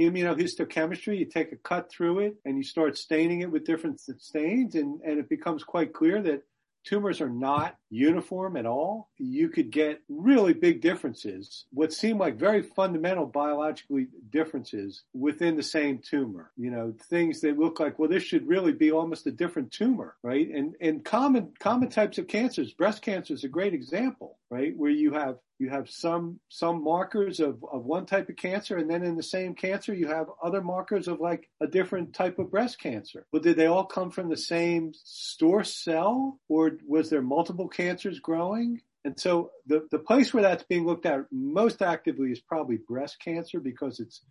immunohistochemistry. 0.00 1.18
You 1.18 1.24
take 1.24 1.50
a 1.50 1.56
cut 1.56 1.90
through 1.90 2.20
it 2.20 2.36
and 2.44 2.56
you 2.56 2.62
start 2.62 2.96
staining 2.96 3.40
it 3.40 3.50
with 3.50 3.66
different 3.66 4.00
stains, 4.00 4.76
and, 4.76 5.00
and 5.00 5.18
it 5.18 5.28
becomes 5.28 5.64
quite 5.64 5.92
clear 5.92 6.22
that 6.22 6.44
tumors 6.84 7.20
are 7.20 7.28
not 7.28 7.76
uniform 7.90 8.56
at 8.56 8.66
all, 8.66 9.08
you 9.18 9.48
could 9.48 9.70
get 9.70 10.02
really 10.08 10.52
big 10.52 10.80
differences, 10.80 11.64
what 11.72 11.92
seem 11.92 12.18
like 12.18 12.36
very 12.36 12.62
fundamental 12.62 13.26
biologically 13.26 14.08
differences 14.30 15.02
within 15.14 15.56
the 15.56 15.62
same 15.62 15.98
tumor. 15.98 16.50
You 16.56 16.70
know, 16.70 16.94
things 17.08 17.40
that 17.42 17.58
look 17.58 17.80
like, 17.80 17.98
well, 17.98 18.08
this 18.08 18.22
should 18.22 18.48
really 18.48 18.72
be 18.72 18.90
almost 18.90 19.26
a 19.26 19.32
different 19.32 19.72
tumor, 19.72 20.16
right? 20.22 20.48
And, 20.48 20.74
and 20.80 21.04
common, 21.04 21.52
common 21.58 21.88
types 21.88 22.18
of 22.18 22.28
cancers, 22.28 22.72
breast 22.72 23.02
cancer 23.02 23.34
is 23.34 23.44
a 23.44 23.48
great 23.48 23.74
example, 23.74 24.38
right? 24.50 24.76
Where 24.76 24.90
you 24.90 25.12
have 25.12 25.38
you 25.58 25.70
have 25.70 25.88
some 25.88 26.38
some 26.48 26.82
markers 26.82 27.40
of, 27.40 27.64
of 27.70 27.84
one 27.84 28.06
type 28.06 28.28
of 28.28 28.36
cancer 28.36 28.76
and 28.76 28.90
then 28.90 29.02
in 29.02 29.16
the 29.16 29.22
same 29.22 29.54
cancer 29.54 29.94
you 29.94 30.06
have 30.06 30.26
other 30.42 30.60
markers 30.60 31.08
of 31.08 31.20
like 31.20 31.48
a 31.60 31.66
different 31.66 32.12
type 32.12 32.38
of 32.38 32.50
breast 32.50 32.78
cancer 32.78 33.26
but 33.32 33.42
did 33.42 33.56
they 33.56 33.66
all 33.66 33.84
come 33.84 34.10
from 34.10 34.28
the 34.28 34.36
same 34.36 34.92
store 34.94 35.64
cell 35.64 36.38
or 36.48 36.72
was 36.86 37.10
there 37.10 37.22
multiple 37.22 37.68
cancers 37.76 38.20
growing. 38.20 38.80
And 39.04 39.18
so 39.18 39.50
the, 39.66 39.86
the 39.90 39.98
place 39.98 40.32
where 40.32 40.42
that's 40.42 40.64
being 40.64 40.86
looked 40.86 41.06
at 41.06 41.26
most 41.30 41.82
actively 41.82 42.32
is 42.32 42.40
probably 42.40 42.78
breast 42.78 43.18
cancer 43.22 43.60
because 43.60 44.00
it's 44.00 44.22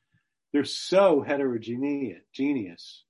they're 0.51 0.65
so 0.65 1.21
heterogeneous 1.21 3.03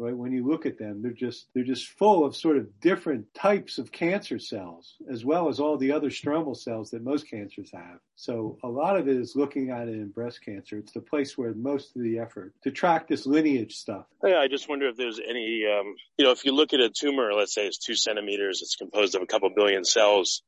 right? 0.00 0.16
When 0.16 0.32
you 0.32 0.48
look 0.48 0.64
at 0.64 0.78
them, 0.78 1.02
they're 1.02 1.12
just, 1.12 1.46
they're 1.54 1.62
just 1.62 1.88
full 1.88 2.24
of 2.24 2.34
sort 2.34 2.56
of 2.56 2.80
different 2.80 3.32
types 3.34 3.78
of 3.78 3.92
cancer 3.92 4.38
cells, 4.38 4.96
as 5.10 5.24
well 5.24 5.48
as 5.48 5.60
all 5.60 5.76
the 5.76 5.92
other 5.92 6.08
stromal 6.08 6.56
cells 6.56 6.90
that 6.90 7.04
most 7.04 7.28
cancers 7.30 7.70
have. 7.72 8.00
So 8.16 8.58
a 8.64 8.68
lot 8.68 8.96
of 8.96 9.08
it 9.08 9.16
is 9.16 9.36
looking 9.36 9.70
at 9.70 9.88
it 9.88 9.94
in 9.94 10.08
breast 10.08 10.42
cancer. 10.42 10.78
It's 10.78 10.92
the 10.92 11.00
place 11.00 11.36
where 11.36 11.52
most 11.52 11.94
of 11.94 12.02
the 12.02 12.18
effort 12.18 12.54
to 12.64 12.70
track 12.70 13.08
this 13.08 13.26
lineage 13.26 13.74
stuff. 13.74 14.06
Yeah, 14.24 14.38
I 14.38 14.48
just 14.48 14.68
wonder 14.68 14.88
if 14.88 14.96
there's 14.96 15.20
any, 15.20 15.64
um, 15.66 15.94
you 16.16 16.24
know, 16.24 16.32
if 16.32 16.46
you 16.46 16.52
look 16.52 16.72
at 16.72 16.80
a 16.80 16.88
tumor, 16.88 17.32
let's 17.34 17.54
say 17.54 17.66
it's 17.66 17.78
two 17.78 17.94
centimeters, 17.94 18.62
it's 18.62 18.76
composed 18.76 19.14
of 19.14 19.22
a 19.22 19.26
couple 19.26 19.50
billion 19.54 19.84
cells. 19.84 20.42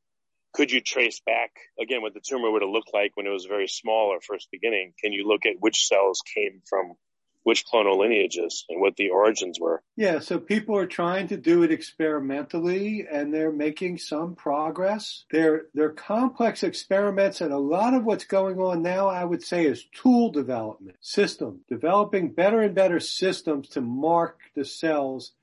Could 0.53 0.71
you 0.71 0.81
trace 0.81 1.19
back 1.25 1.51
again 1.79 2.01
what 2.01 2.13
the 2.13 2.21
tumor 2.21 2.51
would 2.51 2.61
have 2.61 2.71
looked 2.71 2.93
like 2.93 3.11
when 3.15 3.27
it 3.27 3.31
was 3.31 3.45
very 3.45 3.67
small 3.67 4.09
or 4.09 4.19
first 4.21 4.49
beginning? 4.51 4.93
Can 4.99 5.13
you 5.13 5.27
look 5.27 5.45
at 5.45 5.59
which 5.59 5.87
cells 5.87 6.21
came 6.33 6.61
from 6.67 6.93
which 7.43 7.65
clonal 7.65 7.97
lineages 7.97 8.65
and 8.69 8.79
what 8.79 8.95
the 8.95 9.09
origins 9.09 9.59
were. 9.59 9.81
Yeah, 9.95 10.19
so 10.19 10.39
people 10.39 10.77
are 10.77 10.87
trying 10.87 11.27
to 11.27 11.37
do 11.37 11.63
it 11.63 11.71
experimentally 11.71 13.05
and 13.09 13.33
they're 13.33 13.51
making 13.51 13.97
some 13.97 14.35
progress. 14.35 15.25
They're 15.31 15.65
they're 15.73 15.89
complex 15.89 16.63
experiments 16.63 17.41
and 17.41 17.53
a 17.53 17.57
lot 17.57 17.93
of 17.93 18.03
what's 18.03 18.25
going 18.25 18.59
on 18.59 18.81
now 18.81 19.07
I 19.07 19.23
would 19.23 19.43
say 19.43 19.65
is 19.65 19.85
tool 19.93 20.31
development, 20.31 20.97
system, 21.01 21.61
developing 21.69 22.31
better 22.31 22.61
and 22.61 22.73
better 22.75 22.99
systems 22.99 23.69
to 23.69 23.81
mark 23.81 24.39
the 24.55 24.65
cells 24.65 25.33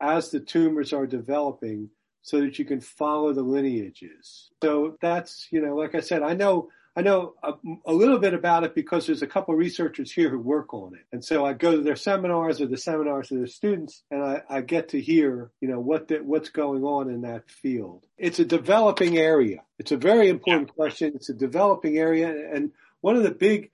as 0.00 0.30
the 0.30 0.40
tumors 0.40 0.92
are 0.92 1.06
developing 1.06 1.90
so 2.22 2.40
that 2.40 2.58
you 2.58 2.64
can 2.64 2.80
follow 2.80 3.32
the 3.32 3.42
lineages. 3.42 4.50
So 4.62 4.96
that's, 5.00 5.48
you 5.50 5.60
know, 5.60 5.74
like 5.76 5.94
I 5.94 6.00
said, 6.00 6.22
I 6.22 6.34
know 6.34 6.68
I 6.98 7.00
know 7.00 7.34
a, 7.44 7.52
a, 7.86 7.92
little 7.92 8.18
bit 8.18 8.34
about 8.34 8.64
it 8.64 8.74
because 8.74 9.06
there's 9.06 9.22
a 9.22 9.26
couple 9.28 9.54
of 9.54 9.60
researchers 9.60 10.10
here 10.10 10.30
who 10.30 10.40
work 10.40 10.74
on 10.74 10.96
it. 10.96 11.06
And 11.12 11.24
so 11.24 11.46
I 11.46 11.52
go 11.52 11.70
to 11.70 11.80
their 11.80 11.94
seminars 11.94 12.60
or 12.60 12.66
the 12.66 12.76
seminars 12.76 13.30
of 13.30 13.38
their 13.38 13.46
students 13.46 14.02
and 14.10 14.20
I, 14.20 14.42
I 14.50 14.62
get 14.62 14.88
to 14.88 15.00
hear, 15.00 15.52
you 15.60 15.68
know, 15.68 15.78
what 15.78 16.08
the, 16.08 16.16
what's 16.16 16.48
going 16.48 16.82
on 16.82 17.08
in 17.08 17.20
that 17.20 17.48
field. 17.48 18.04
It's 18.16 18.40
a 18.40 18.44
developing 18.44 19.16
area. 19.16 19.62
It's 19.78 19.92
a 19.92 19.96
very 19.96 20.28
important 20.28 20.74
question. 20.74 21.12
It's 21.14 21.28
a 21.28 21.34
developing 21.34 21.98
area. 21.98 22.34
And 22.52 22.72
one 23.00 23.14
of 23.14 23.22
the 23.22 23.30
big 23.30 23.70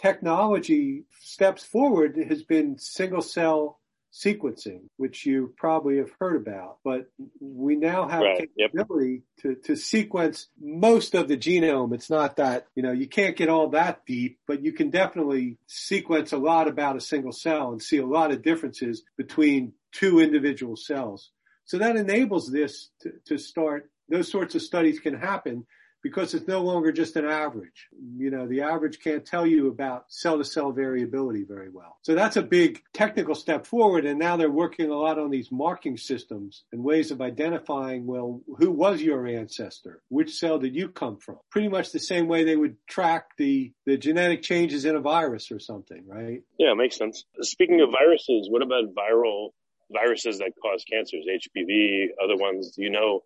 technology 0.00 1.02
steps 1.18 1.64
forward 1.64 2.24
has 2.28 2.44
been 2.44 2.78
single 2.78 3.22
cell 3.22 3.79
sequencing, 4.12 4.80
which 4.96 5.24
you 5.24 5.54
probably 5.56 5.98
have 5.98 6.10
heard 6.18 6.36
about. 6.36 6.78
But 6.84 7.10
we 7.40 7.76
now 7.76 8.08
have 8.08 8.22
right. 8.22 8.48
capability 8.58 9.22
yep. 9.44 9.56
to, 9.62 9.66
to 9.66 9.76
sequence 9.76 10.48
most 10.60 11.14
of 11.14 11.28
the 11.28 11.36
genome. 11.36 11.94
It's 11.94 12.10
not 12.10 12.36
that, 12.36 12.66
you 12.74 12.82
know, 12.82 12.92
you 12.92 13.08
can't 13.08 13.36
get 13.36 13.48
all 13.48 13.68
that 13.70 14.04
deep, 14.06 14.38
but 14.46 14.62
you 14.62 14.72
can 14.72 14.90
definitely 14.90 15.58
sequence 15.66 16.32
a 16.32 16.38
lot 16.38 16.68
about 16.68 16.96
a 16.96 17.00
single 17.00 17.32
cell 17.32 17.70
and 17.70 17.82
see 17.82 17.98
a 17.98 18.06
lot 18.06 18.32
of 18.32 18.42
differences 18.42 19.02
between 19.16 19.74
two 19.92 20.20
individual 20.20 20.76
cells. 20.76 21.30
So 21.64 21.78
that 21.78 21.96
enables 21.96 22.50
this 22.50 22.90
to, 23.02 23.12
to 23.26 23.38
start, 23.38 23.90
those 24.08 24.30
sorts 24.30 24.56
of 24.56 24.62
studies 24.62 24.98
can 24.98 25.14
happen 25.14 25.66
because 26.02 26.34
it's 26.34 26.48
no 26.48 26.62
longer 26.62 26.92
just 26.92 27.16
an 27.16 27.26
average. 27.26 27.88
You 28.16 28.30
know, 28.30 28.46
the 28.46 28.62
average 28.62 29.00
can't 29.00 29.24
tell 29.24 29.46
you 29.46 29.68
about 29.68 30.06
cell 30.08 30.38
to 30.38 30.44
cell 30.44 30.72
variability 30.72 31.44
very 31.44 31.68
well. 31.68 31.98
So 32.02 32.14
that's 32.14 32.36
a 32.36 32.42
big 32.42 32.82
technical 32.92 33.34
step 33.34 33.66
forward. 33.66 34.06
And 34.06 34.18
now 34.18 34.36
they're 34.36 34.50
working 34.50 34.90
a 34.90 34.96
lot 34.96 35.18
on 35.18 35.30
these 35.30 35.50
marking 35.50 35.96
systems 35.96 36.64
and 36.72 36.82
ways 36.82 37.10
of 37.10 37.20
identifying, 37.20 38.06
well, 38.06 38.40
who 38.58 38.70
was 38.70 39.02
your 39.02 39.26
ancestor? 39.26 40.02
Which 40.08 40.34
cell 40.34 40.58
did 40.58 40.74
you 40.74 40.88
come 40.88 41.18
from? 41.18 41.38
Pretty 41.50 41.68
much 41.68 41.92
the 41.92 41.98
same 41.98 42.28
way 42.28 42.44
they 42.44 42.56
would 42.56 42.76
track 42.86 43.36
the, 43.36 43.72
the 43.86 43.96
genetic 43.96 44.42
changes 44.42 44.84
in 44.84 44.96
a 44.96 45.00
virus 45.00 45.50
or 45.50 45.58
something, 45.58 46.04
right? 46.06 46.42
Yeah, 46.58 46.74
makes 46.74 46.96
sense. 46.96 47.24
Speaking 47.42 47.80
of 47.80 47.90
viruses, 47.90 48.48
what 48.50 48.62
about 48.62 48.94
viral 48.94 49.50
viruses 49.92 50.38
that 50.38 50.52
cause 50.62 50.84
cancers, 50.90 51.26
HPV, 51.28 52.08
other 52.22 52.36
ones? 52.36 52.72
Do 52.76 52.82
you 52.82 52.90
know 52.90 53.24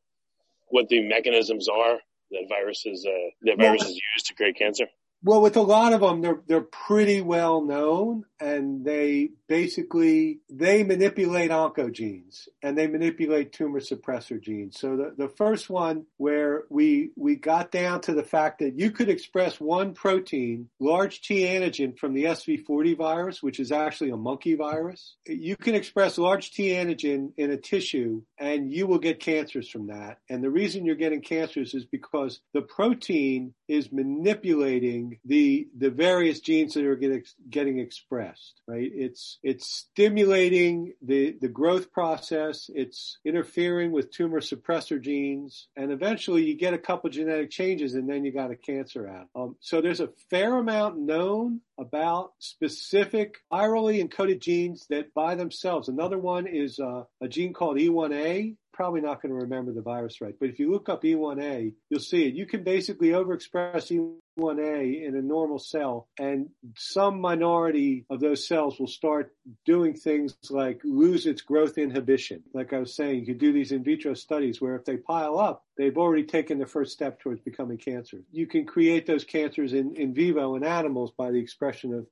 what 0.69 0.89
the 0.89 1.01
mechanisms 1.07 1.69
are 1.69 1.99
that 2.35 2.49
viruses 2.49 3.07
uh, 3.07 3.31
that 3.43 3.59
viruses 3.59 3.89
well, 3.89 3.95
use 3.95 4.23
to 4.25 4.35
create 4.35 4.57
cancer? 4.57 4.87
Well, 5.25 5.41
with 5.41 5.57
a 5.57 5.63
lot 5.63 5.95
of 5.95 6.03
them, 6.03 6.21
they're 6.21 6.43
they're 6.47 6.61
pretty 6.61 7.23
well 7.23 7.63
known, 7.63 8.27
and 8.39 8.85
they 8.85 9.31
basically 9.49 10.41
they 10.51 10.83
manipulate 10.85 11.51
oncogenes 11.51 12.47
and 12.63 12.77
they 12.77 12.87
manipulate 12.87 13.53
tumor 13.53 13.81
suppressor 13.81 14.39
genes. 14.39 14.79
So 14.79 14.97
the, 14.97 15.15
the 15.17 15.29
first 15.29 15.71
one 15.71 16.05
where 16.19 16.65
we 16.69 17.11
we 17.17 17.37
got 17.37 17.71
down 17.71 18.03
to 18.03 18.13
the 18.13 18.23
fact 18.23 18.59
that 18.59 18.79
you 18.79 18.91
could 18.91 19.09
express 19.09 19.59
one 19.59 19.95
protein, 19.95 20.69
large 20.79 21.23
T 21.23 21.45
antigen 21.45 21.99
from 21.99 22.13
the 22.13 22.25
SV40 22.25 22.95
virus, 22.95 23.43
which 23.43 23.61
is 23.61 23.73
actually 23.73 24.11
a 24.11 24.19
monkey 24.19 24.57
virus. 24.57 25.17
You 25.27 25.57
can 25.57 25.75
express 25.75 26.19
large 26.19 26.51
T 26.51 26.69
antigen 26.69 27.33
in 27.39 27.51
a 27.51 27.57
tissue, 27.57 28.21
and 28.39 28.71
you 28.71 28.87
will 28.87 28.99
get 28.99 29.21
cancers 29.21 29.71
from 29.71 29.87
that. 29.87 30.19
And 30.29 30.45
the 30.45 30.51
reason 30.51 30.85
you're 30.85 30.97
getting 30.97 31.23
cancers 31.23 31.73
is 31.73 31.87
because 31.87 32.41
the 32.53 32.63
protein 32.63 33.55
is 33.69 33.91
manipulating 33.91 35.14
the 35.25 35.69
the 35.77 35.91
various 35.91 36.41
genes 36.41 36.75
that 36.75 36.85
are 36.85 36.97
getting 36.97 37.23
getting 37.51 37.79
expressed. 37.79 38.61
Right? 38.67 38.91
It's 38.93 39.39
it's 39.43 39.67
stimulating 39.67 40.95
the 41.03 41.37
the 41.41 41.49
growth 41.49 41.93
process. 41.93 42.71
It's 42.75 43.19
interfering 43.25 43.93
with 43.93 44.11
tumor 44.11 44.41
suppressor 44.41 45.01
genes, 45.01 45.69
and 45.77 45.93
eventually 45.93 46.45
you 46.45 46.57
get 46.57 46.75
a 46.75 46.79
couple 46.79 47.11
genetic 47.11 47.51
changes, 47.51 47.95
and 47.95 48.09
then 48.09 48.25
you 48.25 48.33
got 48.33 48.51
a 48.51 48.57
cancer 48.57 49.09
out. 49.09 49.29
Um, 49.35 49.57
so 49.61 49.81
there's 49.81 50.01
a 50.01 50.11
fair 50.31 50.57
amount 50.57 50.99
known 50.99 51.61
about 51.79 52.33
specific 52.39 53.37
virally 53.53 54.03
encoded 54.03 54.41
genes 54.41 54.87
that 54.91 55.13
by 55.15 55.35
themselves. 55.35 55.89
Another 55.89 56.19
one 56.19 56.47
is 56.47 56.79
uh, 56.79 57.05
a 57.21 57.29
gene 57.29 57.53
called 57.53 57.77
E1A. 57.77 58.57
Probably 58.75 59.01
not 59.01 59.23
going 59.23 59.31
to 59.31 59.41
remember 59.41 59.73
the 59.73 59.83
virus 59.83 60.21
right, 60.21 60.35
but 60.39 60.49
if 60.49 60.59
you 60.59 60.69
look 60.69 60.89
up 60.89 61.05
E1A, 61.05 61.73
you'll 61.89 62.01
see 62.01 62.27
it. 62.27 62.35
You 62.35 62.45
can 62.45 62.65
basically 62.65 63.11
overexpress 63.11 64.13
E1A 64.37 65.07
in 65.07 65.15
a 65.15 65.23
normal 65.23 65.61
cell, 65.61 66.09
and 66.19 66.49
some 66.77 67.21
minority 67.21 68.05
of 68.11 68.19
those 68.19 68.49
cells 68.49 68.81
will 68.81 68.89
start 68.89 69.33
doing 69.65 69.95
things 69.95 70.37
like 70.51 70.81
lose 70.83 71.25
its 71.27 71.41
growth 71.41 71.79
inhibition. 71.79 72.43
Like 72.53 72.73
I 72.73 72.81
was 72.81 72.97
saying, 72.97 73.21
you 73.21 73.27
can 73.27 73.39
do 73.39 73.53
these 73.53 73.71
in 73.71 73.85
vitro 73.85 74.15
studies 74.15 74.61
where 74.61 74.75
if 74.75 74.85
they 74.85 74.97
pile 74.97 75.39
up, 75.39 75.65
they've 75.79 75.97
already 75.97 76.25
taken 76.25 76.59
the 76.59 76.67
first 76.67 76.93
step 76.93 77.21
towards 77.21 77.41
becoming 77.43 77.79
cancer. 77.79 78.23
You 78.33 78.49
can 78.49 78.67
create 78.67 79.07
those 79.07 79.23
cancers 79.23 79.73
in, 79.73 79.95
in 79.95 80.15
vivo 80.15 80.57
in 80.57 80.65
animals 80.65 81.13
by 81.17 81.31
the 81.31 81.39
expression 81.39 81.95
of, 81.95 82.07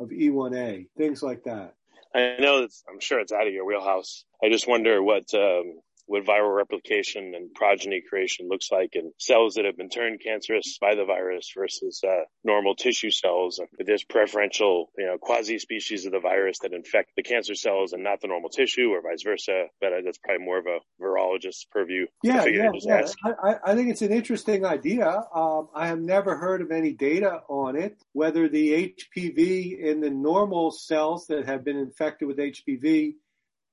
of 0.00 0.10
E1A, 0.10 0.88
things 0.96 1.22
like 1.22 1.44
that. 1.44 1.74
I 2.12 2.38
know 2.40 2.62
it's, 2.64 2.82
I'm 2.90 2.98
sure 2.98 3.20
it's 3.20 3.32
out 3.32 3.46
of 3.46 3.52
your 3.52 3.64
wheelhouse. 3.66 4.24
I 4.42 4.48
just 4.48 4.66
wonder 4.66 5.00
what, 5.00 5.32
um, 5.34 5.78
what 6.08 6.24
viral 6.24 6.56
replication 6.56 7.34
and 7.34 7.52
progeny 7.54 8.02
creation 8.08 8.48
looks 8.48 8.72
like 8.72 8.96
in 8.96 9.12
cells 9.18 9.54
that 9.54 9.66
have 9.66 9.76
been 9.76 9.90
turned 9.90 10.20
cancerous 10.24 10.78
by 10.80 10.94
the 10.94 11.04
virus 11.04 11.52
versus 11.56 12.02
uh, 12.02 12.22
normal 12.42 12.74
tissue 12.74 13.10
cells. 13.10 13.58
And 13.58 13.68
there's 13.86 14.04
preferential, 14.04 14.90
you 14.96 15.04
know, 15.04 15.18
quasi 15.18 15.58
species 15.58 16.06
of 16.06 16.12
the 16.12 16.20
virus 16.20 16.60
that 16.60 16.72
infect 16.72 17.10
the 17.14 17.22
cancer 17.22 17.54
cells 17.54 17.92
and 17.92 18.02
not 18.02 18.22
the 18.22 18.28
normal 18.28 18.48
tissue, 18.48 18.88
or 18.88 19.02
vice 19.02 19.22
versa. 19.22 19.66
But 19.82 19.92
uh, 19.92 19.96
that's 20.02 20.16
probably 20.16 20.44
more 20.44 20.58
of 20.58 20.66
a 20.66 20.78
virologist's 21.00 21.66
purview. 21.70 22.06
Yeah, 22.22 22.46
yeah, 22.46 22.70
yeah. 22.74 23.06
I, 23.24 23.56
I, 23.64 23.74
think 23.74 23.90
it's 23.90 24.02
an 24.02 24.12
interesting 24.12 24.64
idea. 24.64 25.08
Um, 25.34 25.68
I 25.74 25.88
have 25.88 26.00
never 26.00 26.36
heard 26.36 26.62
of 26.62 26.70
any 26.70 26.94
data 26.94 27.42
on 27.48 27.76
it. 27.76 28.02
Whether 28.12 28.48
the 28.48 28.94
HPV 29.16 29.78
in 29.78 30.00
the 30.00 30.10
normal 30.10 30.70
cells 30.70 31.26
that 31.26 31.46
have 31.46 31.64
been 31.64 31.76
infected 31.76 32.28
with 32.28 32.38
HPV 32.38 33.14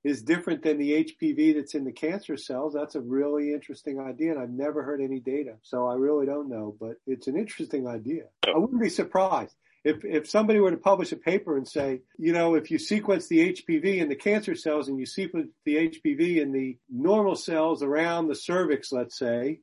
is 0.06 0.22
different 0.22 0.62
than 0.62 0.78
the 0.78 1.04
HPV 1.04 1.56
that's 1.56 1.74
in 1.74 1.84
the 1.84 1.92
cancer 1.92 2.36
cells. 2.36 2.72
That's 2.72 2.94
a 2.94 3.00
really 3.00 3.52
interesting 3.52 3.98
idea, 3.98 4.30
and 4.30 4.40
I've 4.40 4.50
never 4.50 4.84
heard 4.84 5.00
any 5.00 5.18
data, 5.18 5.56
so 5.62 5.86
I 5.86 5.94
really 5.94 6.26
don't 6.26 6.48
know. 6.48 6.76
But 6.78 6.96
it's 7.06 7.26
an 7.26 7.36
interesting 7.36 7.88
idea. 7.88 8.24
I 8.46 8.56
wouldn't 8.56 8.80
be 8.80 8.88
surprised 8.88 9.56
if 9.82 10.04
if 10.04 10.28
somebody 10.28 10.60
were 10.60 10.70
to 10.70 10.76
publish 10.76 11.10
a 11.10 11.16
paper 11.16 11.56
and 11.56 11.66
say, 11.66 12.02
you 12.18 12.32
know, 12.32 12.54
if 12.54 12.70
you 12.70 12.78
sequence 12.78 13.26
the 13.26 13.52
HPV 13.52 13.98
in 13.98 14.08
the 14.08 14.14
cancer 14.14 14.54
cells 14.54 14.88
and 14.88 14.98
you 14.98 15.06
sequence 15.06 15.48
the 15.64 15.76
HPV 15.88 16.40
in 16.40 16.52
the 16.52 16.78
normal 16.88 17.34
cells 17.34 17.82
around 17.82 18.28
the 18.28 18.34
cervix, 18.36 18.92
let's 18.92 19.18
say, 19.18 19.60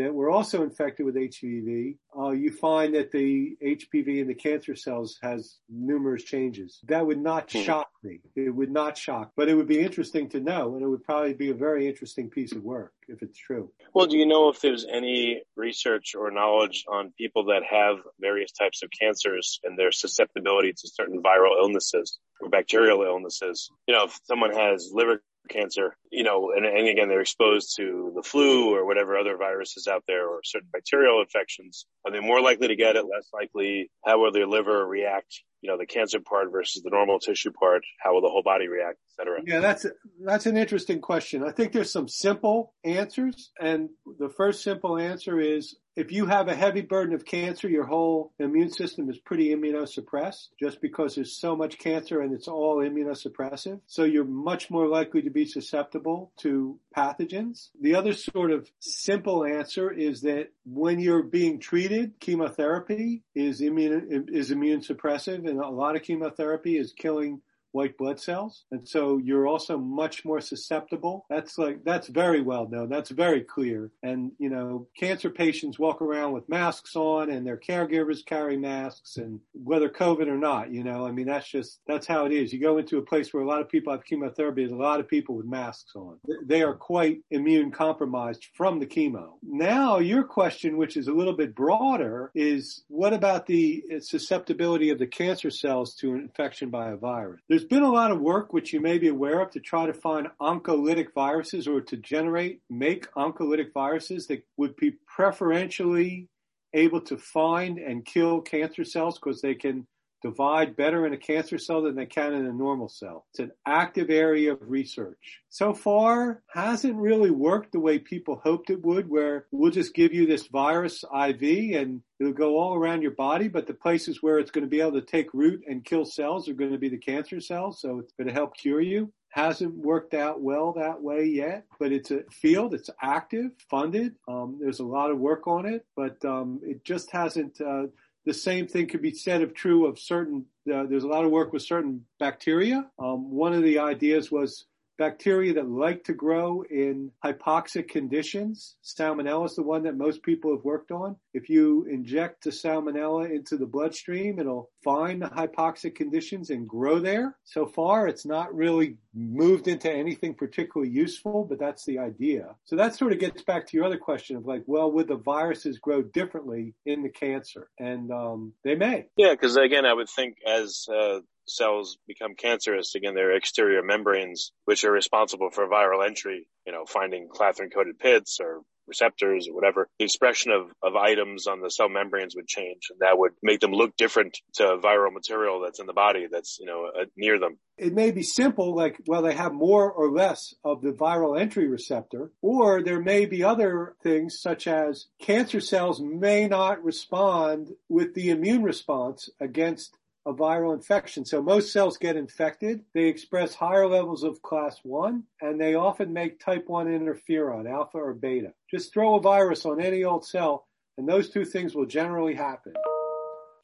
that 0.00 0.14
were 0.14 0.30
also 0.30 0.62
infected 0.62 1.04
with 1.04 1.14
HPV, 1.14 1.96
uh, 2.18 2.30
you 2.30 2.50
find 2.50 2.94
that 2.94 3.12
the 3.12 3.56
HPV 3.62 4.20
in 4.20 4.28
the 4.28 4.34
cancer 4.34 4.74
cells 4.74 5.18
has 5.22 5.58
numerous 5.68 6.24
changes. 6.24 6.80
That 6.88 7.06
would 7.06 7.20
not 7.20 7.52
hmm. 7.52 7.60
shock 7.60 7.90
me. 8.02 8.20
It 8.34 8.54
would 8.54 8.70
not 8.70 8.96
shock, 8.96 9.32
but 9.36 9.50
it 9.50 9.54
would 9.54 9.68
be 9.68 9.80
interesting 9.80 10.28
to 10.30 10.40
know, 10.40 10.74
and 10.74 10.82
it 10.82 10.88
would 10.88 11.04
probably 11.04 11.34
be 11.34 11.50
a 11.50 11.54
very 11.54 11.86
interesting 11.86 12.30
piece 12.30 12.52
of 12.52 12.62
work 12.62 12.92
if 13.08 13.22
it's 13.22 13.38
true. 13.38 13.70
Well, 13.94 14.06
do 14.06 14.16
you 14.16 14.26
know 14.26 14.48
if 14.48 14.60
there's 14.60 14.86
any 14.90 15.42
research 15.56 16.14
or 16.14 16.30
knowledge 16.30 16.84
on 16.88 17.12
people 17.18 17.44
that 17.46 17.62
have 17.68 17.96
various 18.20 18.52
types 18.52 18.82
of 18.82 18.90
cancers 18.98 19.60
and 19.64 19.78
their 19.78 19.92
susceptibility 19.92 20.72
to 20.72 20.88
certain 20.88 21.22
viral 21.22 21.60
illnesses 21.60 22.18
or 22.40 22.48
bacterial 22.48 23.02
illnesses? 23.02 23.70
You 23.86 23.94
know, 23.94 24.04
if 24.04 24.18
someone 24.24 24.54
has 24.54 24.90
liver 24.92 25.22
cancer, 25.48 25.96
you 26.10 26.22
know, 26.22 26.52
and, 26.56 26.64
and, 26.66 26.88
again, 26.88 27.08
they're 27.08 27.20
exposed 27.20 27.76
to 27.76 28.12
the 28.14 28.22
flu 28.22 28.74
or 28.74 28.86
whatever 28.86 29.16
other 29.16 29.36
viruses 29.36 29.88
out 29.88 30.04
there 30.06 30.28
or 30.28 30.40
certain 30.44 30.68
bacterial 30.72 31.20
infections. 31.20 31.86
Are 32.04 32.12
they 32.12 32.20
more 32.20 32.40
likely 32.40 32.68
to 32.68 32.76
get 32.76 32.96
it, 32.96 33.04
less 33.04 33.28
likely? 33.32 33.90
How 34.04 34.20
will 34.20 34.32
their 34.32 34.46
liver 34.46 34.86
react? 34.86 35.42
You 35.62 35.70
know, 35.70 35.76
the 35.76 35.86
cancer 35.86 36.20
part 36.20 36.50
versus 36.50 36.82
the 36.82 36.90
normal 36.90 37.18
tissue 37.18 37.52
part. 37.52 37.82
How 38.02 38.14
will 38.14 38.22
the 38.22 38.28
whole 38.28 38.42
body 38.42 38.68
react, 38.68 38.98
et 38.98 39.22
cetera? 39.22 39.40
Yeah, 39.44 39.60
that's, 39.60 39.86
that's 40.24 40.46
an 40.46 40.56
interesting 40.56 41.00
question. 41.00 41.42
I 41.42 41.50
think 41.50 41.72
there's 41.72 41.92
some 41.92 42.08
simple 42.08 42.74
answers. 42.84 43.50
And 43.60 43.90
the 44.18 44.30
first 44.30 44.62
simple 44.62 44.96
answer 44.98 45.38
is 45.38 45.76
if 46.00 46.10
you 46.10 46.24
have 46.24 46.48
a 46.48 46.54
heavy 46.54 46.80
burden 46.80 47.14
of 47.14 47.26
cancer, 47.26 47.68
your 47.68 47.84
whole 47.84 48.32
immune 48.38 48.72
system 48.72 49.10
is 49.10 49.18
pretty 49.18 49.54
immunosuppressed 49.54 50.48
just 50.58 50.80
because 50.80 51.14
there's 51.14 51.38
so 51.38 51.54
much 51.54 51.78
cancer 51.78 52.22
and 52.22 52.32
it's 52.32 52.48
all 52.48 52.78
immunosuppressive. 52.78 53.80
So 53.86 54.04
you're 54.04 54.24
much 54.24 54.70
more 54.70 54.88
likely 54.88 55.20
to 55.20 55.30
be 55.30 55.44
susceptible 55.44 56.32
to 56.38 56.78
pathogens. 56.96 57.68
The 57.82 57.96
other 57.96 58.14
sort 58.14 58.50
of 58.50 58.70
simple 58.80 59.44
answer 59.44 59.92
is 59.92 60.22
that 60.22 60.48
when 60.64 61.00
you're 61.00 61.22
being 61.22 61.58
treated, 61.58 62.18
chemotherapy 62.18 63.22
is 63.34 63.60
immune, 63.60 64.28
is 64.32 64.50
immune 64.50 64.80
suppressive 64.80 65.46
and 65.46 65.60
a 65.60 65.68
lot 65.68 65.96
of 65.96 66.02
chemotherapy 66.02 66.78
is 66.78 66.94
killing 66.94 67.42
white 67.72 67.96
blood 67.96 68.20
cells. 68.20 68.64
And 68.70 68.88
so 68.88 69.18
you're 69.18 69.46
also 69.46 69.78
much 69.78 70.24
more 70.24 70.40
susceptible. 70.40 71.24
That's 71.28 71.58
like, 71.58 71.84
that's 71.84 72.08
very 72.08 72.40
well 72.40 72.68
known. 72.68 72.88
That's 72.88 73.10
very 73.10 73.42
clear. 73.42 73.90
And, 74.02 74.32
you 74.38 74.50
know, 74.50 74.86
cancer 74.98 75.30
patients 75.30 75.78
walk 75.78 76.02
around 76.02 76.32
with 76.32 76.48
masks 76.48 76.96
on 76.96 77.30
and 77.30 77.46
their 77.46 77.56
caregivers 77.56 78.24
carry 78.24 78.56
masks 78.56 79.16
and 79.16 79.40
whether 79.52 79.88
COVID 79.88 80.28
or 80.28 80.38
not, 80.38 80.72
you 80.72 80.84
know, 80.84 81.06
I 81.06 81.12
mean, 81.12 81.26
that's 81.26 81.48
just, 81.48 81.80
that's 81.86 82.06
how 82.06 82.26
it 82.26 82.32
is. 82.32 82.52
You 82.52 82.60
go 82.60 82.78
into 82.78 82.98
a 82.98 83.02
place 83.02 83.32
where 83.32 83.42
a 83.42 83.48
lot 83.48 83.60
of 83.60 83.68
people 83.68 83.92
have 83.92 84.04
chemotherapy, 84.04 84.62
there's 84.62 84.72
a 84.72 84.76
lot 84.76 85.00
of 85.00 85.08
people 85.08 85.36
with 85.36 85.46
masks 85.46 85.92
on. 85.94 86.18
They 86.44 86.62
are 86.62 86.74
quite 86.74 87.20
immune 87.30 87.70
compromised 87.70 88.46
from 88.54 88.78
the 88.78 88.86
chemo. 88.86 89.32
Now 89.42 89.98
your 89.98 90.24
question, 90.24 90.76
which 90.76 90.96
is 90.96 91.08
a 91.08 91.12
little 91.12 91.34
bit 91.34 91.54
broader, 91.54 92.30
is 92.34 92.82
what 92.88 93.12
about 93.12 93.46
the 93.46 93.84
susceptibility 94.00 94.90
of 94.90 94.98
the 94.98 95.06
cancer 95.06 95.50
cells 95.50 95.94
to 95.96 96.14
an 96.14 96.20
infection 96.20 96.70
by 96.70 96.90
a 96.90 96.96
virus? 96.96 97.40
There's 97.48 97.59
there's 97.60 97.68
been 97.68 97.82
a 97.82 97.92
lot 97.92 98.10
of 98.10 98.22
work, 98.22 98.54
which 98.54 98.72
you 98.72 98.80
may 98.80 98.96
be 98.96 99.08
aware 99.08 99.42
of, 99.42 99.50
to 99.50 99.60
try 99.60 99.84
to 99.84 99.92
find 99.92 100.28
oncolytic 100.40 101.08
viruses 101.14 101.68
or 101.68 101.82
to 101.82 101.96
generate, 101.98 102.62
make 102.70 103.12
oncolytic 103.12 103.74
viruses 103.74 104.26
that 104.28 104.42
would 104.56 104.74
be 104.76 104.92
preferentially 105.06 106.26
able 106.72 107.02
to 107.02 107.18
find 107.18 107.76
and 107.78 108.06
kill 108.06 108.40
cancer 108.40 108.82
cells 108.82 109.18
because 109.18 109.42
they 109.42 109.54
can 109.54 109.86
divide 110.22 110.76
better 110.76 111.06
in 111.06 111.12
a 111.12 111.18
cancer 111.18 111.58
cell 111.58 111.82
than 111.82 111.96
they 111.96 112.06
can 112.06 112.34
in 112.34 112.46
a 112.46 112.52
normal 112.52 112.88
cell. 112.88 113.26
It's 113.30 113.40
an 113.40 113.52
active 113.66 114.10
area 114.10 114.52
of 114.52 114.58
research. 114.62 115.40
So 115.48 115.74
far, 115.74 116.42
hasn't 116.48 116.96
really 116.96 117.30
worked 117.30 117.72
the 117.72 117.80
way 117.80 117.98
people 117.98 118.40
hoped 118.42 118.70
it 118.70 118.84
would, 118.84 119.08
where 119.08 119.46
we'll 119.50 119.72
just 119.72 119.94
give 119.94 120.12
you 120.12 120.26
this 120.26 120.46
virus 120.46 121.04
IV 121.04 121.74
and 121.74 122.02
it'll 122.18 122.32
go 122.32 122.58
all 122.58 122.74
around 122.74 123.02
your 123.02 123.12
body, 123.12 123.48
but 123.48 123.66
the 123.66 123.74
places 123.74 124.22
where 124.22 124.38
it's 124.38 124.50
going 124.50 124.64
to 124.64 124.70
be 124.70 124.80
able 124.80 124.92
to 124.92 125.02
take 125.02 125.32
root 125.34 125.62
and 125.66 125.84
kill 125.84 126.04
cells 126.04 126.48
are 126.48 126.54
going 126.54 126.72
to 126.72 126.78
be 126.78 126.88
the 126.88 126.98
cancer 126.98 127.40
cells, 127.40 127.80
so 127.80 127.98
it's 127.98 128.12
going 128.14 128.28
to 128.28 128.34
help 128.34 128.56
cure 128.56 128.80
you 128.80 129.12
hasn't 129.30 129.74
worked 129.76 130.12
out 130.12 130.40
well 130.40 130.72
that 130.72 131.00
way 131.00 131.24
yet, 131.24 131.64
but 131.78 131.92
it's 131.92 132.10
a 132.10 132.22
field. 132.30 132.74
It's 132.74 132.90
active, 133.00 133.52
funded. 133.70 134.14
Um, 134.28 134.58
there's 134.60 134.80
a 134.80 134.84
lot 134.84 135.10
of 135.10 135.18
work 135.18 135.46
on 135.46 135.66
it, 135.66 135.86
but 135.96 136.22
um, 136.24 136.60
it 136.62 136.84
just 136.84 137.10
hasn't. 137.12 137.60
Uh, 137.60 137.84
the 138.26 138.34
same 138.34 138.66
thing 138.66 138.86
could 138.86 139.02
be 139.02 139.14
said 139.14 139.42
of 139.42 139.54
true 139.54 139.86
of 139.86 139.98
certain. 139.98 140.44
Uh, 140.72 140.84
there's 140.84 141.04
a 141.04 141.08
lot 141.08 141.24
of 141.24 141.30
work 141.30 141.52
with 141.52 141.62
certain 141.62 142.04
bacteria. 142.18 142.86
Um, 142.98 143.30
one 143.30 143.52
of 143.52 143.62
the 143.62 143.78
ideas 143.78 144.30
was 144.30 144.66
bacteria 145.00 145.54
that 145.54 145.66
like 145.66 146.04
to 146.04 146.12
grow 146.12 146.62
in 146.70 147.10
hypoxic 147.24 147.88
conditions. 147.88 148.76
Salmonella 148.84 149.46
is 149.46 149.56
the 149.56 149.62
one 149.62 149.82
that 149.84 149.96
most 149.96 150.22
people 150.22 150.54
have 150.54 150.62
worked 150.62 150.90
on. 150.90 151.16
If 151.32 151.48
you 151.48 151.86
inject 151.90 152.44
the 152.44 152.50
salmonella 152.50 153.30
into 153.30 153.56
the 153.56 153.64
bloodstream, 153.64 154.38
it'll 154.38 154.68
find 154.84 155.22
the 155.22 155.28
hypoxic 155.28 155.94
conditions 155.94 156.50
and 156.50 156.68
grow 156.68 156.98
there. 156.98 157.38
So 157.44 157.64
far, 157.66 158.08
it's 158.08 158.26
not 158.26 158.54
really 158.54 158.98
moved 159.14 159.68
into 159.68 159.90
anything 159.90 160.34
particularly 160.34 160.92
useful, 160.92 161.46
but 161.48 161.58
that's 161.58 161.86
the 161.86 161.98
idea. 161.98 162.54
So 162.66 162.76
that 162.76 162.94
sort 162.94 163.12
of 163.14 163.18
gets 163.20 163.42
back 163.42 163.66
to 163.68 163.76
your 163.78 163.86
other 163.86 163.96
question 163.96 164.36
of 164.36 164.44
like, 164.44 164.64
well, 164.66 164.92
would 164.92 165.08
the 165.08 165.16
viruses 165.16 165.78
grow 165.78 166.02
differently 166.02 166.74
in 166.84 167.02
the 167.02 167.08
cancer? 167.08 167.70
And 167.78 168.12
um, 168.12 168.52
they 168.64 168.74
may. 168.74 169.06
Yeah, 169.16 169.32
because 169.32 169.56
again, 169.56 169.86
I 169.86 169.94
would 169.94 170.10
think 170.10 170.36
as 170.46 170.86
uh, 170.94 171.20
cells 171.50 171.98
become 172.06 172.34
cancerous, 172.34 172.94
again, 172.94 173.14
their 173.14 173.32
exterior 173.32 173.82
membranes, 173.82 174.52
which 174.64 174.84
are 174.84 174.92
responsible 174.92 175.50
for 175.50 175.68
viral 175.68 176.06
entry, 176.06 176.46
you 176.66 176.72
know, 176.72 176.84
finding 176.86 177.28
clathrin 177.28 177.72
coated 177.72 177.98
pits 177.98 178.38
or 178.40 178.62
receptors 178.90 179.48
or 179.48 179.54
whatever, 179.54 179.88
the 179.98 180.04
expression 180.04 180.50
of, 180.50 180.70
of 180.82 180.96
items 180.96 181.46
on 181.46 181.60
the 181.60 181.70
cell 181.70 181.88
membranes 181.88 182.36
would 182.36 182.46
change 182.46 182.88
and 182.90 183.00
that 183.00 183.16
would 183.16 183.32
make 183.42 183.60
them 183.60 183.72
look 183.72 183.96
different 183.96 184.36
to 184.54 184.64
viral 184.82 185.12
material 185.12 185.60
that's 185.60 185.80
in 185.80 185.86
the 185.86 185.92
body 185.94 186.26
that's, 186.30 186.58
you 186.60 186.66
know, 186.66 186.90
uh, 187.00 187.04
near 187.16 187.38
them. 187.38 187.58
It 187.78 187.94
may 187.94 188.10
be 188.10 188.22
simple, 188.22 188.74
like, 188.74 188.96
well, 189.06 189.22
they 189.22 189.32
have 189.32 189.54
more 189.54 189.90
or 189.90 190.10
less 190.10 190.52
of 190.64 190.82
the 190.82 190.90
viral 190.90 191.40
entry 191.40 191.66
receptor, 191.66 192.32
or 192.42 192.82
there 192.82 193.00
may 193.00 193.24
be 193.24 193.42
other 193.42 193.94
things 194.02 194.38
such 194.38 194.66
as 194.66 195.06
cancer 195.18 195.60
cells 195.60 196.00
may 196.00 196.46
not 196.46 196.84
respond 196.84 197.70
with 197.88 198.14
the 198.14 198.28
immune 198.28 198.62
response 198.62 199.30
against 199.40 199.96
a 200.30 200.34
viral 200.34 200.74
infection. 200.74 201.24
So 201.24 201.42
most 201.42 201.72
cells 201.72 201.98
get 201.98 202.16
infected. 202.16 202.82
They 202.94 203.04
express 203.04 203.54
higher 203.54 203.88
levels 203.88 204.22
of 204.22 204.42
class 204.42 204.78
one 204.82 205.24
and 205.40 205.60
they 205.60 205.74
often 205.74 206.12
make 206.12 206.38
type 206.38 206.64
one 206.68 206.86
interferon, 206.86 207.68
alpha 207.70 207.98
or 207.98 208.14
beta. 208.14 208.52
Just 208.70 208.92
throw 208.92 209.16
a 209.16 209.20
virus 209.20 209.66
on 209.66 209.80
any 209.80 210.04
old 210.04 210.24
cell 210.24 210.66
and 210.96 211.08
those 211.08 211.30
two 211.30 211.44
things 211.44 211.74
will 211.74 211.86
generally 211.86 212.34
happen. 212.34 212.72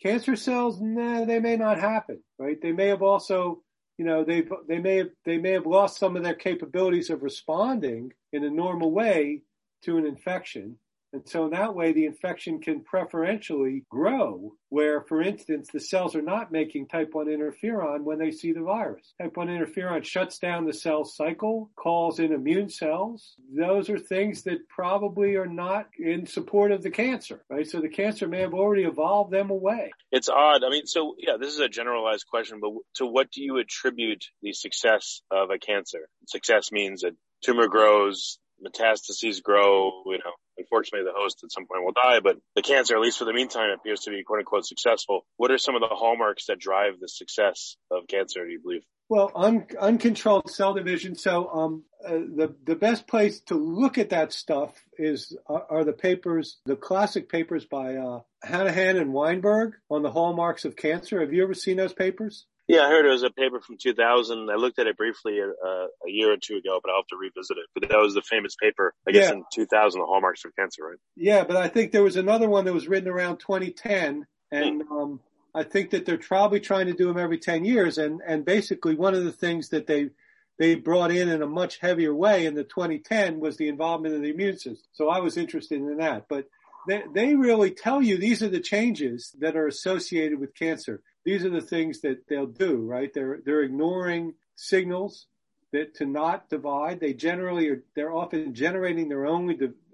Cancer 0.02 0.36
cells, 0.36 0.78
nah, 0.80 1.24
they 1.24 1.38
may 1.38 1.56
not 1.56 1.78
happen, 1.78 2.20
right? 2.38 2.60
They 2.60 2.72
may 2.72 2.88
have 2.88 3.02
also, 3.02 3.62
you 3.96 4.04
know, 4.04 4.24
they 4.24 4.44
they 4.68 4.78
may 4.78 4.96
have 4.96 5.08
they 5.24 5.38
may 5.38 5.52
have 5.52 5.66
lost 5.66 5.98
some 5.98 6.16
of 6.16 6.22
their 6.22 6.34
capabilities 6.34 7.10
of 7.10 7.22
responding 7.22 8.12
in 8.32 8.44
a 8.44 8.50
normal 8.50 8.90
way 8.90 9.42
to 9.82 9.96
an 9.96 10.06
infection, 10.06 10.78
and 11.16 11.28
so 11.28 11.46
in 11.46 11.50
that 11.52 11.74
way, 11.74 11.92
the 11.92 12.04
infection 12.04 12.60
can 12.60 12.82
preferentially 12.82 13.84
grow 13.90 14.54
where, 14.68 15.00
for 15.00 15.22
instance, 15.22 15.70
the 15.72 15.80
cells 15.80 16.14
are 16.14 16.22
not 16.22 16.52
making 16.52 16.88
type 16.88 17.10
1 17.12 17.26
interferon 17.26 18.02
when 18.02 18.18
they 18.18 18.30
see 18.30 18.52
the 18.52 18.60
virus. 18.60 19.14
Type 19.20 19.34
1 19.34 19.48
interferon 19.48 20.04
shuts 20.04 20.38
down 20.38 20.66
the 20.66 20.74
cell 20.74 21.04
cycle, 21.04 21.70
calls 21.76 22.18
in 22.18 22.32
immune 22.32 22.68
cells. 22.68 23.34
Those 23.56 23.88
are 23.88 23.98
things 23.98 24.42
that 24.42 24.68
probably 24.68 25.36
are 25.36 25.46
not 25.46 25.88
in 25.98 26.26
support 26.26 26.70
of 26.70 26.82
the 26.82 26.90
cancer, 26.90 27.42
right? 27.48 27.66
So 27.66 27.80
the 27.80 27.88
cancer 27.88 28.28
may 28.28 28.40
have 28.40 28.54
already 28.54 28.84
evolved 28.84 29.32
them 29.32 29.50
away. 29.50 29.92
It's 30.12 30.28
odd. 30.28 30.64
I 30.64 30.68
mean, 30.68 30.86
so 30.86 31.14
yeah, 31.18 31.38
this 31.40 31.54
is 31.54 31.60
a 31.60 31.68
generalized 31.68 32.26
question, 32.26 32.60
but 32.60 32.72
to 32.96 33.06
what 33.06 33.30
do 33.30 33.42
you 33.42 33.56
attribute 33.56 34.26
the 34.42 34.52
success 34.52 35.22
of 35.30 35.48
a 35.50 35.58
cancer? 35.58 36.08
Success 36.26 36.70
means 36.72 37.04
a 37.04 37.12
tumor 37.42 37.68
grows, 37.68 38.38
metastases 38.64 39.42
grow, 39.42 40.02
you 40.06 40.18
know, 40.18 40.32
unfortunately 40.58 41.04
the 41.04 41.18
host 41.18 41.42
at 41.44 41.52
some 41.52 41.66
point 41.66 41.84
will 41.84 41.92
die, 41.92 42.20
but 42.20 42.36
the 42.54 42.62
cancer, 42.62 42.94
at 42.94 43.00
least 43.00 43.18
for 43.18 43.24
the 43.24 43.32
meantime, 43.32 43.70
appears 43.70 44.00
to 44.00 44.10
be 44.10 44.22
quote 44.22 44.40
unquote 44.40 44.66
successful. 44.66 45.26
What 45.36 45.50
are 45.50 45.58
some 45.58 45.74
of 45.74 45.80
the 45.80 45.88
hallmarks 45.94 46.46
that 46.46 46.58
drive 46.58 46.94
the 47.00 47.08
success 47.08 47.76
of 47.90 48.06
cancer, 48.08 48.44
do 48.44 48.50
you 48.50 48.60
believe? 48.60 48.82
Well, 49.08 49.30
un- 49.36 49.68
uncontrolled 49.78 50.50
cell 50.50 50.74
division. 50.74 51.14
So, 51.14 51.48
um, 51.48 51.84
uh, 52.04 52.10
the 52.10 52.56
the 52.64 52.74
best 52.74 53.06
place 53.06 53.40
to 53.42 53.54
look 53.54 53.98
at 53.98 54.10
that 54.10 54.32
stuff 54.32 54.72
is 54.98 55.36
uh, 55.48 55.60
are 55.70 55.84
the 55.84 55.92
papers, 55.92 56.58
the 56.66 56.76
classic 56.76 57.28
papers 57.28 57.64
by 57.64 57.96
uh, 57.96 58.20
Hanahan 58.44 59.00
and 59.00 59.12
Weinberg 59.12 59.74
on 59.90 60.02
the 60.02 60.10
hallmarks 60.10 60.64
of 60.64 60.76
cancer. 60.76 61.20
Have 61.20 61.32
you 61.32 61.42
ever 61.44 61.54
seen 61.54 61.76
those 61.76 61.92
papers? 61.92 62.46
Yeah, 62.68 62.80
I 62.80 62.88
heard 62.88 63.06
it 63.06 63.10
was 63.10 63.22
a 63.22 63.30
paper 63.30 63.60
from 63.60 63.76
2000. 63.78 64.50
I 64.50 64.56
looked 64.56 64.78
at 64.80 64.88
it 64.88 64.96
briefly 64.96 65.38
uh, 65.40 65.68
a 65.68 66.10
year 66.10 66.32
or 66.32 66.36
two 66.36 66.56
ago, 66.56 66.80
but 66.82 66.90
I'll 66.90 66.98
have 66.98 67.06
to 67.08 67.16
revisit 67.16 67.58
it. 67.58 67.66
But 67.74 67.88
that 67.88 67.98
was 67.98 68.14
the 68.14 68.22
famous 68.22 68.56
paper, 68.56 68.92
I 69.06 69.12
guess, 69.12 69.28
yeah. 69.28 69.36
in 69.36 69.44
2000, 69.54 70.00
the 70.00 70.06
hallmarks 70.06 70.44
of 70.44 70.54
cancer, 70.56 70.84
right? 70.88 70.98
Yeah, 71.14 71.44
but 71.44 71.56
I 71.56 71.68
think 71.68 71.92
there 71.92 72.02
was 72.02 72.16
another 72.16 72.48
one 72.48 72.64
that 72.64 72.74
was 72.74 72.88
written 72.88 73.08
around 73.08 73.38
2010, 73.38 74.26
and 74.50 74.82
hmm. 74.82 74.92
um, 74.92 75.20
I 75.54 75.62
think 75.62 75.90
that 75.90 76.06
they're 76.06 76.18
probably 76.18 76.58
trying 76.58 76.86
to 76.86 76.92
do 76.92 77.06
them 77.06 77.18
every 77.18 77.38
10 77.38 77.64
years. 77.64 77.98
And 77.98 78.20
and 78.26 78.44
basically, 78.44 78.96
one 78.96 79.14
of 79.14 79.24
the 79.24 79.32
things 79.32 79.68
that 79.68 79.86
they 79.86 80.10
they 80.58 80.74
brought 80.74 81.12
in 81.12 81.28
in 81.28 81.42
a 81.42 81.46
much 81.46 81.78
heavier 81.78 82.14
way 82.14 82.46
in 82.46 82.54
the 82.54 82.64
2010 82.64 83.38
was 83.38 83.56
the 83.56 83.68
involvement 83.68 84.14
of 84.14 84.22
the 84.22 84.30
immune 84.30 84.54
system. 84.54 84.78
So 84.92 85.08
I 85.08 85.20
was 85.20 85.36
interested 85.36 85.78
in 85.78 85.98
that, 85.98 86.26
but 86.28 86.46
they, 86.88 87.02
they 87.12 87.34
really 87.34 87.70
tell 87.70 88.00
you 88.00 88.16
these 88.16 88.42
are 88.42 88.48
the 88.48 88.60
changes 88.60 89.34
that 89.38 89.56
are 89.56 89.66
associated 89.66 90.40
with 90.40 90.54
cancer 90.54 91.02
these 91.26 91.44
are 91.44 91.50
the 91.50 91.60
things 91.60 92.02
that 92.02 92.28
they'll 92.28 92.46
do, 92.46 92.76
right? 92.76 93.12
They're 93.12 93.40
they're 93.44 93.62
ignoring 93.62 94.34
signals 94.54 95.26
that 95.72 95.96
to 95.96 96.06
not 96.06 96.48
divide. 96.48 97.00
They 97.00 97.14
generally 97.14 97.68
are 97.68 97.82
they're 97.96 98.14
often 98.14 98.54
generating 98.54 99.08
their 99.08 99.26
own 99.26 99.48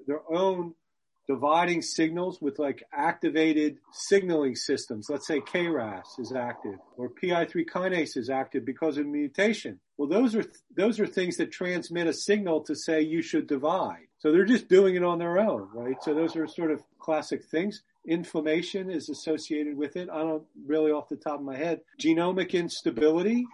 their 0.07 0.21
own 0.31 0.75
dividing 1.27 1.81
signals 1.81 2.43
with 2.43 2.59
like 2.59 2.83
activated 2.93 3.79
signaling 3.93 4.57
systems. 4.57 5.07
Let's 5.09 5.27
say 5.27 5.41
KRAS 5.41 6.19
is 6.19 6.33
active 6.33 6.79
or 6.99 7.09
PI3 7.09 7.65
kinase 7.65 8.19
is 8.19 8.29
active 8.29 8.67
because 8.67 8.99
of 8.99 9.07
mutation. 9.07 9.81
Well, 9.97 10.09
those 10.09 10.35
are 10.35 10.45
those 10.77 11.01
are 11.01 11.07
things 11.07 11.39
that 11.39 11.51
transmit 11.51 12.09
a 12.09 12.13
signal 12.13 12.61
to 12.65 12.77
say 12.77 13.01
you 13.01 13.23
should 13.23 13.47
divide. 13.47 14.09
So 14.19 14.33
they're 14.33 14.45
just 14.45 14.69
doing 14.69 14.97
it 14.97 15.03
on 15.03 15.19
their 15.19 15.39
own, 15.39 15.71
right? 15.73 15.97
So 16.03 16.13
those 16.13 16.37
are 16.37 16.47
sort 16.47 16.73
of 16.73 16.83
classic 16.99 17.43
things 17.47 17.83
inflammation 18.07 18.91
is 18.91 19.09
associated 19.09 19.77
with 19.77 19.97
it. 19.97 20.09
I 20.11 20.19
don't 20.19 20.45
really 20.67 20.91
off 20.91 21.09
the 21.09 21.17
top 21.17 21.39
of 21.39 21.45
my 21.45 21.57
head. 21.57 21.81
Genomic 22.01 22.53
instability. 22.53 23.47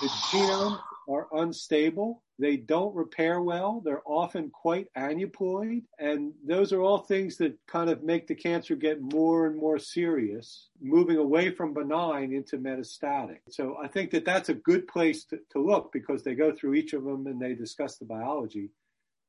The 0.00 0.08
genomes 0.08 0.80
are 1.08 1.28
unstable. 1.32 2.22
They 2.38 2.56
don't 2.56 2.94
repair 2.94 3.40
well. 3.40 3.82
They're 3.84 4.02
often 4.06 4.50
quite 4.50 4.86
aneuploid. 4.96 5.82
And 5.98 6.32
those 6.46 6.72
are 6.72 6.80
all 6.80 6.98
things 6.98 7.36
that 7.38 7.58
kind 7.66 7.90
of 7.90 8.04
make 8.04 8.28
the 8.28 8.34
cancer 8.34 8.76
get 8.76 9.00
more 9.00 9.46
and 9.46 9.56
more 9.56 9.78
serious, 9.78 10.68
moving 10.80 11.16
away 11.16 11.50
from 11.50 11.74
benign 11.74 12.32
into 12.32 12.58
metastatic. 12.58 13.38
So 13.50 13.76
I 13.82 13.88
think 13.88 14.12
that 14.12 14.24
that's 14.24 14.50
a 14.50 14.54
good 14.54 14.86
place 14.86 15.24
to, 15.24 15.40
to 15.52 15.60
look 15.60 15.92
because 15.92 16.22
they 16.22 16.34
go 16.34 16.52
through 16.52 16.74
each 16.74 16.92
of 16.92 17.02
them 17.02 17.26
and 17.26 17.40
they 17.40 17.54
discuss 17.54 17.96
the 17.96 18.04
biology. 18.04 18.70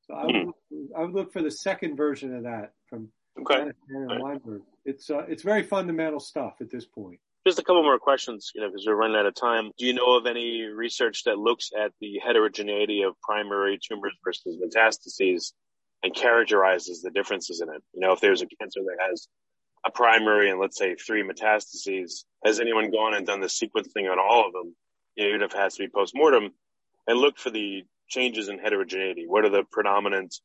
So 0.06 0.14
I 0.14 0.26
would, 0.26 0.36
hmm. 0.36 0.86
I 0.96 1.02
would 1.02 1.14
look 1.14 1.34
for 1.34 1.42
the 1.42 1.52
second 1.52 1.96
version 1.96 2.36
of 2.36 2.44
that 2.44 2.74
from 2.88 3.10
Okay. 3.42 3.72
Weinberg. 3.90 4.62
It's 4.86 5.10
uh, 5.10 5.26
it's 5.28 5.44
very 5.44 5.64
fundamental 5.64 6.20
stuff 6.20 6.56
at 6.62 6.70
this 6.72 6.86
point. 6.86 7.20
Just 7.48 7.60
a 7.60 7.64
couple 7.64 7.84
more 7.84 8.00
questions, 8.00 8.52
you 8.54 8.62
know, 8.62 8.68
because 8.68 8.86
we're 8.86 8.96
running 8.96 9.16
out 9.16 9.26
of 9.26 9.34
time. 9.34 9.72
Do 9.78 9.86
you 9.86 9.94
know 9.94 10.18
of 10.18 10.26
any 10.26 10.64
research 10.64 11.24
that 11.24 11.38
looks 11.38 11.70
at 11.78 11.92
the 12.02 12.20
heterogeneity 12.24 13.04
of 13.04 13.20
primary 13.22 13.80
tumors 13.82 14.14
versus 14.24 14.58
metastases 14.62 15.54
and 16.04 16.14
characterizes 16.14 17.02
the 17.02 17.12
differences 17.12 17.62
in 17.62 17.70
it? 17.70 17.82
You 17.94 18.02
know, 18.02 18.12
if 18.12 18.20
there's 18.20 18.42
a 18.42 18.48
cancer 18.60 18.82
that 18.84 19.08
has 19.10 19.28
a 19.86 19.92
primary 19.92 20.50
and 20.50 20.60
let's 20.60 20.78
say 20.78 20.96
three 20.96 21.24
metastases, 21.24 22.26
has 22.44 22.60
anyone 22.60 22.92
gone 22.92 23.14
and 23.14 23.26
done 23.26 23.40
the 23.40 23.48
sequencing 23.48 24.12
on 24.12 24.20
all 24.20 24.46
of 24.46 24.54
them, 24.54 24.76
even 25.18 25.42
if 25.42 25.54
it 25.54 25.58
has 25.58 25.76
to 25.76 25.84
be 25.84 25.90
post-mortem, 25.90 26.52
and 27.08 27.18
look 27.18 27.38
for 27.38 27.52
the 27.52 27.84
changes 28.10 28.50
in 28.50 28.60
heterogeneity? 28.60 29.26
What 29.28 29.46
are 29.46 29.50
the 29.50 29.64
predominant 29.72 30.36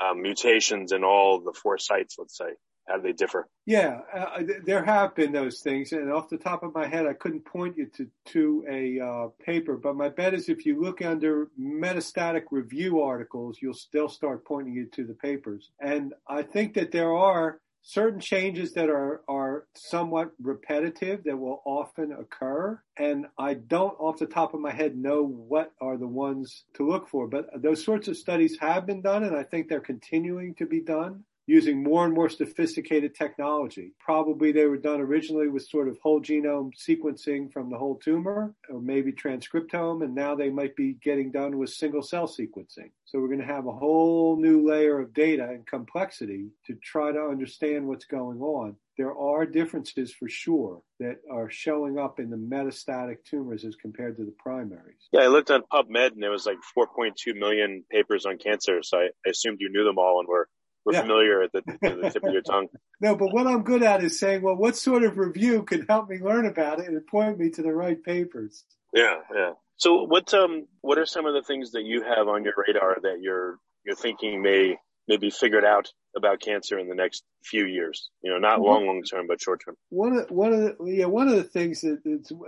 um, 0.00 0.22
mutations 0.22 0.92
in 0.92 1.04
all 1.04 1.40
the 1.40 1.52
four 1.52 1.78
sites, 1.78 2.16
let's 2.18 2.36
say? 2.36 2.52
How 2.88 2.96
do 2.96 3.02
they 3.02 3.12
differ? 3.12 3.46
Yeah, 3.66 4.00
uh, 4.12 4.42
there 4.64 4.82
have 4.84 5.14
been 5.14 5.30
those 5.30 5.60
things, 5.60 5.92
and 5.92 6.10
off 6.10 6.28
the 6.28 6.36
top 6.36 6.64
of 6.64 6.74
my 6.74 6.88
head, 6.88 7.06
I 7.06 7.12
couldn't 7.12 7.44
point 7.44 7.76
you 7.76 7.86
to 7.96 8.08
to 8.32 8.64
a 8.68 8.98
uh, 8.98 9.28
paper. 9.44 9.76
But 9.76 9.94
my 9.94 10.08
bet 10.08 10.34
is, 10.34 10.48
if 10.48 10.66
you 10.66 10.80
look 10.80 11.00
under 11.00 11.50
metastatic 11.60 12.44
review 12.50 13.00
articles, 13.00 13.58
you'll 13.62 13.74
still 13.74 14.08
start 14.08 14.44
pointing 14.44 14.74
you 14.74 14.86
to 14.86 15.04
the 15.04 15.14
papers. 15.14 15.70
And 15.80 16.14
I 16.26 16.42
think 16.42 16.74
that 16.74 16.90
there 16.90 17.14
are 17.14 17.60
certain 17.82 18.20
changes 18.20 18.72
that 18.74 18.88
are, 18.88 19.22
are 19.28 19.66
somewhat 19.74 20.30
repetitive 20.42 21.24
that 21.24 21.36
will 21.36 21.62
often 21.64 22.12
occur. 22.12 22.80
And 22.98 23.26
I 23.38 23.54
don't 23.54 23.98
off 23.98 24.18
the 24.18 24.26
top 24.26 24.54
of 24.54 24.60
my 24.60 24.72
head 24.72 24.96
know 24.96 25.24
what 25.24 25.72
are 25.80 25.96
the 25.96 26.06
ones 26.06 26.64
to 26.74 26.88
look 26.88 27.08
for, 27.08 27.26
but 27.26 27.46
those 27.62 27.84
sorts 27.84 28.08
of 28.08 28.16
studies 28.16 28.58
have 28.60 28.86
been 28.86 29.02
done 29.02 29.24
and 29.24 29.36
I 29.36 29.42
think 29.42 29.68
they're 29.68 29.80
continuing 29.80 30.54
to 30.56 30.66
be 30.66 30.80
done. 30.80 31.24
Using 31.50 31.82
more 31.82 32.04
and 32.04 32.14
more 32.14 32.28
sophisticated 32.28 33.12
technology. 33.12 33.90
Probably 33.98 34.52
they 34.52 34.66
were 34.66 34.76
done 34.76 35.00
originally 35.00 35.48
with 35.48 35.66
sort 35.66 35.88
of 35.88 35.98
whole 35.98 36.20
genome 36.20 36.70
sequencing 36.78 37.52
from 37.52 37.70
the 37.70 37.76
whole 37.76 37.96
tumor 37.96 38.54
or 38.68 38.80
maybe 38.80 39.10
transcriptome, 39.10 40.04
and 40.04 40.14
now 40.14 40.36
they 40.36 40.48
might 40.48 40.76
be 40.76 40.96
getting 41.02 41.32
done 41.32 41.58
with 41.58 41.70
single 41.70 42.02
cell 42.02 42.28
sequencing. 42.28 42.90
So 43.04 43.18
we're 43.18 43.26
going 43.26 43.40
to 43.40 43.46
have 43.46 43.66
a 43.66 43.72
whole 43.72 44.36
new 44.36 44.64
layer 44.64 45.00
of 45.00 45.12
data 45.12 45.42
and 45.42 45.66
complexity 45.66 46.50
to 46.68 46.76
try 46.76 47.10
to 47.10 47.18
understand 47.18 47.88
what's 47.88 48.04
going 48.04 48.40
on. 48.40 48.76
There 48.96 49.16
are 49.16 49.44
differences 49.44 50.12
for 50.12 50.28
sure 50.28 50.82
that 51.00 51.16
are 51.32 51.50
showing 51.50 51.98
up 51.98 52.20
in 52.20 52.30
the 52.30 52.36
metastatic 52.36 53.24
tumors 53.28 53.64
as 53.64 53.74
compared 53.74 54.16
to 54.18 54.24
the 54.24 54.34
primaries. 54.38 55.08
Yeah, 55.10 55.22
I 55.22 55.26
looked 55.26 55.50
on 55.50 55.62
PubMed 55.72 56.12
and 56.12 56.22
there 56.22 56.30
was 56.30 56.46
like 56.46 56.58
4.2 56.78 57.34
million 57.36 57.82
papers 57.90 58.24
on 58.24 58.38
cancer. 58.38 58.82
So 58.84 58.98
I, 58.98 59.08
I 59.26 59.30
assumed 59.30 59.58
you 59.60 59.72
knew 59.72 59.84
them 59.84 59.98
all 59.98 60.20
and 60.20 60.28
were 60.28 60.48
we're 60.84 60.94
yeah. 60.94 61.02
familiar 61.02 61.42
at 61.42 61.52
the, 61.52 61.62
the, 61.82 62.10
tip 62.10 62.24
of 62.24 62.32
your 62.32 62.42
tongue. 62.46 62.68
No, 63.00 63.14
but 63.14 63.32
what 63.32 63.46
I'm 63.46 63.62
good 63.62 63.82
at 63.82 64.02
is 64.02 64.18
saying, 64.18 64.42
well, 64.42 64.56
what 64.56 64.76
sort 64.76 65.04
of 65.04 65.18
review 65.18 65.62
can 65.62 65.86
help 65.86 66.08
me 66.08 66.18
learn 66.18 66.46
about 66.46 66.80
it 66.80 66.88
and 66.88 67.06
point 67.06 67.38
me 67.38 67.50
to 67.50 67.62
the 67.62 67.72
right 67.72 68.02
papers? 68.02 68.64
Yeah, 68.92 69.16
yeah. 69.34 69.52
So 69.76 70.02
what 70.04 70.32
um 70.34 70.66
what 70.82 70.98
are 70.98 71.06
some 71.06 71.26
of 71.26 71.34
the 71.34 71.42
things 71.42 71.72
that 71.72 71.84
you 71.84 72.02
have 72.02 72.28
on 72.28 72.44
your 72.44 72.54
radar 72.56 72.98
that 73.02 73.18
you're 73.22 73.58
you're 73.84 73.96
thinking 73.96 74.42
may 74.42 74.76
may 75.08 75.16
be 75.16 75.30
figured 75.30 75.64
out 75.64 75.88
about 76.16 76.40
cancer 76.40 76.78
in 76.78 76.88
the 76.88 76.94
next 76.94 77.24
few 77.44 77.66
years? 77.66 78.10
You 78.22 78.30
know, 78.30 78.38
not 78.38 78.60
long 78.60 78.86
long 78.86 79.02
term, 79.02 79.26
but 79.26 79.40
short 79.40 79.62
term. 79.64 79.76
One 79.88 80.18
of 80.18 80.30
one 80.30 80.52
of 80.52 80.60
the 80.60 80.76
yeah 80.84 81.06
one 81.06 81.28
of 81.28 81.36
the 81.36 81.44
things 81.44 81.80
that 81.80 82.00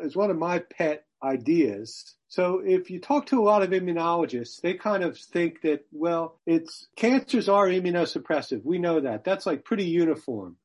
is 0.02 0.16
one 0.16 0.30
of 0.30 0.38
my 0.38 0.58
pet 0.58 1.04
ideas. 1.22 2.14
So 2.28 2.62
if 2.64 2.90
you 2.90 3.00
talk 3.00 3.26
to 3.26 3.40
a 3.40 3.44
lot 3.44 3.62
of 3.62 3.70
immunologists, 3.70 4.60
they 4.60 4.74
kind 4.74 5.04
of 5.04 5.18
think 5.18 5.62
that 5.62 5.84
well, 5.92 6.38
it's 6.46 6.88
cancers 6.96 7.48
are 7.48 7.66
immunosuppressive. 7.66 8.64
We 8.64 8.78
know 8.78 9.00
that. 9.00 9.24
That's 9.24 9.46
like 9.46 9.64
pretty 9.64 9.84
uniform. 9.84 10.56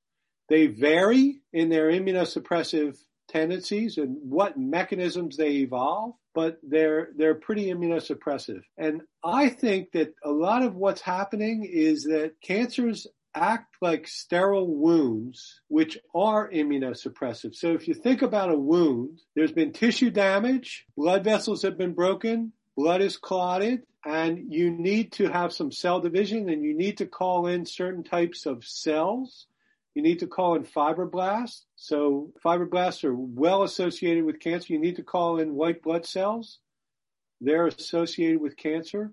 They 0.50 0.68
vary 0.68 1.42
in 1.52 1.70
their 1.70 1.92
immunosuppressive 1.92 2.98
tendencies 3.28 3.98
and 3.98 4.18
what 4.22 4.58
mechanisms 4.58 5.36
they 5.36 5.58
evolve, 5.58 6.16
but 6.34 6.60
they're 6.64 7.10
they're 7.18 7.36
pretty 7.36 7.66
immunosuppressive. 7.66 8.62
And 8.78 9.02
I 9.24 9.50
think 9.50 9.92
that 9.92 10.14
a 10.24 10.32
lot 10.32 10.64
of 10.64 10.76
what's 10.76 11.02
happening 11.02 11.68
is 11.70 12.04
that 12.04 12.36
cancers 12.42 13.08
act 13.38 13.76
like 13.82 14.08
sterile 14.08 14.68
wounds, 14.68 15.62
which 15.68 15.98
are 16.16 16.50
immunosuppressive. 16.50 17.56
So 17.56 17.74
if 17.74 17.88
you 17.88 17.94
think 17.94 18.22
about 18.22 18.52
a 18.52 18.58
wound, 18.58 19.20
there's 19.36 19.52
been 19.52 19.74
tissue 19.74 20.10
damage, 20.10 20.86
blood 20.96 21.24
vessels 21.24 21.62
have 21.62 21.78
been 21.78 21.94
broken, 21.94 22.52
blood 22.76 23.02
is 23.02 23.18
clotted, 23.18 23.84
and 24.06 24.54
you 24.54 24.72
need 24.72 25.12
to 25.14 25.28
have 25.28 25.54
some 25.54 25.72
cell 25.72 26.00
division 26.00 26.50
and 26.50 26.64
you 26.64 26.76
need 26.76 26.98
to 26.98 27.06
call 27.06 27.48
in 27.48 27.66
certain 27.66 28.04
types 28.04 28.46
of 28.46 28.66
cells 28.66 29.48
you 29.98 30.04
need 30.04 30.20
to 30.20 30.28
call 30.28 30.54
in 30.54 30.64
fibroblasts. 30.64 31.64
So 31.76 32.32
fibroblasts 32.46 33.04
are 33.04 33.16
well 33.16 33.64
associated 33.64 34.26
with 34.26 34.40
cancer. 34.40 34.72
You 34.72 34.78
need 34.78 34.98
to 34.98 35.04
call 35.04 35.40
in 35.40 35.56
white 35.56 35.82
blood 35.82 36.06
cells. 36.06 36.60
They're 37.42 37.66
associated 37.66 38.40
with 38.40 38.56
cancer. 38.56 39.12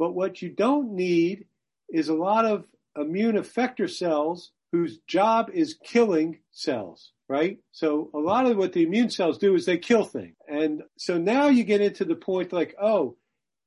But 0.00 0.16
what 0.16 0.42
you 0.42 0.48
don't 0.48 0.94
need 0.94 1.46
is 1.88 2.08
a 2.08 2.14
lot 2.14 2.44
of 2.44 2.64
immune 2.96 3.36
effector 3.36 3.90
cells 3.90 4.52
whose 4.72 4.98
job 5.06 5.50
is 5.52 5.78
killing 5.82 6.38
cells, 6.50 7.12
right? 7.28 7.58
So 7.72 8.10
a 8.14 8.18
lot 8.18 8.46
of 8.46 8.56
what 8.56 8.72
the 8.72 8.82
immune 8.82 9.10
cells 9.10 9.38
do 9.38 9.54
is 9.54 9.64
they 9.64 9.78
kill 9.78 10.04
things. 10.04 10.36
And 10.48 10.82
so 10.96 11.18
now 11.18 11.48
you 11.48 11.64
get 11.64 11.80
into 11.80 12.04
the 12.04 12.16
point 12.16 12.52
like, 12.52 12.74
oh, 12.80 13.16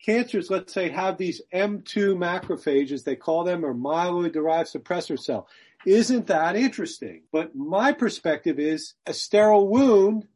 cancers, 0.06 0.50
let's 0.50 0.74
say, 0.74 0.90
have 0.90 1.18
these 1.18 1.42
M2 1.54 2.16
macrophages, 2.16 3.04
they 3.04 3.16
call 3.16 3.44
them, 3.44 3.66
or 3.66 3.74
myeloid 3.74 4.34
derived 4.34 4.72
suppressor 4.72 5.20
cell. 5.20 5.48
Isn't 5.86 6.28
that 6.28 6.56
interesting? 6.56 7.24
But 7.32 7.56
my 7.56 7.94
perspective 7.94 8.60
is 8.60 8.96
a 9.06 9.14
sterile 9.14 9.68
wound 9.68 10.28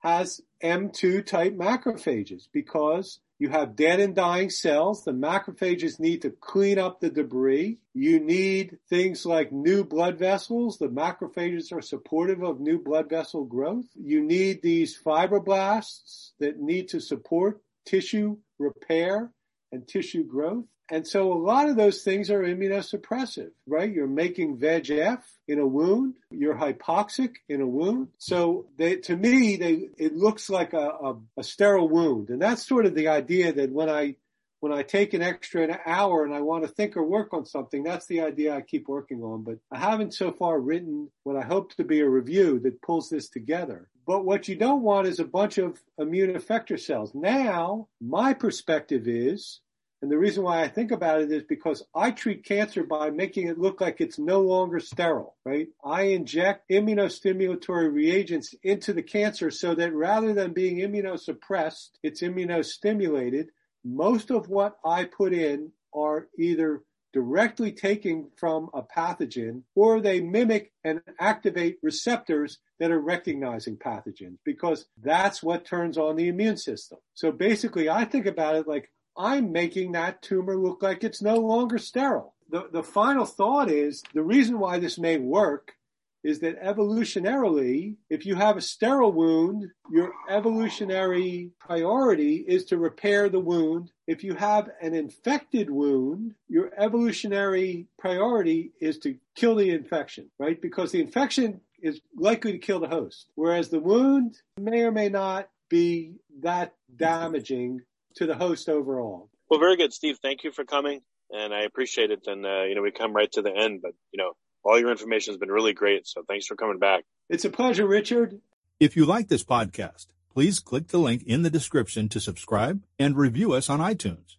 has 0.00 0.40
M2 0.62 1.24
type 1.26 1.54
macrophages 1.54 2.48
because 2.52 3.20
you 3.40 3.48
have 3.48 3.74
dead 3.74 4.00
and 4.00 4.14
dying 4.14 4.50
cells. 4.50 5.02
The 5.02 5.12
macrophages 5.12 5.98
need 5.98 6.20
to 6.22 6.30
clean 6.30 6.78
up 6.78 7.00
the 7.00 7.08
debris. 7.08 7.78
You 7.94 8.20
need 8.20 8.78
things 8.90 9.24
like 9.24 9.50
new 9.50 9.82
blood 9.82 10.18
vessels. 10.18 10.76
The 10.76 10.88
macrophages 10.88 11.72
are 11.72 11.80
supportive 11.80 12.42
of 12.42 12.60
new 12.60 12.78
blood 12.78 13.08
vessel 13.08 13.44
growth. 13.46 13.86
You 13.94 14.20
need 14.20 14.60
these 14.60 15.00
fibroblasts 15.02 16.32
that 16.38 16.60
need 16.60 16.88
to 16.90 17.00
support 17.00 17.62
tissue 17.86 18.36
repair 18.58 19.32
and 19.72 19.88
tissue 19.88 20.24
growth. 20.24 20.66
And 20.90 21.06
so 21.06 21.32
a 21.32 21.38
lot 21.38 21.68
of 21.68 21.76
those 21.76 22.02
things 22.02 22.30
are 22.30 22.42
immunosuppressive, 22.42 23.52
right? 23.66 23.92
You're 23.92 24.08
making 24.08 24.58
VEGF 24.58 25.22
in 25.46 25.60
a 25.60 25.66
wound. 25.66 26.14
You're 26.32 26.56
hypoxic 26.56 27.36
in 27.48 27.60
a 27.60 27.66
wound. 27.66 28.08
So 28.18 28.66
they, 28.76 28.96
to 28.96 29.16
me, 29.16 29.56
they, 29.56 29.88
it 29.96 30.16
looks 30.16 30.50
like 30.50 30.72
a, 30.72 30.88
a, 30.88 31.16
a 31.38 31.44
sterile 31.44 31.88
wound. 31.88 32.30
And 32.30 32.42
that's 32.42 32.66
sort 32.66 32.86
of 32.86 32.96
the 32.96 33.08
idea 33.08 33.52
that 33.52 33.70
when 33.70 33.88
I, 33.88 34.16
when 34.58 34.72
I 34.72 34.82
take 34.82 35.14
an 35.14 35.22
extra 35.22 35.62
an 35.62 35.76
hour 35.86 36.24
and 36.24 36.34
I 36.34 36.40
want 36.40 36.64
to 36.64 36.68
think 36.68 36.96
or 36.96 37.04
work 37.04 37.32
on 37.32 37.46
something, 37.46 37.84
that's 37.84 38.06
the 38.06 38.22
idea 38.22 38.54
I 38.54 38.60
keep 38.60 38.88
working 38.88 39.22
on. 39.22 39.44
But 39.44 39.58
I 39.70 39.78
haven't 39.78 40.12
so 40.12 40.32
far 40.32 40.58
written 40.58 41.08
what 41.22 41.36
I 41.36 41.42
hope 41.42 41.72
to 41.76 41.84
be 41.84 42.00
a 42.00 42.08
review 42.08 42.58
that 42.60 42.82
pulls 42.82 43.08
this 43.08 43.28
together. 43.28 43.88
But 44.06 44.24
what 44.24 44.48
you 44.48 44.56
don't 44.56 44.82
want 44.82 45.06
is 45.06 45.20
a 45.20 45.24
bunch 45.24 45.58
of 45.58 45.80
immune 45.98 46.34
effector 46.34 46.80
cells. 46.80 47.14
Now, 47.14 47.86
my 48.00 48.34
perspective 48.34 49.06
is 49.06 49.60
and 50.02 50.10
the 50.10 50.18
reason 50.18 50.42
why 50.42 50.62
I 50.62 50.68
think 50.68 50.92
about 50.92 51.20
it 51.20 51.30
is 51.30 51.42
because 51.42 51.82
I 51.94 52.10
treat 52.10 52.44
cancer 52.44 52.82
by 52.84 53.10
making 53.10 53.48
it 53.48 53.58
look 53.58 53.82
like 53.82 54.00
it's 54.00 54.18
no 54.18 54.40
longer 54.40 54.80
sterile, 54.80 55.36
right? 55.44 55.68
I 55.84 56.02
inject 56.02 56.70
immunostimulatory 56.70 57.92
reagents 57.92 58.54
into 58.62 58.94
the 58.94 59.02
cancer 59.02 59.50
so 59.50 59.74
that 59.74 59.92
rather 59.92 60.32
than 60.32 60.54
being 60.54 60.78
immunosuppressed, 60.78 61.90
it's 62.02 62.22
immunostimulated. 62.22 63.48
Most 63.84 64.30
of 64.30 64.48
what 64.48 64.78
I 64.84 65.04
put 65.04 65.34
in 65.34 65.72
are 65.94 66.28
either 66.38 66.82
directly 67.12 67.72
taken 67.72 68.30
from 68.36 68.70
a 68.72 68.82
pathogen 68.82 69.64
or 69.74 70.00
they 70.00 70.20
mimic 70.20 70.72
and 70.84 71.02
activate 71.18 71.78
receptors 71.82 72.58
that 72.78 72.90
are 72.90 73.00
recognizing 73.00 73.76
pathogens 73.76 74.38
because 74.44 74.86
that's 75.02 75.42
what 75.42 75.64
turns 75.64 75.98
on 75.98 76.16
the 76.16 76.28
immune 76.28 76.56
system. 76.56 76.98
So 77.14 77.32
basically 77.32 77.90
I 77.90 78.04
think 78.04 78.26
about 78.26 78.54
it 78.54 78.68
like 78.68 78.90
I'm 79.16 79.52
making 79.52 79.92
that 79.92 80.22
tumor 80.22 80.56
look 80.56 80.82
like 80.82 81.04
it's 81.04 81.22
no 81.22 81.36
longer 81.36 81.78
sterile. 81.78 82.34
The, 82.48 82.68
the 82.72 82.82
final 82.82 83.26
thought 83.26 83.70
is 83.70 84.02
the 84.14 84.22
reason 84.22 84.58
why 84.58 84.78
this 84.78 84.98
may 84.98 85.18
work 85.18 85.74
is 86.22 86.40
that 86.40 86.62
evolutionarily, 86.62 87.96
if 88.10 88.26
you 88.26 88.34
have 88.34 88.56
a 88.56 88.60
sterile 88.60 89.12
wound, 89.12 89.66
your 89.90 90.12
evolutionary 90.28 91.50
priority 91.58 92.44
is 92.46 92.66
to 92.66 92.76
repair 92.76 93.28
the 93.28 93.40
wound. 93.40 93.90
If 94.06 94.22
you 94.22 94.34
have 94.34 94.68
an 94.82 94.94
infected 94.94 95.70
wound, 95.70 96.34
your 96.48 96.72
evolutionary 96.76 97.86
priority 97.98 98.72
is 98.80 98.98
to 98.98 99.16
kill 99.34 99.54
the 99.54 99.70
infection, 99.70 100.30
right? 100.38 100.60
Because 100.60 100.92
the 100.92 101.00
infection 101.00 101.60
is 101.82 102.00
likely 102.14 102.52
to 102.52 102.58
kill 102.58 102.80
the 102.80 102.88
host, 102.88 103.30
whereas 103.34 103.70
the 103.70 103.80
wound 103.80 104.36
may 104.58 104.82
or 104.82 104.92
may 104.92 105.08
not 105.08 105.48
be 105.70 106.16
that 106.42 106.74
damaging 106.96 107.80
to 108.16 108.26
the 108.26 108.34
host 108.34 108.68
overall. 108.68 109.28
Well, 109.48 109.60
very 109.60 109.76
good, 109.76 109.92
Steve. 109.92 110.18
Thank 110.22 110.44
you 110.44 110.52
for 110.52 110.64
coming, 110.64 111.00
and 111.30 111.52
I 111.52 111.62
appreciate 111.62 112.10
it. 112.10 112.26
And 112.26 112.44
uh, 112.46 112.62
you 112.64 112.74
know, 112.74 112.82
we 112.82 112.90
come 112.90 113.12
right 113.12 113.30
to 113.32 113.42
the 113.42 113.54
end, 113.54 113.80
but 113.82 113.92
you 114.12 114.18
know, 114.18 114.32
all 114.62 114.78
your 114.78 114.90
information 114.90 115.32
has 115.32 115.38
been 115.38 115.50
really 115.50 115.72
great. 115.72 116.06
So 116.06 116.22
thanks 116.26 116.46
for 116.46 116.56
coming 116.56 116.78
back. 116.78 117.04
It's 117.28 117.44
a 117.44 117.50
pleasure, 117.50 117.86
Richard. 117.86 118.40
If 118.78 118.96
you 118.96 119.04
like 119.04 119.28
this 119.28 119.44
podcast, 119.44 120.06
please 120.32 120.60
click 120.60 120.88
the 120.88 120.98
link 120.98 121.22
in 121.24 121.42
the 121.42 121.50
description 121.50 122.08
to 122.10 122.20
subscribe 122.20 122.82
and 122.98 123.16
review 123.16 123.52
us 123.52 123.68
on 123.68 123.80
iTunes. 123.80 124.36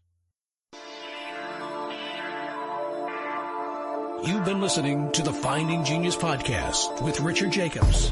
You've 4.24 4.46
been 4.46 4.62
listening 4.62 5.12
to 5.14 5.24
the 5.24 5.34
Finding 5.34 5.84
Genius 5.84 6.16
podcast 6.16 7.02
with 7.04 7.20
Richard 7.22 7.52
Jacobs. 7.52 8.12